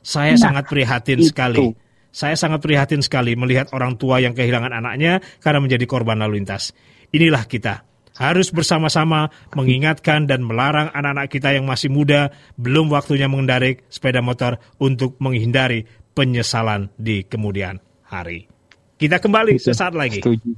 Saya 0.00 0.32
nah, 0.40 0.48
sangat 0.48 0.64
prihatin 0.64 1.20
itu. 1.20 1.28
sekali. 1.28 1.76
Saya 2.08 2.34
sangat 2.40 2.64
prihatin 2.64 3.04
sekali 3.04 3.36
melihat 3.36 3.68
orang 3.76 4.00
tua 4.00 4.16
yang 4.18 4.32
kehilangan 4.32 4.72
anaknya 4.72 5.20
karena 5.44 5.60
menjadi 5.60 5.84
korban 5.84 6.24
lalu 6.24 6.40
lintas. 6.40 6.72
Inilah 7.12 7.44
kita. 7.44 7.84
Harus 8.16 8.48
bersama-sama 8.48 9.28
mengingatkan 9.52 10.24
dan 10.24 10.40
melarang 10.44 10.88
anak-anak 10.92 11.28
kita 11.28 11.52
yang 11.52 11.68
masih 11.68 11.92
muda 11.92 12.32
belum 12.56 12.88
waktunya 12.88 13.28
mengendarai 13.28 13.84
sepeda 13.92 14.24
motor 14.24 14.56
untuk 14.80 15.20
menghindari 15.20 15.84
penyesalan 16.16 16.88
di 16.96 17.28
kemudian 17.28 17.76
hari. 18.08 18.48
Kita 18.96 19.20
kembali 19.20 19.56
sesaat 19.60 19.92
lagi. 19.92 20.20
Setuju. 20.20 20.52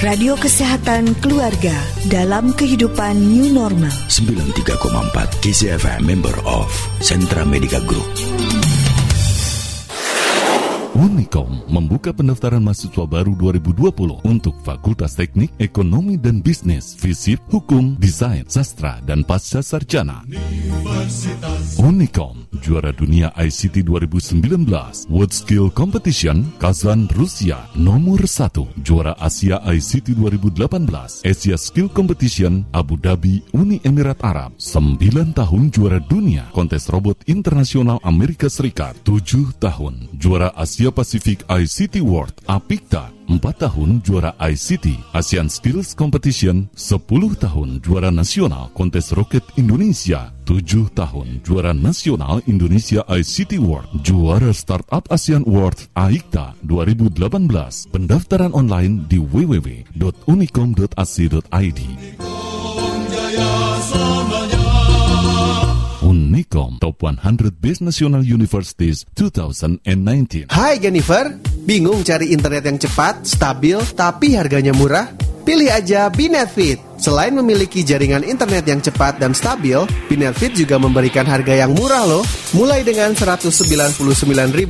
Radio 0.00 0.32
Kesehatan 0.32 1.12
Keluarga 1.20 1.76
dalam 2.08 2.56
kehidupan 2.56 3.20
new 3.20 3.52
normal. 3.52 3.92
93,4 4.08 5.44
KCFM 5.44 6.08
member 6.08 6.32
of 6.48 6.72
Sentra 7.04 7.44
Medica 7.44 7.76
Group. 7.84 8.08
Unicom 10.96 11.64
membuka 11.68 12.16
pendaftaran 12.16 12.64
mahasiswa 12.64 13.04
baru 13.04 13.36
2020 13.36 14.24
untuk 14.24 14.56
Fakultas 14.64 15.20
Teknik, 15.20 15.52
Ekonomi 15.60 16.16
dan 16.16 16.40
Bisnis, 16.40 16.96
Fisip, 16.96 17.36
Hukum, 17.52 18.00
Desain, 18.00 18.48
Sastra, 18.48 19.04
dan 19.04 19.20
Pasca 19.20 19.60
Sarjana. 19.60 20.24
Unicom, 21.76 22.48
juara 22.60 22.92
dunia 22.92 23.32
ICT 23.34 23.82
2019, 23.88 25.08
World 25.08 25.32
Skill 25.32 25.70
Competition, 25.72 26.52
Kazan, 26.60 27.08
Rusia, 27.16 27.66
nomor 27.74 28.20
1, 28.28 28.84
juara 28.84 29.16
Asia 29.18 29.60
ICT 29.64 30.14
2018, 30.14 31.24
Asia 31.24 31.56
Skill 31.56 31.88
Competition, 31.88 32.64
Abu 32.72 33.00
Dhabi, 33.00 33.42
Uni 33.52 33.80
Emirat 33.84 34.20
Arab, 34.20 34.52
9 34.60 35.32
tahun 35.32 35.70
juara 35.72 35.98
dunia, 35.98 36.46
kontes 36.52 36.88
robot 36.92 37.24
internasional 37.26 37.98
Amerika 38.04 38.52
Serikat, 38.52 38.96
7 39.02 39.56
tahun, 39.58 40.12
juara 40.20 40.52
Asia 40.54 40.92
Pacific 40.92 41.42
ICT 41.48 42.04
World 42.04 42.36
APIKTA 42.46 43.19
4 43.30 43.62
tahun 43.62 44.02
juara 44.02 44.34
ICT 44.42 45.14
ASEAN 45.14 45.46
Skills 45.46 45.94
Competition 45.94 46.66
10 46.74 47.06
tahun 47.38 47.78
juara 47.78 48.10
nasional 48.10 48.74
kontes 48.74 49.14
roket 49.14 49.46
Indonesia 49.54 50.34
7 50.50 50.90
tahun 50.90 51.38
juara 51.46 51.70
nasional 51.70 52.42
Indonesia 52.50 53.06
ICT 53.06 53.62
World 53.62 53.86
juara 54.02 54.50
Startup 54.50 55.06
ASEAN 55.06 55.46
World 55.46 55.78
AIKTA 55.94 56.58
2018 56.66 57.94
pendaftaran 57.94 58.50
online 58.50 59.06
di 59.06 59.22
www.unicom.ac.id 59.22 61.80
Unicom 66.40 66.80
Top 66.80 67.04
100 67.04 67.52
Best 67.52 67.84
National 67.84 68.24
Universities 68.24 69.04
2019. 69.12 70.48
Hai 70.48 70.80
Jennifer, 70.80 71.36
bingung 71.68 72.00
cari 72.00 72.32
internet 72.32 72.64
yang 72.64 72.80
cepat, 72.80 73.28
stabil, 73.28 73.76
tapi 73.92 74.40
harganya 74.40 74.72
murah? 74.72 75.12
Pilih 75.44 75.68
aja 75.68 76.08
Binetfit. 76.08 76.89
Selain 77.00 77.32
memiliki 77.32 77.80
jaringan 77.80 78.20
internet 78.20 78.68
yang 78.68 78.84
cepat 78.84 79.16
dan 79.16 79.32
stabil, 79.32 79.80
Binetfit 80.12 80.52
juga 80.52 80.76
memberikan 80.76 81.24
harga 81.24 81.56
yang 81.56 81.72
murah 81.72 82.04
loh. 82.04 82.20
Mulai 82.52 82.84
dengan 82.84 83.16
Rp199.000, 83.16 84.68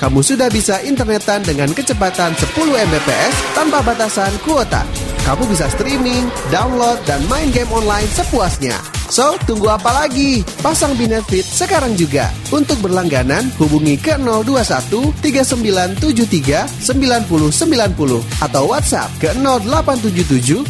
kamu 0.00 0.20
sudah 0.24 0.48
bisa 0.48 0.80
internetan 0.80 1.44
dengan 1.44 1.68
kecepatan 1.76 2.32
10 2.40 2.56
Mbps 2.56 3.32
tanpa 3.52 3.84
batasan 3.84 4.32
kuota. 4.48 4.80
Kamu 5.28 5.44
bisa 5.44 5.68
streaming, 5.68 6.24
download, 6.48 6.96
dan 7.04 7.20
main 7.28 7.52
game 7.52 7.68
online 7.68 8.08
sepuasnya. 8.08 8.80
So, 9.12 9.36
tunggu 9.44 9.68
apa 9.68 9.92
lagi? 9.92 10.40
Pasang 10.64 10.96
Binetfit 10.96 11.44
sekarang 11.44 12.00
juga. 12.00 12.32
Untuk 12.48 12.80
berlangganan, 12.80 13.52
hubungi 13.60 14.00
ke 14.00 14.16
021 14.16 15.12
3973 15.20 16.64
9090 16.80 18.24
atau 18.40 18.62
WhatsApp 18.72 19.12
ke 19.20 19.36
0877 19.36 20.64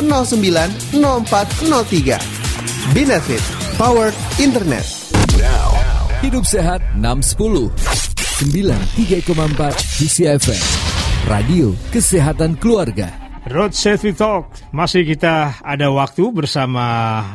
2009 0.00 0.72
0403. 0.96 2.16
Binefit, 2.96 3.44
Powered 3.76 4.16
Internet. 4.40 4.86
Hidup 6.22 6.46
sehat 6.48 6.80
610 6.96 7.74
93,4 8.48 9.74
KCFM 10.00 10.62
Radio 11.28 11.76
Kesehatan 11.92 12.56
Keluarga 12.56 13.21
Road 13.42 13.74
Safety 13.74 14.14
Talk 14.14 14.54
masih 14.70 15.02
kita 15.02 15.58
ada 15.66 15.90
waktu 15.90 16.30
bersama 16.30 16.86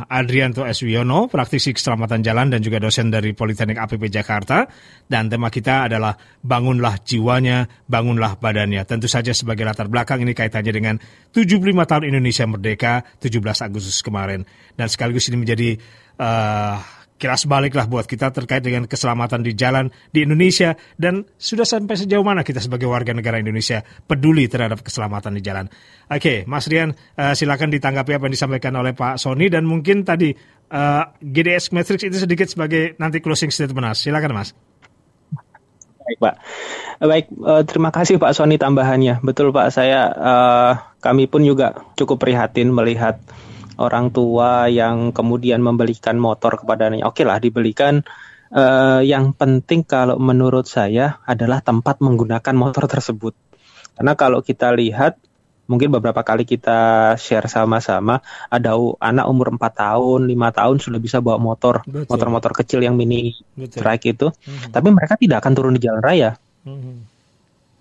Adrianto 0.08 0.64
Eswiono, 0.64 1.28
praktisi 1.28 1.76
keselamatan 1.76 2.24
jalan 2.24 2.47
dan 2.47 2.64
juga 2.64 2.80
dosen 2.80 3.12
dari 3.12 3.36
Politeknik 3.36 3.76
APP 3.76 4.08
Jakarta. 4.08 4.64
Dan 5.03 5.28
tema 5.28 5.51
kita 5.51 5.91
adalah 5.91 6.16
bangunlah 6.39 7.03
jiwanya, 7.03 7.68
bangunlah 7.91 8.39
badannya. 8.39 8.88
Tentu 8.88 9.12
saja 9.12 9.36
sebagai 9.36 9.68
latar 9.68 9.91
belakang 9.91 10.24
ini 10.24 10.32
kaitannya 10.32 10.72
dengan 10.72 10.95
75 11.36 11.60
tahun 11.76 12.03
Indonesia 12.08 12.47
Merdeka 12.47 12.93
17 13.20 13.68
Agustus 13.68 13.99
kemarin. 13.99 14.47
Dan 14.80 14.88
sekaligus 14.88 15.28
ini 15.28 15.43
menjadi 15.43 15.76
uh, 16.24 16.97
kilas 17.18 17.49
balik 17.49 17.74
lah 17.74 17.89
buat 17.89 18.05
kita 18.05 18.30
terkait 18.30 18.61
dengan 18.61 18.86
keselamatan 18.86 19.41
di 19.41 19.57
jalan 19.57 19.89
di 20.13 20.24
Indonesia 20.24 20.78
dan 20.95 21.26
sudah 21.36 21.65
sampai 21.65 21.97
sejauh 21.97 22.22
mana 22.22 22.45
kita 22.45 22.61
sebagai 22.61 22.86
warga 22.86 23.11
negara 23.11 23.41
Indonesia 23.41 23.82
peduli 23.82 24.45
terhadap 24.45 24.86
keselamatan 24.86 25.34
di 25.36 25.41
jalan. 25.41 25.65
Oke, 26.07 26.45
Mas 26.45 26.70
Rian, 26.70 26.93
uh, 26.93 27.34
silakan 27.34 27.74
ditanggapi 27.74 28.15
apa 28.15 28.24
yang 28.30 28.36
disampaikan 28.38 28.74
oleh 28.78 28.93
Pak 28.93 29.20
Sony 29.20 29.49
dan 29.49 29.68
mungkin 29.68 30.05
tadi 30.07 30.32
uh, 30.72 30.78
eh, 30.78 31.03
GDS 31.20 31.76
Matrix 31.76 32.05
itu 32.05 32.18
sedikit 32.22 32.47
sebagai 32.47 32.95
nanti 33.01 33.20
closing 33.20 33.51
statement, 33.51 33.91
Mas. 33.91 33.99
Silakan, 33.99 34.32
Mas. 34.32 34.55
Baik, 36.07 36.18
Pak. 36.24 36.36
Baik, 37.03 37.26
uh, 37.43 37.63
terima 37.68 37.91
kasih 37.91 38.15
Pak 38.15 38.32
Sony 38.32 38.55
tambahannya. 38.55 39.20
Betul, 39.20 39.51
Pak. 39.51 39.68
Saya 39.76 40.07
uh, 40.15 40.72
kami 41.03 41.28
pun 41.28 41.43
juga 41.43 41.76
cukup 41.99 42.24
prihatin 42.24 42.72
melihat 42.72 43.20
orang 43.78 44.09
tua 44.09 44.67
yang 44.67 45.13
kemudian 45.13 45.61
membelikan 45.61 46.17
motor 46.17 46.57
kepadanya. 46.57 47.05
Oke 47.07 47.23
lah 47.23 47.38
dibelikan. 47.38 48.01
Uh, 48.47 49.03
yang 49.03 49.36
penting 49.36 49.84
kalau 49.84 50.15
menurut 50.15 50.71
saya 50.71 51.19
adalah 51.28 51.59
tempat 51.59 51.99
menggunakan 51.99 52.55
motor 52.55 52.88
tersebut. 52.88 53.36
Karena 53.97 54.15
kalau 54.15 54.39
kita 54.39 54.71
lihat 54.71 55.19
mungkin 55.67 55.91
beberapa 55.91 56.23
kali 56.23 56.47
kita 56.47 57.11
share 57.19 57.51
sama-sama 57.51 58.23
ada 58.47 58.80
anak 59.03 59.25
umur 59.28 59.51
4 59.51 59.67
tahun, 59.67 60.32
lima 60.32 60.55
tahun 60.55 60.80
sudah 60.80 60.95
bisa 60.95 61.19
bawa 61.19 61.36
motor, 61.36 61.84
motor-motor 62.07 62.55
kecil 62.55 62.80
yang 62.80 62.95
mini 62.95 63.36
trike 63.57 64.15
itu. 64.15 64.32
Mm 64.32 64.47
-hmm. 64.47 64.71
Tapi 64.71 64.88
mereka 64.95 65.19
tidak 65.19 65.43
akan 65.43 65.51
turun 65.51 65.75
di 65.75 65.84
jalan 65.84 65.99
raya. 65.99 66.39
Mm 66.63 66.80
-hmm 66.80 67.16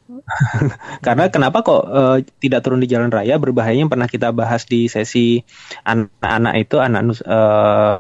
Karena 1.07 1.27
kenapa 1.29 1.67
kok 1.67 1.83
uh, 1.87 2.19
tidak 2.39 2.63
turun 2.63 2.83
di 2.83 2.89
jalan 2.91 3.11
raya? 3.11 3.37
Berbahaya 3.37 3.77
yang 3.77 3.91
pernah 3.91 4.07
kita 4.07 4.31
bahas 4.31 4.65
di 4.67 4.87
sesi 4.87 5.43
anak-anak 5.83 6.55
itu 6.63 6.77
anak 6.79 7.03
uh, 7.27 7.99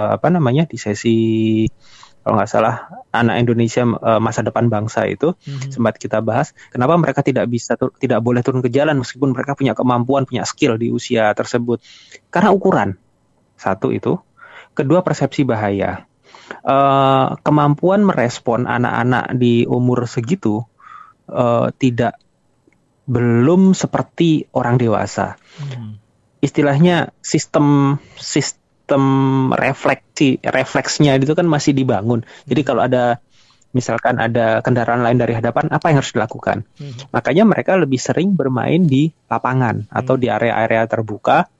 apa 0.00 0.28
namanya 0.32 0.64
di 0.64 0.80
sesi 0.80 1.18
kalau 2.20 2.36
nggak 2.36 2.50
salah 2.52 2.76
anak 3.16 3.40
Indonesia 3.40 3.82
uh, 3.84 4.20
masa 4.20 4.44
depan 4.44 4.68
bangsa 4.68 5.08
itu 5.08 5.32
mm-hmm. 5.32 5.72
sempat 5.72 5.96
kita 5.96 6.20
bahas. 6.20 6.52
Kenapa 6.68 6.94
mereka 7.00 7.24
tidak 7.24 7.48
bisa 7.48 7.74
tidak 7.96 8.20
boleh 8.20 8.44
turun 8.44 8.60
ke 8.60 8.68
jalan 8.68 9.00
meskipun 9.00 9.32
mereka 9.32 9.56
punya 9.56 9.72
kemampuan 9.72 10.28
punya 10.28 10.44
skill 10.44 10.76
di 10.76 10.92
usia 10.92 11.32
tersebut? 11.32 11.80
Karena 12.28 12.52
ukuran. 12.52 13.00
Satu 13.56 13.90
itu. 13.92 14.20
Kedua 14.76 15.02
persepsi 15.02 15.42
bahaya. 15.48 16.06
Uh, 16.60 17.34
kemampuan 17.40 18.04
merespon 18.04 18.68
anak-anak 18.68 19.34
di 19.34 19.64
umur 19.64 20.04
segitu 20.04 20.69
uh, 21.30 21.70
tidak 21.78 22.18
belum 23.10 23.74
seperti 23.74 24.46
orang 24.54 24.78
dewasa. 24.78 25.34
Hmm. 25.58 25.98
Istilahnya 26.38 27.10
sistem 27.20 27.98
sistem 28.16 29.04
refleksi 29.54 30.38
refleksnya 30.42 31.18
itu 31.18 31.34
kan 31.34 31.46
masih 31.46 31.74
dibangun. 31.74 32.22
Jadi 32.46 32.62
kalau 32.62 32.86
ada 32.86 33.18
misalkan 33.70 34.18
ada 34.18 34.62
kendaraan 34.62 35.02
lain 35.02 35.18
dari 35.18 35.34
hadapan, 35.34 35.70
apa 35.70 35.90
yang 35.90 36.02
harus 36.02 36.14
dilakukan? 36.14 36.66
Hmm. 36.78 36.94
Makanya 37.14 37.44
mereka 37.46 37.78
lebih 37.78 37.98
sering 37.98 38.34
bermain 38.34 38.86
di 38.86 39.10
lapangan 39.30 39.86
hmm. 39.86 39.94
atau 39.94 40.14
di 40.14 40.30
area-area 40.30 40.86
terbuka. 40.86 41.50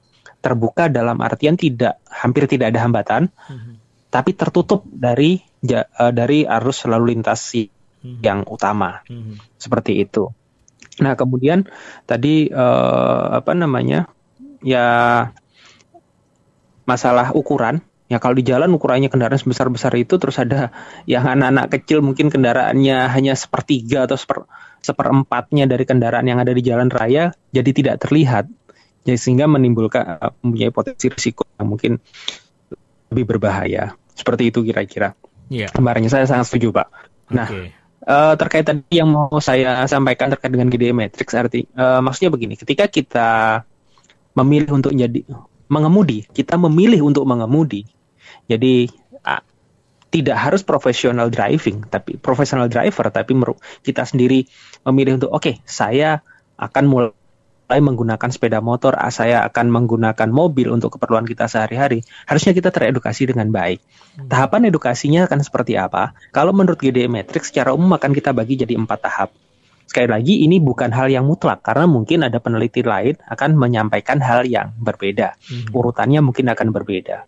Terbuka 0.41 0.89
dalam 0.89 1.21
artian 1.21 1.53
tidak 1.53 2.01
hampir 2.09 2.49
tidak 2.49 2.73
ada 2.73 2.81
hambatan, 2.81 3.29
hmm. 3.29 3.77
tapi 4.09 4.33
tertutup 4.33 4.81
dari 4.89 5.37
ja, 5.61 5.85
uh, 5.85 6.09
dari 6.09 6.49
arus 6.49 6.89
lalu 6.89 7.13
lintas 7.13 7.45
hmm. 8.01 8.19
yang 8.21 8.43
utama 8.49 9.05
hmm. 9.07 9.37
seperti 9.57 10.01
itu. 10.01 10.29
Nah 10.99 11.15
kemudian 11.15 11.65
tadi 12.05 12.51
uh, 12.51 13.39
apa 13.39 13.55
namanya 13.55 14.11
ya 14.61 15.29
masalah 16.85 17.31
ukuran 17.31 17.79
ya 18.11 18.19
kalau 18.19 18.35
di 18.35 18.43
jalan 18.43 18.75
ukurannya 18.75 19.07
kendaraan 19.07 19.39
sebesar 19.39 19.71
besar 19.71 19.95
itu 19.95 20.19
terus 20.19 20.35
ada 20.37 20.75
yang 21.07 21.23
anak-anak 21.23 21.71
kecil 21.79 22.03
mungkin 22.03 22.27
kendaraannya 22.27 23.07
hanya 23.07 23.39
sepertiga 23.39 24.03
atau 24.03 24.19
seper, 24.19 24.43
seperempatnya 24.83 25.63
dari 25.63 25.87
kendaraan 25.87 26.27
yang 26.27 26.43
ada 26.43 26.51
di 26.51 26.59
jalan 26.59 26.91
raya 26.91 27.31
jadi 27.55 27.71
tidak 27.71 27.95
terlihat 28.03 28.51
jadi 29.07 29.17
sehingga 29.17 29.47
menimbulkan 29.47 30.19
uh, 30.19 30.35
mempunyai 30.43 30.75
potensi 30.75 31.07
risiko 31.07 31.47
yang 31.55 31.71
mungkin 31.71 31.97
lebih 33.09 33.25
berbahaya 33.37 33.97
seperti 34.13 34.53
itu 34.53 34.61
kira-kira. 34.61 35.17
Yeah. 35.51 35.73
Kemarinnya 35.73 36.11
saya 36.13 36.29
sangat 36.29 36.53
setuju 36.53 36.71
pak. 36.71 36.87
Nah 37.33 37.47
okay 37.49 37.80
uh, 38.05 38.33
terkait 38.37 38.65
tadi 38.65 39.01
yang 39.01 39.09
mau 39.09 39.29
saya 39.41 39.85
sampaikan 39.85 40.31
terkait 40.33 40.51
dengan 40.53 40.67
GDE 40.69 40.93
Matrix 40.93 41.27
arti 41.33 41.67
uh, 41.77 41.99
maksudnya 42.01 42.31
begini 42.33 42.55
ketika 42.57 42.89
kita 42.89 43.29
memilih 44.37 44.79
untuk 44.79 44.91
jadi 44.95 45.21
mengemudi 45.67 46.25
kita 46.31 46.55
memilih 46.57 47.05
untuk 47.05 47.27
mengemudi 47.27 47.85
jadi 48.47 48.89
uh, 49.25 49.43
tidak 50.11 50.37
harus 50.37 50.61
profesional 50.61 51.31
driving 51.31 51.87
tapi 51.87 52.19
profesional 52.19 52.67
driver 52.67 53.07
tapi 53.11 53.31
kita 53.85 54.03
sendiri 54.03 54.43
memilih 54.83 55.21
untuk 55.21 55.31
oke 55.31 55.43
okay, 55.43 55.55
saya 55.63 56.19
akan 56.59 56.83
mulai 56.85 57.20
mulai 57.71 57.87
menggunakan 57.87 58.27
sepeda 58.35 58.59
motor, 58.59 58.99
ah, 58.99 59.07
saya 59.07 59.47
akan 59.47 59.71
menggunakan 59.71 60.27
mobil 60.27 60.75
untuk 60.75 60.99
keperluan 60.99 61.23
kita 61.23 61.47
sehari-hari, 61.47 62.03
harusnya 62.27 62.51
kita 62.51 62.67
teredukasi 62.67 63.31
dengan 63.31 63.47
baik. 63.47 63.79
Hmm. 64.19 64.27
Tahapan 64.27 64.67
edukasinya 64.67 65.23
akan 65.23 65.39
seperti 65.39 65.79
apa? 65.79 66.11
Kalau 66.35 66.51
menurut 66.51 66.75
GDE 66.83 67.07
Matrix, 67.07 67.47
secara 67.47 67.71
umum 67.71 67.95
akan 67.95 68.11
kita 68.11 68.35
bagi 68.35 68.59
jadi 68.59 68.75
empat 68.75 68.99
tahap. 69.07 69.31
Sekali 69.87 70.11
lagi, 70.11 70.43
ini 70.43 70.59
bukan 70.59 70.91
hal 70.91 71.07
yang 71.07 71.23
mutlak, 71.23 71.63
karena 71.63 71.87
mungkin 71.87 72.27
ada 72.27 72.43
peneliti 72.43 72.83
lain 72.83 73.15
akan 73.31 73.55
menyampaikan 73.55 74.19
hal 74.19 74.43
yang 74.43 74.75
berbeda. 74.75 75.39
Hmm. 75.39 75.71
Urutannya 75.71 76.19
mungkin 76.19 76.51
akan 76.51 76.75
berbeda. 76.75 77.23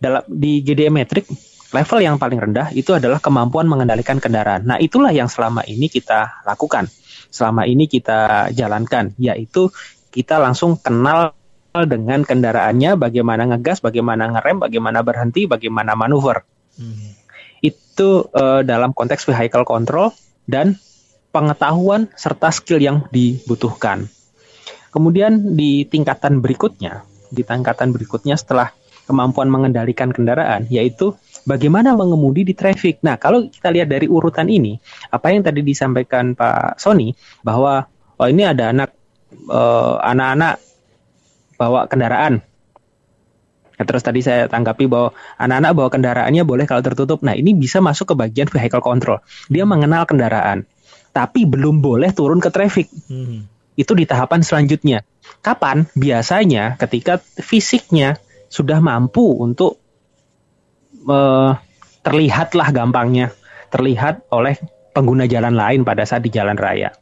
Dalam 0.00 0.24
Di 0.24 0.64
GDE 0.64 0.88
Matrix, 0.88 1.28
level 1.76 2.00
yang 2.00 2.16
paling 2.16 2.40
rendah 2.40 2.72
itu 2.72 2.96
adalah 2.96 3.20
kemampuan 3.20 3.68
mengendalikan 3.68 4.16
kendaraan. 4.16 4.64
Nah, 4.64 4.80
itulah 4.80 5.12
yang 5.12 5.28
selama 5.28 5.60
ini 5.68 5.92
kita 5.92 6.40
lakukan 6.48 6.88
selama 7.34 7.66
ini 7.66 7.90
kita 7.90 8.54
jalankan, 8.54 9.10
yaitu 9.18 9.74
kita 10.14 10.38
langsung 10.38 10.78
kenal 10.78 11.34
dengan 11.74 12.22
kendaraannya, 12.22 12.94
bagaimana 12.94 13.50
ngegas, 13.50 13.82
bagaimana 13.82 14.30
ngerem, 14.30 14.62
bagaimana 14.62 15.02
berhenti, 15.02 15.50
bagaimana 15.50 15.98
manuver. 15.98 16.46
Hmm. 16.78 17.18
Itu 17.58 18.30
uh, 18.30 18.62
dalam 18.62 18.94
konteks 18.94 19.26
vehicle 19.26 19.66
control 19.66 20.14
dan 20.46 20.78
pengetahuan 21.34 22.06
serta 22.14 22.54
skill 22.54 22.78
yang 22.78 23.10
dibutuhkan. 23.10 24.06
Kemudian 24.94 25.58
di 25.58 25.82
tingkatan 25.82 26.38
berikutnya, 26.38 27.02
di 27.34 27.42
tingkatan 27.42 27.90
berikutnya 27.90 28.38
setelah 28.38 28.70
kemampuan 29.10 29.50
mengendalikan 29.50 30.14
kendaraan, 30.14 30.70
yaitu 30.70 31.18
bagaimana 31.44 31.92
mengemudi 31.94 32.42
di 32.42 32.56
traffic. 32.56 33.04
Nah, 33.04 33.20
kalau 33.20 33.46
kita 33.48 33.70
lihat 33.70 33.88
dari 33.88 34.08
urutan 34.08 34.48
ini, 34.48 34.76
apa 35.12 35.30
yang 35.30 35.44
tadi 35.44 35.60
disampaikan 35.60 36.32
Pak 36.36 36.80
Sony 36.80 37.12
bahwa 37.44 37.86
oh 38.18 38.28
ini 38.28 38.42
ada 38.44 38.72
anak 38.72 38.90
uh, 39.48 40.00
anak-anak 40.00 40.58
bawa 41.60 41.86
kendaraan. 41.86 42.42
Nah, 43.74 43.84
terus 43.84 44.02
tadi 44.06 44.22
saya 44.22 44.46
tanggapi 44.46 44.86
bahwa 44.86 45.12
anak-anak 45.38 45.72
bawa 45.74 45.88
kendaraannya 45.90 46.42
boleh 46.46 46.64
kalau 46.64 46.82
tertutup. 46.82 47.20
Nah, 47.26 47.34
ini 47.34 47.54
bisa 47.54 47.82
masuk 47.82 48.12
ke 48.12 48.14
bagian 48.14 48.48
vehicle 48.48 48.82
control. 48.82 49.18
Dia 49.50 49.66
mengenal 49.66 50.06
kendaraan, 50.06 50.66
tapi 51.10 51.44
belum 51.44 51.82
boleh 51.82 52.10
turun 52.14 52.40
ke 52.42 52.50
traffic. 52.50 52.88
Hmm. 53.10 53.50
itu 53.74 53.90
di 53.90 54.06
tahapan 54.06 54.38
selanjutnya. 54.38 55.02
Kapan? 55.42 55.90
Biasanya 55.98 56.78
ketika 56.78 57.18
fisiknya 57.18 58.22
sudah 58.46 58.78
mampu 58.78 59.34
untuk 59.34 59.82
uh, 61.08 61.56
terlihatlah 62.04 62.68
gampangnya 62.70 63.32
terlihat 63.72 64.28
oleh 64.30 64.60
pengguna 64.94 65.26
jalan 65.26 65.58
lain 65.58 65.82
pada 65.82 66.06
saat 66.06 66.22
di 66.22 66.30
jalan 66.30 66.54
raya. 66.54 66.94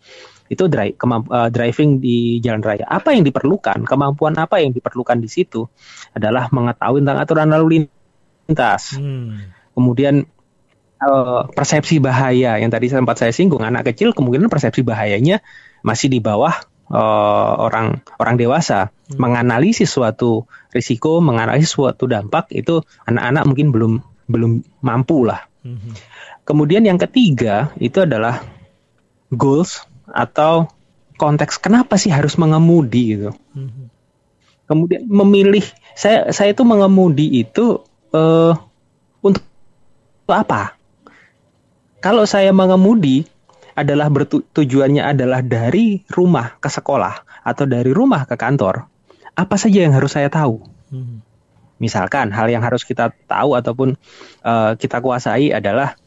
Itu 0.48 0.68
drive, 0.68 0.96
uh, 1.00 1.48
driving 1.48 2.00
di 2.00 2.40
jalan 2.40 2.60
raya. 2.60 2.84
Apa 2.88 3.12
yang 3.12 3.24
diperlukan? 3.24 3.84
Kemampuan 3.84 4.36
apa 4.36 4.60
yang 4.60 4.72
diperlukan 4.72 5.20
di 5.20 5.28
situ 5.28 5.68
adalah 6.12 6.48
mengetahui 6.52 7.04
tentang 7.04 7.20
aturan 7.20 7.48
lalu 7.52 7.88
lintas. 8.48 8.96
Hmm. 8.96 9.52
Kemudian 9.72 10.28
uh, 11.00 11.48
persepsi 11.52 11.98
bahaya 11.98 12.60
yang 12.60 12.68
tadi 12.68 12.92
sempat 12.92 13.20
saya 13.20 13.32
singgung, 13.32 13.64
anak 13.64 13.92
kecil 13.92 14.12
kemungkinan 14.12 14.52
persepsi 14.52 14.84
bahayanya 14.84 15.40
masih 15.82 16.08
di 16.12 16.20
bawah 16.22 16.52
uh, 16.92 17.52
orang 17.58 18.04
orang 18.20 18.36
dewasa. 18.36 18.92
Hmm. 19.08 19.18
Menganalisis 19.18 19.88
suatu 19.88 20.44
risiko, 20.70 21.18
menganalisis 21.24 21.72
suatu 21.72 22.04
dampak 22.04 22.52
itu 22.52 22.84
anak-anak 23.08 23.42
mungkin 23.48 23.68
belum 23.72 23.92
belum 24.28 24.52
mampu 24.84 25.24
lah. 25.24 25.48
Hmm. 25.64 25.96
Kemudian 26.44 26.84
yang 26.84 27.00
ketiga 27.00 27.72
itu 27.80 28.04
adalah 28.04 28.44
goals 29.32 29.88
atau 30.06 30.68
konteks 31.16 31.56
kenapa 31.62 31.96
sih 31.96 32.12
harus 32.12 32.36
mengemudi 32.36 33.16
gitu. 33.16 33.30
Hmm. 33.56 33.88
Kemudian 34.68 35.08
memilih 35.08 35.64
saya 35.96 36.30
saya 36.32 36.52
itu 36.52 36.62
mengemudi 36.64 37.40
itu 37.40 37.80
uh, 38.12 38.52
untuk 39.24 39.44
apa? 40.28 40.76
Kalau 42.02 42.26
saya 42.26 42.50
mengemudi 42.50 43.28
adalah 43.72 44.08
bertujuannya 44.12 45.02
adalah 45.04 45.40
dari 45.40 46.04
rumah 46.12 46.60
ke 46.60 46.68
sekolah 46.68 47.44
atau 47.44 47.64
dari 47.64 47.90
rumah 47.90 48.28
ke 48.28 48.36
kantor, 48.36 48.86
apa 49.32 49.56
saja 49.56 49.88
yang 49.88 49.96
harus 49.96 50.12
saya 50.12 50.28
tahu? 50.28 50.60
Hmm. 50.92 51.24
Misalkan 51.80 52.30
hal 52.30 52.46
yang 52.52 52.62
harus 52.62 52.86
kita 52.86 53.10
tahu 53.26 53.58
ataupun 53.58 53.98
uh, 54.46 54.78
kita 54.78 55.02
kuasai 55.02 55.50
adalah 55.50 55.98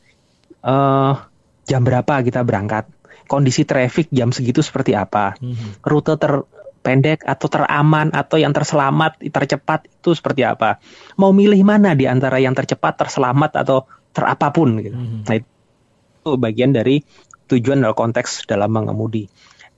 uh, 0.64 1.20
jam 1.68 1.82
berapa 1.84 2.22
kita 2.24 2.46
berangkat, 2.46 2.88
kondisi 3.26 3.68
traffic 3.68 4.08
jam 4.14 4.32
segitu 4.32 4.62
seperti 4.64 4.96
apa, 4.96 5.36
hmm. 5.36 5.84
rute 5.84 6.16
terpendek 6.16 7.26
atau 7.26 7.50
teraman 7.50 8.14
atau 8.14 8.38
yang 8.40 8.54
terselamat, 8.54 9.20
tercepat 9.20 9.90
itu 9.90 10.16
seperti 10.16 10.46
apa, 10.46 10.80
mau 11.20 11.34
milih 11.36 11.66
mana 11.66 11.98
di 11.98 12.06
antara 12.08 12.40
yang 12.40 12.54
tercepat, 12.56 12.96
terselamat 12.96 13.66
atau 13.66 13.84
terapapun 14.16 14.80
gitu. 14.80 14.96
Hmm. 14.96 15.28
Nah 15.28 15.36
itu 15.36 16.30
bagian 16.40 16.72
dari 16.72 17.04
tujuan 17.52 17.82
dalam 17.84 17.96
konteks 17.96 18.50
dalam 18.50 18.72
mengemudi. 18.74 19.30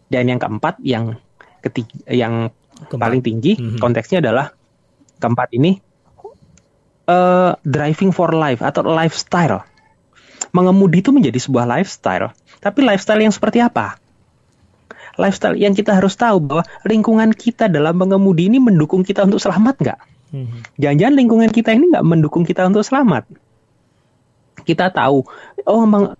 Dan 0.07 0.31
yang 0.31 0.39
keempat, 0.39 0.79
yang 0.83 1.19
ketiga, 1.59 1.91
yang 2.07 2.49
keempat. 2.87 3.01
paling 3.01 3.21
tinggi 3.25 3.59
hmm. 3.59 3.81
konteksnya 3.81 4.23
adalah 4.23 4.53
keempat 5.17 5.49
ini 5.57 5.81
uh, 7.09 7.57
driving 7.65 8.13
for 8.13 8.31
life 8.31 8.61
atau 8.61 8.85
lifestyle 8.85 9.65
mengemudi 10.55 11.03
itu 11.03 11.11
menjadi 11.11 11.37
sebuah 11.37 11.65
lifestyle. 11.67 12.31
Tapi 12.63 12.79
lifestyle 12.81 13.21
yang 13.21 13.33
seperti 13.33 13.61
apa? 13.61 13.99
Lifestyle 15.17 15.57
yang 15.57 15.73
kita 15.73 15.97
harus 15.97 16.13
tahu 16.13 16.37
bahwa 16.41 16.63
lingkungan 16.85 17.33
kita 17.33 17.67
dalam 17.67 17.97
mengemudi 17.97 18.49
ini 18.49 18.61
mendukung 18.61 19.01
kita 19.01 19.25
untuk 19.25 19.41
selamat 19.41 19.75
nggak? 19.81 19.99
Hmm. 20.27 20.61
Jangan-jangan 20.77 21.15
lingkungan 21.17 21.49
kita 21.49 21.73
ini 21.73 21.89
nggak 21.93 22.05
mendukung 22.05 22.45
kita 22.45 22.69
untuk 22.69 22.85
selamat. 22.85 23.25
Kita 24.67 24.91
tahu, 24.91 25.23
oh 25.63 25.83
meng, 25.87 26.13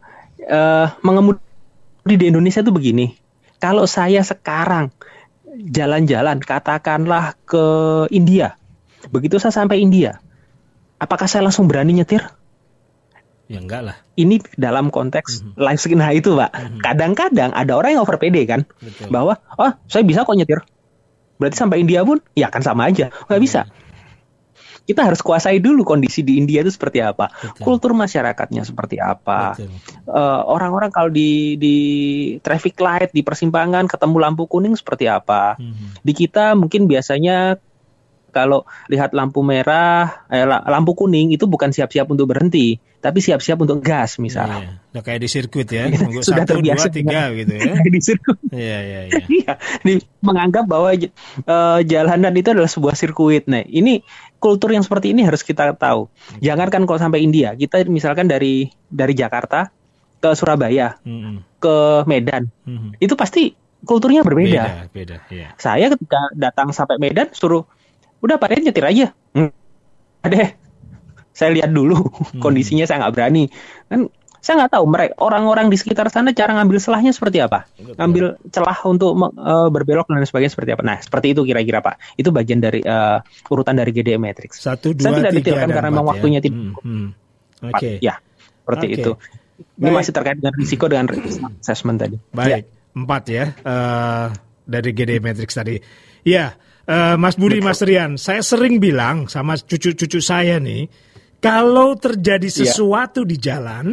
uh, 0.48 0.88
mengemudi 1.04 2.16
di 2.16 2.26
Indonesia 2.28 2.64
itu 2.64 2.72
begini. 2.74 3.14
Kalau 3.58 3.86
saya 3.90 4.22
sekarang 4.22 4.94
jalan-jalan, 5.74 6.38
katakanlah 6.40 7.34
ke 7.44 7.66
India, 8.14 8.56
begitu 9.10 9.42
saya 9.42 9.54
sampai 9.54 9.82
India, 9.82 10.22
apakah 11.02 11.26
saya 11.26 11.46
langsung 11.48 11.66
berani 11.66 11.98
nyetir? 11.98 12.22
Ya 13.48 13.64
enggak 13.64 13.82
lah. 13.82 13.98
Ini 14.20 14.44
dalam 14.60 14.92
konteks 14.92 15.40
mm 15.40 15.44
-hmm. 15.44 15.54
life 15.56 15.80
skill 15.80 16.00
nah 16.04 16.12
itu, 16.12 16.36
Pak. 16.36 16.52
Mhm. 16.52 16.80
Kadang-kadang 16.84 17.52
ada 17.56 17.74
orang 17.80 17.96
yang 17.96 18.04
over 18.04 18.20
PD 18.20 18.44
kan, 18.44 18.68
Betul. 18.84 19.08
bahwa 19.08 19.40
oh 19.56 19.72
saya 19.88 20.04
bisa 20.04 20.28
kok 20.28 20.36
nyetir. 20.36 20.60
Berarti 21.40 21.56
sampai 21.56 21.80
India 21.80 22.04
pun 22.04 22.20
ya 22.36 22.52
kan 22.52 22.60
sama 22.60 22.92
aja, 22.92 23.08
nggak 23.08 23.24
mm 23.24 23.32
-hmm. 23.32 23.42
bisa. 23.42 23.62
Kita 24.88 25.04
harus 25.04 25.20
kuasai 25.20 25.60
dulu 25.60 25.84
kondisi 25.84 26.24
di 26.24 26.40
India 26.40 26.64
itu 26.64 26.72
seperti 26.72 27.04
apa, 27.04 27.28
Betul. 27.28 27.64
kultur 27.68 27.92
masyarakatnya 27.92 28.64
seperti 28.64 29.04
apa. 29.04 29.60
Uh, 30.08 30.42
orang-orang 30.48 30.88
kalau 30.96 31.12
di 31.12 31.60
di 31.60 31.78
traffic 32.40 32.80
light 32.80 33.12
di 33.12 33.20
persimpangan 33.20 33.92
ketemu 33.92 34.16
lampu 34.24 34.48
kuning 34.48 34.80
seperti 34.80 35.12
apa. 35.12 35.60
Mm 35.60 35.76
-hmm. 35.76 35.90
Di 36.08 36.14
kita 36.16 36.56
mungkin 36.56 36.88
biasanya 36.88 37.60
kalau 38.38 38.70
lihat 38.94 39.18
lampu 39.18 39.42
merah, 39.42 40.30
eh, 40.30 40.46
lampu 40.46 40.94
kuning 40.94 41.34
itu 41.34 41.50
bukan 41.50 41.74
siap-siap 41.74 42.06
untuk 42.06 42.30
berhenti, 42.30 42.78
tapi 43.02 43.18
siap-siap 43.18 43.58
untuk 43.58 43.82
gas 43.82 44.22
misalnya. 44.22 44.78
Iya, 44.94 45.02
kayak 45.02 45.20
di 45.26 45.30
sirkuit 45.30 45.66
ya, 45.66 45.90
sudah 46.22 46.46
satu, 46.46 46.62
terbiasa 46.62 46.94
dua, 46.94 46.98
tiga 47.02 47.22
gitu 47.34 47.54
ya. 47.58 47.74
di 47.98 48.00
sirkuit. 48.06 48.38
Iya, 48.54 48.78
iya, 48.86 49.00
iya. 49.10 49.22
iya 49.42 49.54
menganggap 50.22 50.70
bahwa 50.70 50.94
uh, 50.94 51.80
jalanan 51.82 52.34
itu 52.38 52.54
adalah 52.54 52.70
sebuah 52.70 52.94
sirkuit. 52.94 53.50
Nah, 53.50 53.66
ini 53.66 54.06
kultur 54.38 54.70
yang 54.70 54.86
seperti 54.86 55.18
ini 55.18 55.26
harus 55.26 55.42
kita 55.42 55.74
tahu. 55.74 56.14
Jangankan 56.38 56.86
kalau 56.86 57.02
sampai 57.02 57.26
India, 57.26 57.58
kita 57.58 57.82
misalkan 57.90 58.30
dari 58.30 58.70
dari 58.86 59.18
Jakarta 59.18 59.74
ke 60.22 60.30
Surabaya, 60.38 61.02
mm 61.02 61.18
-hmm. 61.18 61.36
ke 61.58 61.76
Medan, 62.06 62.54
mm 62.66 62.78
-hmm. 62.78 62.92
itu 63.02 63.14
pasti 63.18 63.54
kulturnya 63.86 64.26
berbeda. 64.26 64.90
Beda, 64.90 64.94
beda, 64.94 65.18
iya. 65.30 65.54
Saya 65.62 65.94
ketika 65.94 66.34
datang 66.34 66.74
sampai 66.74 66.98
Medan 66.98 67.30
suruh 67.32 67.70
udah 68.28 68.38
Pak 68.38 68.60
nyetir 68.60 68.84
aja 68.84 69.08
hmm. 69.34 69.52
deh 70.28 70.50
saya 71.32 71.50
lihat 71.54 71.72
dulu 71.72 72.04
hmm. 72.04 72.44
kondisinya 72.44 72.84
saya 72.84 73.08
nggak 73.08 73.14
berani 73.16 73.48
kan 73.88 74.12
saya 74.38 74.64
nggak 74.64 74.80
tahu 74.80 74.86
mereka 74.88 75.14
orang-orang 75.20 75.68
di 75.68 75.76
sekitar 75.76 76.08
sana 76.14 76.32
cara 76.32 76.56
ngambil 76.56 76.78
celahnya 76.80 77.12
seperti 77.12 77.42
apa 77.42 77.68
Betul. 77.76 77.94
ngambil 78.00 78.26
celah 78.48 78.80
untuk 78.88 79.12
uh, 79.18 79.68
berbelok 79.68 80.08
dan 80.08 80.24
sebagainya 80.24 80.54
seperti 80.54 80.72
apa 80.78 80.84
nah 80.86 80.98
seperti 81.02 81.36
itu 81.36 81.42
kira-kira 81.44 81.84
pak 81.84 82.00
itu 82.16 82.30
bagian 82.32 82.64
dari 82.64 82.80
uh, 82.86 83.20
urutan 83.52 83.76
dari 83.76 83.92
GDM 83.92 84.24
Matrix 84.24 84.62
satu 84.62 84.94
dua 84.96 85.12
saya 85.12 85.28
tidak 85.28 85.34
detailkan 85.42 85.70
karena 85.74 85.90
memang 85.92 86.06
ya? 86.06 86.12
waktunya 86.16 86.40
tidak 86.40 86.60
hmm, 86.64 86.74
hmm. 86.80 87.08
oke 87.66 87.76
okay. 87.76 87.94
ya 88.00 88.16
seperti 88.64 88.86
okay. 88.88 88.98
itu 89.02 89.12
ini 89.78 89.90
Baik. 89.90 89.98
masih 90.00 90.12
terkait 90.14 90.38
dengan 90.38 90.54
risiko 90.56 90.86
dengan 90.88 91.06
assessment 91.60 91.98
tadi 91.98 92.18
baik 92.32 92.54
ya. 92.54 92.60
empat 92.94 93.24
ya 93.28 93.46
uh, 93.68 94.26
dari 94.64 94.90
GDM 94.94 95.24
Matrix 95.28 95.50
tadi 95.58 95.76
ya 96.24 96.56
Uh, 96.88 97.20
Mas 97.20 97.36
Budi, 97.36 97.60
Mas 97.60 97.84
Rian, 97.84 98.16
saya 98.16 98.40
sering 98.40 98.80
bilang 98.80 99.28
sama 99.28 99.60
cucu-cucu 99.60 100.24
saya 100.24 100.56
nih, 100.56 100.88
kalau 101.44 102.00
terjadi 102.00 102.48
iya. 102.48 102.58
sesuatu 102.64 103.28
yeah. 103.28 103.30
di 103.30 103.36
jalan 103.36 103.86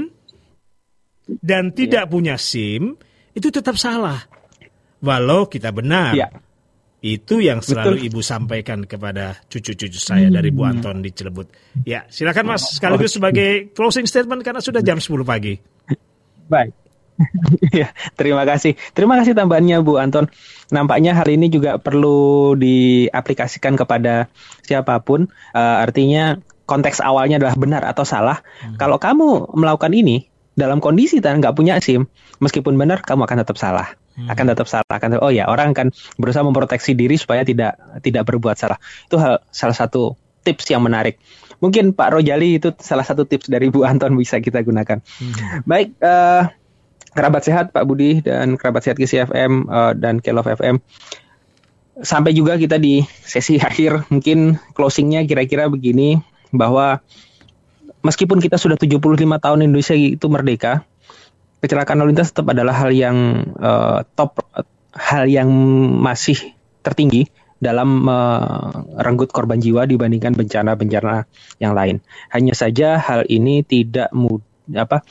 dan 1.43 1.75
tidak 1.75 2.07
yeah. 2.07 2.13
punya 2.15 2.35
SIM, 2.39 2.95
itu 3.35 3.51
tetap 3.51 3.75
salah. 3.75 4.23
Walau 5.03 5.51
kita 5.51 5.75
benar. 5.75 6.15
Yeah. 6.15 6.31
Itu 7.05 7.43
yang 7.43 7.61
selalu 7.61 8.01
Betul. 8.01 8.07
Ibu 8.09 8.21
sampaikan 8.25 8.81
kepada 8.89 9.43
cucu-cucu 9.51 10.01
saya 10.01 10.31
hmm. 10.31 10.37
dari 10.41 10.49
Bu 10.55 10.65
Anton 10.65 11.05
di 11.05 11.13
Cilebut. 11.13 11.51
Ya, 11.85 12.09
silakan 12.09 12.57
Mas 12.57 12.79
sekaligus 12.81 13.19
sebagai 13.19 13.75
closing 13.77 14.09
statement 14.09 14.41
karena 14.41 14.65
sudah 14.65 14.81
jam 14.81 14.97
10 14.97 15.13
pagi. 15.21 15.59
Baik. 16.49 16.84
ya, 17.85 17.95
terima 18.19 18.43
kasih. 18.43 18.75
Terima 18.93 19.15
kasih 19.19 19.39
tambahannya 19.39 19.81
Bu 19.83 19.99
Anton. 20.03 20.27
Nampaknya 20.71 21.15
hal 21.15 21.29
ini 21.31 21.47
juga 21.51 21.79
perlu 21.79 22.55
diaplikasikan 22.59 23.79
kepada 23.79 24.27
siapa 24.67 24.99
pun. 25.03 25.31
Uh, 25.55 25.77
artinya 25.85 26.43
konteks 26.65 27.01
awalnya 27.05 27.39
adalah 27.39 27.57
benar 27.57 27.83
atau 27.87 28.03
salah. 28.03 28.43
Hmm. 28.63 28.77
Kalau 28.81 28.99
kamu 28.99 29.55
melakukan 29.55 29.93
ini 29.95 30.27
dalam 30.55 30.79
kondisi 30.79 31.19
dan 31.19 31.43
nggak 31.43 31.55
punya 31.55 31.79
SIM, 31.83 32.07
meskipun 32.39 32.79
benar, 32.79 33.03
kamu 33.03 33.27
akan 33.27 33.39
tetap 33.47 33.57
salah. 33.59 33.95
Hmm. 34.15 34.31
Akan 34.31 34.47
tetap 34.51 34.67
salah. 34.71 34.87
Akan 34.91 35.19
oh 35.19 35.31
ya 35.31 35.47
orang 35.51 35.75
akan 35.75 35.91
berusaha 36.19 36.43
memproteksi 36.43 36.95
diri 36.95 37.19
supaya 37.19 37.43
tidak 37.47 37.79
tidak 38.03 38.27
berbuat 38.27 38.59
salah. 38.59 38.79
Itu 39.07 39.19
hal 39.19 39.43
salah 39.51 39.77
satu 39.77 40.19
tips 40.43 40.71
yang 40.71 40.83
menarik. 40.83 41.19
Mungkin 41.63 41.97
Pak 41.97 42.19
Rojali 42.19 42.61
itu 42.61 42.75
salah 42.83 43.07
satu 43.07 43.25
tips 43.25 43.49
dari 43.49 43.73
Bu 43.73 43.87
Anton 43.87 44.15
bisa 44.19 44.43
kita 44.43 44.61
gunakan. 44.61 45.01
Hmm. 45.01 45.65
Baik. 45.65 45.97
Uh, 46.03 46.51
kerabat 47.15 47.43
sehat 47.47 47.71
Pak 47.71 47.87
Budi 47.87 48.21
dan 48.21 48.59
kerabat 48.59 48.83
sehat 48.85 48.99
Kisi 48.99 49.23
FM 49.23 49.71
uh, 49.71 49.91
eh, 49.91 49.93
dan 49.97 50.19
Kelov 50.19 50.51
FM. 50.51 50.83
Sampai 52.03 52.35
juga 52.35 52.59
kita 52.59 52.77
di 52.77 53.07
sesi 53.07 53.57
akhir 53.71 54.11
mungkin 54.11 54.59
closingnya 54.75 55.23
kira-kira 55.25 55.71
begini 55.71 56.19
bahwa 56.51 57.01
meskipun 58.03 58.43
kita 58.43 58.59
sudah 58.59 58.75
75 58.75 59.01
tahun 59.17 59.59
Indonesia 59.65 59.95
itu 59.95 60.27
merdeka, 60.27 60.83
kecelakaan 61.63 62.03
lalu 62.03 62.19
lintas 62.19 62.35
tetap 62.35 62.51
adalah 62.51 62.75
hal 62.77 62.91
yang 62.91 63.17
uh, 63.57 64.03
top 64.19 64.43
hal 64.95 65.27
yang 65.31 65.49
masih 65.99 66.37
tertinggi 66.85 67.31
dalam 67.59 68.05
merenggut 68.05 69.31
uh, 69.31 69.35
korban 69.35 69.57
jiwa 69.57 69.89
dibandingkan 69.89 70.37
bencana-bencana 70.37 71.25
yang 71.63 71.73
lain. 71.73 72.05
Hanya 72.29 72.53
saja 72.53 73.01
hal 73.01 73.25
ini 73.31 73.65
tidak 73.65 74.13
mud 74.13 74.45
apa 74.75 75.05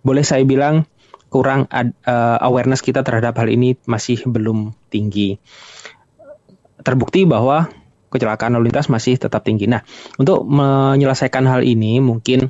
boleh 0.00 0.24
saya 0.24 0.44
bilang 0.44 0.88
kurang 1.28 1.68
uh, 1.68 2.38
awareness 2.40 2.80
kita 2.80 3.04
terhadap 3.04 3.36
hal 3.36 3.48
ini 3.48 3.76
masih 3.84 4.24
belum 4.24 4.72
tinggi. 4.88 5.36
Terbukti 6.80 7.28
bahwa 7.28 7.68
kecelakaan 8.08 8.56
lalu 8.56 8.72
lintas 8.72 8.88
masih 8.88 9.20
tetap 9.20 9.44
tinggi. 9.44 9.68
Nah, 9.68 9.84
untuk 10.16 10.48
menyelesaikan 10.48 11.44
hal 11.44 11.60
ini 11.64 12.00
mungkin 12.00 12.48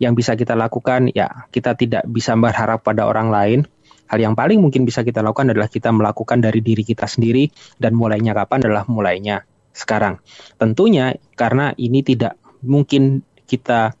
yang 0.00 0.16
bisa 0.18 0.34
kita 0.34 0.58
lakukan 0.58 1.12
ya 1.14 1.46
kita 1.54 1.78
tidak 1.78 2.02
bisa 2.08 2.34
berharap 2.34 2.82
pada 2.82 3.06
orang 3.06 3.28
lain. 3.30 3.60
Hal 4.04 4.20
yang 4.20 4.36
paling 4.36 4.60
mungkin 4.60 4.84
bisa 4.84 5.00
kita 5.00 5.24
lakukan 5.24 5.56
adalah 5.56 5.68
kita 5.68 5.88
melakukan 5.88 6.40
dari 6.44 6.60
diri 6.60 6.84
kita 6.84 7.08
sendiri 7.08 7.48
dan 7.80 7.96
mulainya 7.96 8.36
kapan 8.36 8.60
adalah 8.68 8.84
mulainya 8.84 9.48
sekarang. 9.72 10.20
Tentunya 10.60 11.16
karena 11.34 11.72
ini 11.80 12.04
tidak 12.04 12.36
mungkin 12.60 13.24
kita 13.48 13.96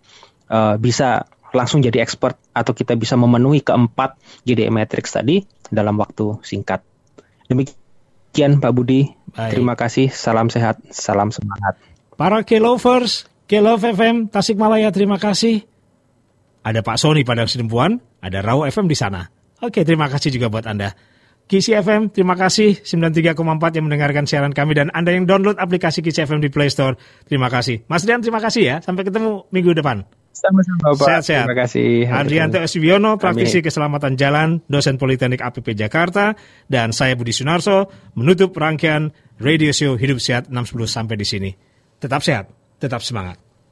uh, 0.48 0.76
bisa 0.76 1.24
langsung 1.56 1.80
jadi 1.80 2.04
expert 2.04 2.36
atau 2.54 2.72
kita 2.72 2.94
bisa 2.94 3.18
memenuhi 3.18 3.60
keempat 3.60 4.16
GDE 4.46 4.70
Matrix 4.70 5.12
tadi 5.12 5.42
dalam 5.68 5.98
waktu 5.98 6.38
singkat. 6.46 6.80
Demikian 7.50 8.62
Pak 8.62 8.72
Budi. 8.72 9.10
Baik. 9.34 9.58
Terima 9.58 9.74
kasih. 9.74 10.14
Salam 10.14 10.48
sehat, 10.48 10.78
salam 10.94 11.34
semangat. 11.34 11.74
Para 12.14 12.46
K-Lovers, 12.46 13.26
K-Love 13.50 13.98
FM, 13.98 14.30
Tasikmalaya, 14.30 14.94
terima 14.94 15.18
kasih. 15.18 15.66
Ada 16.64 16.80
Pak 16.80 16.96
Sony 16.96 17.26
Padang 17.26 17.50
Sidempuan, 17.50 17.98
ada 18.22 18.40
Rau 18.40 18.64
FM 18.64 18.86
di 18.86 18.96
sana. 18.96 19.26
Oke, 19.60 19.82
terima 19.82 20.06
kasih 20.06 20.32
juga 20.32 20.48
buat 20.48 20.64
Anda. 20.64 20.94
Kisi 21.44 21.76
FM, 21.76 22.08
terima 22.08 22.40
kasih 22.40 22.80
93,4 22.80 23.36
yang 23.76 23.84
mendengarkan 23.84 24.24
siaran 24.24 24.56
kami 24.56 24.72
dan 24.72 24.88
Anda 24.96 25.12
yang 25.12 25.28
download 25.28 25.60
aplikasi 25.60 26.00
Kisi 26.00 26.24
FM 26.24 26.40
di 26.40 26.48
Play 26.48 26.72
Store. 26.72 26.96
Terima 27.28 27.52
kasih. 27.52 27.84
Mas 27.84 28.08
Dian, 28.08 28.24
terima 28.24 28.40
kasih 28.40 28.62
ya. 28.64 28.76
Sampai 28.80 29.04
ketemu 29.04 29.44
minggu 29.52 29.76
depan. 29.76 30.08
Sama-sama 30.34 30.98
Pak. 30.98 31.06
Sehat-sehat. 31.06 31.46
Terima 31.46 31.58
kasih. 31.62 31.88
Adrianto 32.10 32.58
Eswiono, 32.58 33.14
praktisi 33.16 33.62
Amin. 33.62 33.66
keselamatan 33.70 34.12
jalan, 34.18 34.48
dosen 34.66 34.98
Politeknik 34.98 35.38
APP 35.40 35.78
Jakarta, 35.78 36.34
dan 36.66 36.90
saya 36.90 37.14
Budi 37.14 37.30
Sunarso 37.30 37.86
menutup 38.18 38.50
rangkaian 38.58 39.14
radio 39.38 39.70
show 39.70 39.94
Hidup 39.94 40.18
Sehat 40.18 40.50
610 40.50 40.90
sampai 40.90 41.14
di 41.14 41.26
sini. 41.26 41.50
Tetap 42.02 42.20
sehat, 42.20 42.50
tetap 42.82 43.00
semangat. 43.00 43.43